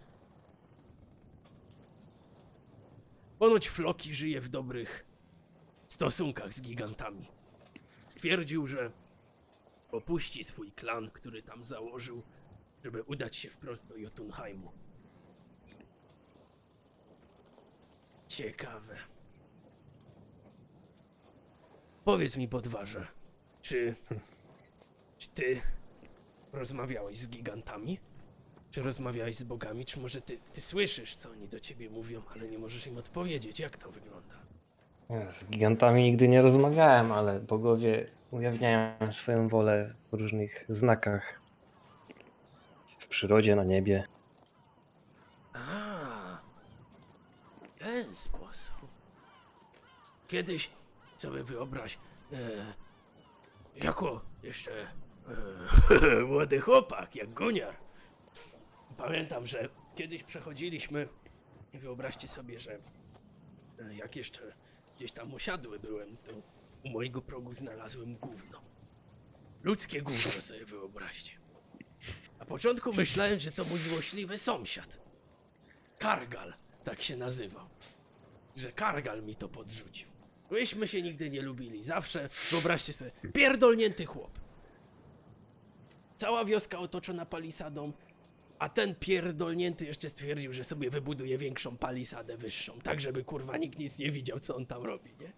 [3.39, 5.05] Ponoć Floki żyje w dobrych
[5.87, 7.27] stosunkach z gigantami.
[8.07, 8.91] Stwierdził, że
[9.91, 12.23] opuści swój klan, który tam założył,
[12.83, 14.71] żeby udać się wprost do Jotunheimu.
[18.27, 19.10] Ciekawe.
[22.05, 23.07] Powiedz mi, podwarze,
[23.61, 23.95] czy,
[25.17, 25.61] czy ty
[26.53, 27.99] rozmawiałeś z gigantami?
[28.71, 29.85] Czy rozmawiałeś z bogami?
[29.85, 33.59] Czy może ty, ty słyszysz, co oni do ciebie mówią, ale nie możesz im odpowiedzieć?
[33.59, 34.35] Jak to wygląda?
[35.09, 41.41] Ja Z gigantami nigdy nie rozmawiałem, ale bogowie ujawniają swoją wolę w różnych znakach.
[42.99, 44.07] W przyrodzie, na niebie.
[45.53, 46.37] A.
[47.79, 48.87] ten sposób.
[50.27, 50.69] Kiedyś
[51.21, 51.99] sobie wyobraź,
[52.33, 52.73] e,
[53.75, 54.87] jako jeszcze
[56.17, 57.75] e, młody chłopak, jak goniar.
[58.97, 61.07] Pamiętam, że kiedyś przechodziliśmy
[61.73, 62.79] i wyobraźcie sobie, że
[63.79, 64.53] e, jak jeszcze
[64.95, 66.31] gdzieś tam osiadły byłem, to
[66.85, 68.61] u mojego progu znalazłem gówno.
[69.63, 71.31] Ludzkie gówno sobie wyobraźcie.
[72.39, 74.99] Na początku myślałem, że to mój złośliwy sąsiad.
[75.99, 76.53] Kargal,
[76.83, 77.69] tak się nazywał.
[78.55, 80.10] Że Kargal mi to podrzucił.
[80.51, 81.83] Myśmy się nigdy nie lubili.
[81.83, 84.39] Zawsze, wyobraźcie sobie, pierdolnięty chłop.
[86.15, 87.93] Cała wioska otoczona palisadą,
[88.59, 93.79] a ten pierdolnięty jeszcze stwierdził, że sobie wybuduje większą palisadę wyższą, tak żeby kurwa nikt
[93.79, 95.31] nic nie widział, co on tam robi, nie?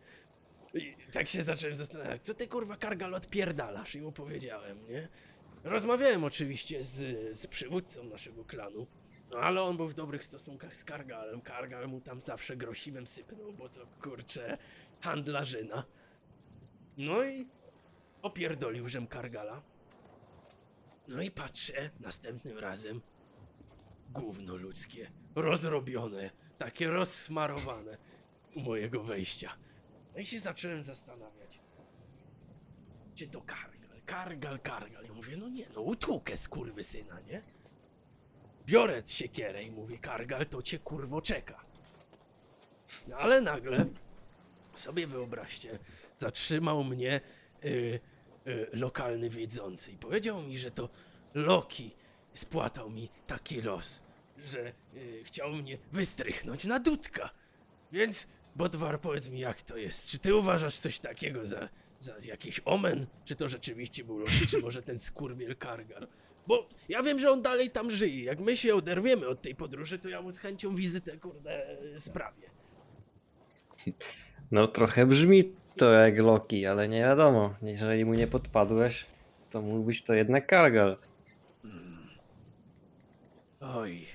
[0.81, 3.95] I tak się zacząłem zastanawiać, co ty kurwa Kargal odpierdalasz?
[3.95, 5.07] I mu powiedziałem, nie?
[5.63, 8.87] Rozmawiałem oczywiście z, z przywódcą naszego klanu,
[9.31, 11.41] no ale on był w dobrych stosunkach z Kargalem.
[11.41, 14.57] Kargal mu tam zawsze grosiwem sypnął, bo to kurcze
[15.03, 15.83] handlarzyna.
[16.97, 17.47] No i
[18.21, 19.61] opierdolił żem Kargala.
[21.07, 23.01] No i patrzę następnym razem.
[24.09, 27.97] Gówno ludzkie, rozrobione, takie rozsmarowane
[28.55, 29.57] u mojego wejścia.
[30.13, 31.59] No i się zacząłem zastanawiać.
[33.15, 34.01] Czy to Kargal?
[34.05, 35.05] Kargal, Kargal.
[35.05, 36.37] Ja mówię, no nie, no utłukę
[36.83, 37.41] syna, nie?
[38.65, 41.65] Biorę siekierę i mówię, Kargal, to cię kurwo czeka.
[43.07, 43.85] No ale nagle,
[44.79, 45.79] sobie wyobraźcie,
[46.19, 47.21] zatrzymał mnie
[47.65, 47.99] y,
[48.47, 50.89] y, lokalny wiedzący i powiedział mi, że to
[51.33, 51.91] Loki
[52.33, 54.01] spłatał mi taki los,
[54.37, 57.29] że y, chciał mnie wystrychnąć na dudka.
[57.91, 60.09] Więc, Bodwar, powiedz mi, jak to jest?
[60.09, 61.69] Czy ty uważasz coś takiego za,
[61.99, 63.07] za jakiś omen?
[63.25, 66.07] Czy to rzeczywiście był Loki, czy może ten skurwiel Kargal?
[66.47, 68.23] Bo ja wiem, że on dalej tam żyje.
[68.23, 72.49] Jak my się oderwiemy od tej podróży, to ja mu z chęcią wizytę, kurde, sprawię.
[74.53, 75.43] No trochę brzmi
[75.77, 77.53] to jak Loki, ale nie wiadomo.
[77.61, 79.05] Jeżeli mu nie podpadłeś,
[79.51, 80.97] to mógłbyś to jednak Kargal.
[83.61, 84.05] Oj.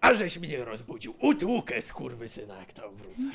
[0.00, 1.14] A żeś mnie rozbudził.
[1.20, 3.30] Utłukę, skurwysyna, jak tam wrócę.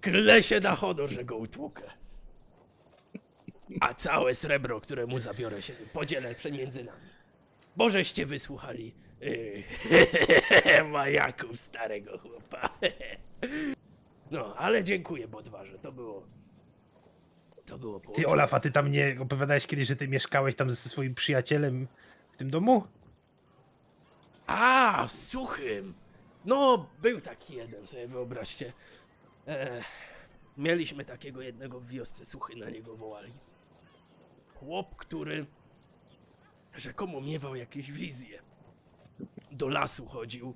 [0.00, 1.82] Klę się na honor, że go utłukę.
[3.80, 7.06] A całe srebro, które mu zabiorę się, podzielę między nami.
[7.76, 12.78] Bożeście wysłuchali yy, majaków starego chłopa.
[14.30, 16.26] No, ale dziękuję, Bodwarze, to było...
[17.66, 18.26] To było Ty.
[18.26, 21.88] Olaf, a ty tam nie opowiadałeś kiedyś, że ty mieszkałeś tam ze swoim przyjacielem
[22.32, 22.84] w tym domu?
[24.46, 25.94] A, suchym.
[26.44, 28.72] No, był taki jeden, sobie wyobraźcie.
[29.48, 29.82] E,
[30.56, 33.32] mieliśmy takiego jednego w wiosce, suchy na niego wołali.
[34.54, 35.46] Chłop, który
[36.76, 38.42] rzekomo miewał jakieś wizje.
[39.52, 40.54] Do lasu chodził,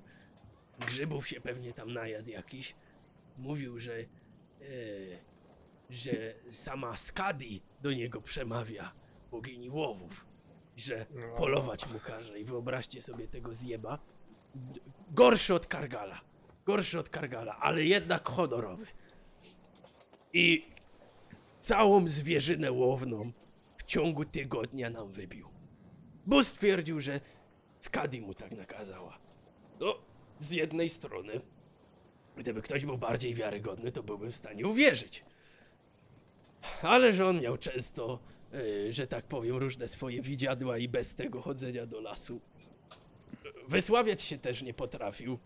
[0.79, 2.75] grzybów się pewnie tam najadł jakiś.
[3.37, 4.05] Mówił, że, e,
[5.89, 6.11] że
[6.51, 8.91] sama Skadi do niego przemawia,
[9.31, 10.25] bogini łowów,
[10.77, 11.05] że
[11.37, 12.39] polować mu każe.
[12.39, 13.99] I wyobraźcie sobie tego zjeba.
[15.11, 16.21] Gorszy od Kargala.
[16.65, 18.85] Gorszy od Kargala, ale jednak honorowy.
[20.33, 20.65] I
[21.59, 23.31] całą zwierzynę łowną
[23.77, 25.49] w ciągu tygodnia nam wybił.
[26.25, 27.21] Bo stwierdził, że
[27.79, 29.17] Skadi mu tak nakazała.
[29.79, 29.95] No,
[30.39, 31.41] z jednej strony,
[32.37, 35.23] gdyby ktoś był bardziej wiarygodny, to byłbym w stanie uwierzyć.
[36.81, 38.19] Ale że on miał często,
[38.53, 42.41] e, że tak powiem, różne swoje widziadła i bez tego chodzenia do lasu.
[43.67, 45.39] Wysławiać się też nie potrafił.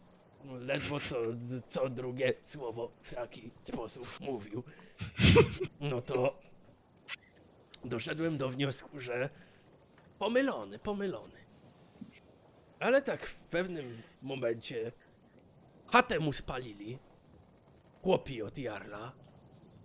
[0.59, 1.15] Ledwo co,
[1.67, 4.63] co drugie słowo w taki sposób mówił.
[5.81, 6.39] No to
[7.85, 9.29] doszedłem do wniosku, że
[10.19, 11.45] pomylony, pomylony.
[12.79, 14.91] Ale tak w pewnym momencie
[15.95, 16.99] chatę mu spalili.
[18.01, 19.11] Chłopi od Jarla,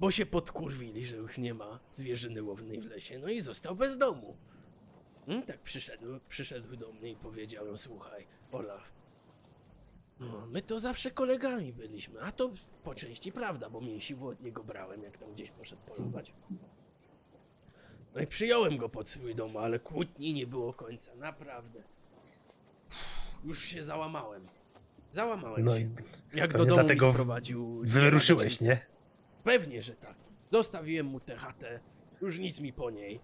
[0.01, 3.99] bo się podkurwili, że już nie ma zwierzyny łownej w lesie, no i został bez
[3.99, 4.37] domu.
[5.29, 8.95] Mm, tak przyszedł, przyszedł do mnie i powiedział, no słuchaj, Olaf,
[10.21, 12.51] no, my to zawsze kolegami byliśmy, a to
[12.85, 16.33] po części prawda, bo mięsiwo od niego brałem, jak tam gdzieś poszedł polować.
[18.15, 21.83] No i przyjąłem go pod swój dom, ale kłótni nie było końca, naprawdę.
[23.45, 24.47] Już się załamałem.
[25.13, 25.81] Załamałem No się.
[25.81, 25.89] i
[26.35, 27.81] Jak do domu dlatego sprowadził...
[27.85, 28.81] wyruszyłeś, nie?
[29.45, 30.15] Pewnie, że tak.
[30.53, 31.81] Zostawiłem mu tę chatę,
[32.21, 33.21] już nic mi po niej.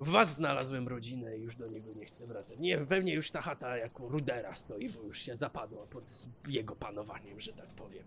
[0.00, 2.58] W was znalazłem rodzinę i już do niego nie chcę wracać.
[2.58, 6.04] Nie, pewnie już ta chata jako rudera stoi, bo już się zapadła pod
[6.48, 8.04] jego panowaniem, że tak powiem.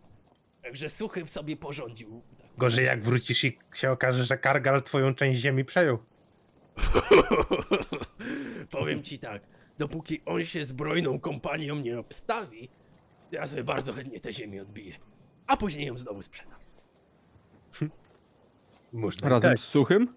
[0.63, 2.21] Także suchy sobie porządził.
[2.37, 2.47] Tak.
[2.57, 5.97] Gorzej jak wrócisz i się okaże, że Kargal twoją część ziemi przejął.
[8.71, 9.41] powiem ci tak,
[9.77, 12.69] dopóki on się zbrojną kompanią nie obstawi,
[13.31, 14.95] Ja sobie bardzo chętnie tę ziemię odbiję.
[15.47, 16.59] A później ją znowu sprzedam.
[18.93, 19.59] Można Razem tak.
[19.59, 20.13] z Suchym?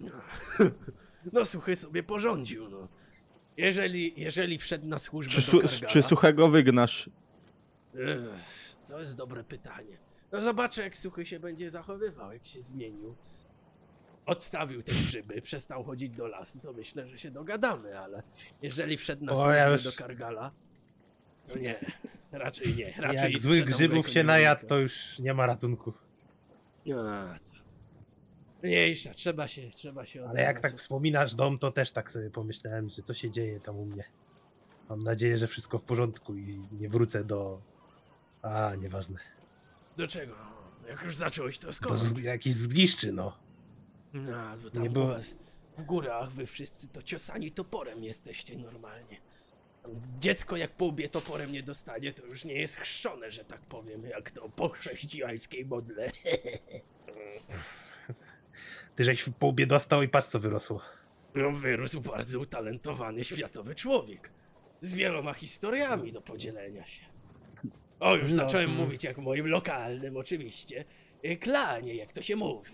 [1.32, 2.88] No suchy sobie porządził, no.
[3.56, 5.92] Jeżeli, jeżeli wszedł na służbę Czy, do su Kargala...
[5.92, 7.10] czy Suchego wygnasz?
[7.94, 9.98] Ech, to jest dobre pytanie.
[10.32, 13.16] No zobaczę, jak Suchy się będzie zachowywał, jak się zmienił.
[14.26, 18.22] Odstawił te grzyby, przestał chodzić do lasu, to myślę, że się dogadamy, ale
[18.62, 20.50] jeżeli wszedł na O, służbę ja już- do Kargala,
[21.60, 21.80] nie,
[22.32, 22.94] raczej nie.
[22.98, 25.92] Raczej Jak złych grzybów się najadł, to już nie ma ratunku.
[26.98, 27.52] A, co?
[28.62, 32.88] Mniejsza, trzeba się, trzeba się Ale jak tak wspominasz dom, to też tak sobie pomyślałem,
[32.90, 34.04] że co się dzieje tam u mnie.
[34.88, 37.60] Mam nadzieję, że wszystko w porządku i nie wrócę do...
[38.42, 39.18] A, nieważne.
[39.96, 40.34] Do czego?
[40.88, 41.98] Jak już zacząłeś, to Do skąd?
[41.98, 42.18] z...
[42.18, 43.36] jakichś zgliszczy, no.
[44.12, 45.34] No, bo tam Nie było- was
[45.78, 49.16] w górach wy wszyscy to ciosani toporem jesteście normalnie.
[50.18, 54.06] Dziecko jak po łbie toporem nie dostanie, to już nie jest chrzczone, że tak powiem,
[54.06, 56.10] jak to po chrześcijańskiej modle.
[58.96, 60.82] Ty żeś w połbie dostał i patrz co wyrosło.
[61.34, 64.30] No, wyrósł bardzo utalentowany światowy człowiek.
[64.80, 67.04] Z wieloma historiami do podzielenia się.
[68.00, 68.82] O, już No, zacząłem mm.
[68.84, 70.84] mówić jak w moim lokalnym, oczywiście,
[71.24, 72.72] y, klanie, jak to się mówi.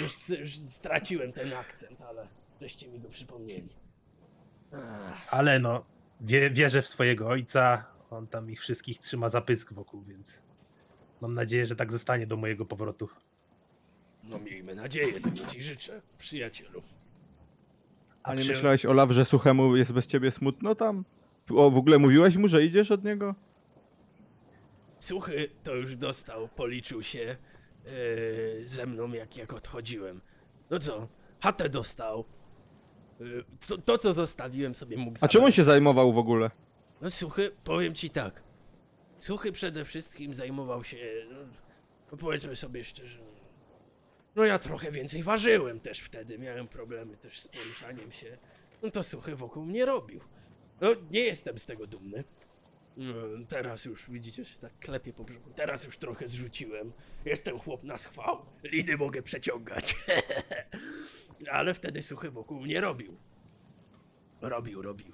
[0.00, 2.28] Już, już straciłem ten akcent, ale
[2.60, 3.68] żeście mi go przypomnieli.
[5.30, 5.84] Ale no,
[6.20, 7.84] wie, wierzę w swojego ojca.
[8.10, 10.40] On tam ich wszystkich trzyma za pysk wokół, więc
[11.20, 13.08] mam nadzieję, że tak zostanie do mojego powrotu.
[14.24, 16.82] no miejmy nadzieję, tego ci życzę, przyjacielu.
[18.22, 21.04] A nie przy- myślałeś, Olaf, że Suchemu jest bez ciebie smutno tam?
[21.50, 23.34] O, w ogóle mówiłeś mu, że idziesz od niego?
[24.98, 27.36] Suchy to już dostał, policzył się
[27.84, 30.20] yy, ze mną, jak, jak odchodziłem.
[30.70, 31.08] No co,
[31.40, 32.24] chatę dostał.
[33.20, 36.50] Yy, to, to, co zostawiłem sobie mógł A czym on się zajmował w ogóle?
[37.00, 38.42] No Suchy, powiem ci tak.
[39.18, 40.96] Suchy przede wszystkim zajmował się,
[42.10, 43.18] no, powiedzmy sobie szczerze,
[44.36, 48.38] no ja trochę więcej ważyłem też wtedy, miałem problemy też z poruszaniem się.
[48.82, 50.20] No to Suchy wokół mnie robił.
[50.80, 52.24] No nie jestem z tego dumny.
[52.96, 53.14] No,
[53.48, 55.50] teraz już widzicie, się tak klepie po brzuchu.
[55.54, 56.92] Teraz już trochę zrzuciłem.
[57.24, 58.46] Jestem chłop na schwał.
[58.64, 59.96] Liny mogę przeciągać.
[61.50, 63.16] Ale wtedy Suchy wokół mnie robił.
[64.40, 65.12] Robił, robił.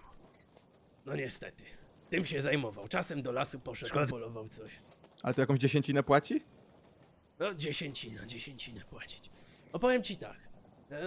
[1.06, 1.64] No niestety.
[2.10, 2.88] Tym się zajmował.
[2.88, 4.72] Czasem do lasu poszedł, Szkoda- polował coś.
[5.22, 6.44] Ale to jakąś dziesięcinę płaci?
[7.38, 9.30] No dziesięcina, dziesięcinę płacić.
[9.72, 10.36] Opowiem ci tak.
[10.90, 11.00] Eee,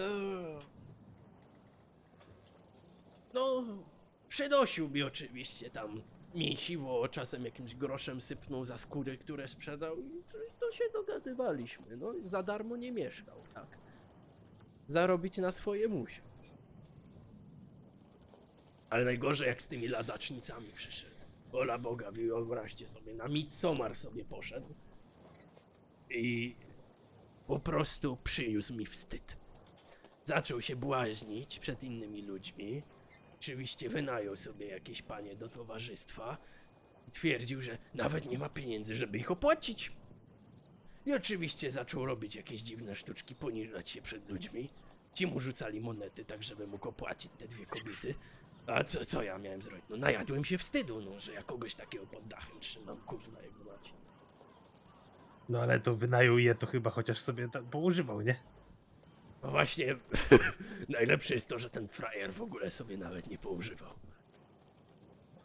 [3.33, 3.63] No,
[4.29, 6.01] przynosił mi oczywiście tam
[6.35, 10.23] mięsiwo, czasem jakimś groszem sypnął za skóry, które sprzedał i
[10.59, 11.97] to się dogadywaliśmy.
[11.97, 13.67] No, za darmo nie mieszkał, tak.
[14.87, 16.25] Zarobić na swoje musiał.
[18.89, 21.15] Ale najgorzej jak z tymi ladacznicami przyszedł.
[21.51, 24.73] Ola Boga, wyobraźcie sobie, na Midsommar sobie poszedł.
[26.09, 26.55] I
[27.47, 29.37] po prostu przyniósł mi wstyd.
[30.25, 32.83] Zaczął się błaźnić przed innymi ludźmi.
[33.35, 36.37] Oczywiście wynajął sobie jakieś panie do towarzystwa.
[37.07, 39.91] I twierdził, że nawet nie ma pieniędzy, żeby ich opłacić.
[41.05, 44.69] I oczywiście zaczął robić jakieś dziwne sztuczki, poniżać się przed ludźmi.
[45.13, 48.15] Ci mu rzucali monety, tak żeby mógł opłacić te dwie kobiety.
[48.67, 49.85] A co, co ja miałem zrobić?
[49.89, 53.93] No najadłem się wstydu, no, że ja kogoś takiego pod dachem trzymam, kurwa jego macie.
[55.49, 58.35] No ale to wynajął je, to chyba chociaż sobie tak poużywał, nie?
[59.43, 59.95] No właśnie,
[60.89, 63.93] najlepsze jest to, że ten frajer w ogóle sobie nawet nie poużywał.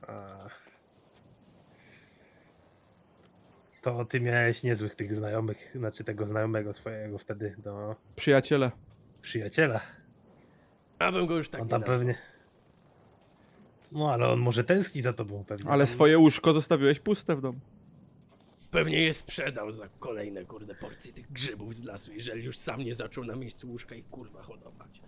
[0.09, 0.39] A...
[3.83, 8.71] To ty miałeś niezłych tych znajomych, znaczy tego znajomego swojego wtedy, no, Przyjaciele.
[9.23, 9.81] przyjaciela.
[11.01, 11.99] Ja bym go już tak on nie tam nazwał.
[11.99, 12.15] pewnie...
[13.93, 15.71] No ale on może tęskni za tobą pewnie.
[15.71, 17.61] Ale Tam- swoje łóżko zostawiłeś puste w domu.
[18.71, 22.95] Pewnie je sprzedał za kolejne kurde porcje tych grzybów z lasu, jeżeli już sam nie
[22.95, 25.01] zaczął na miejscu łóżka i kurwa hodować.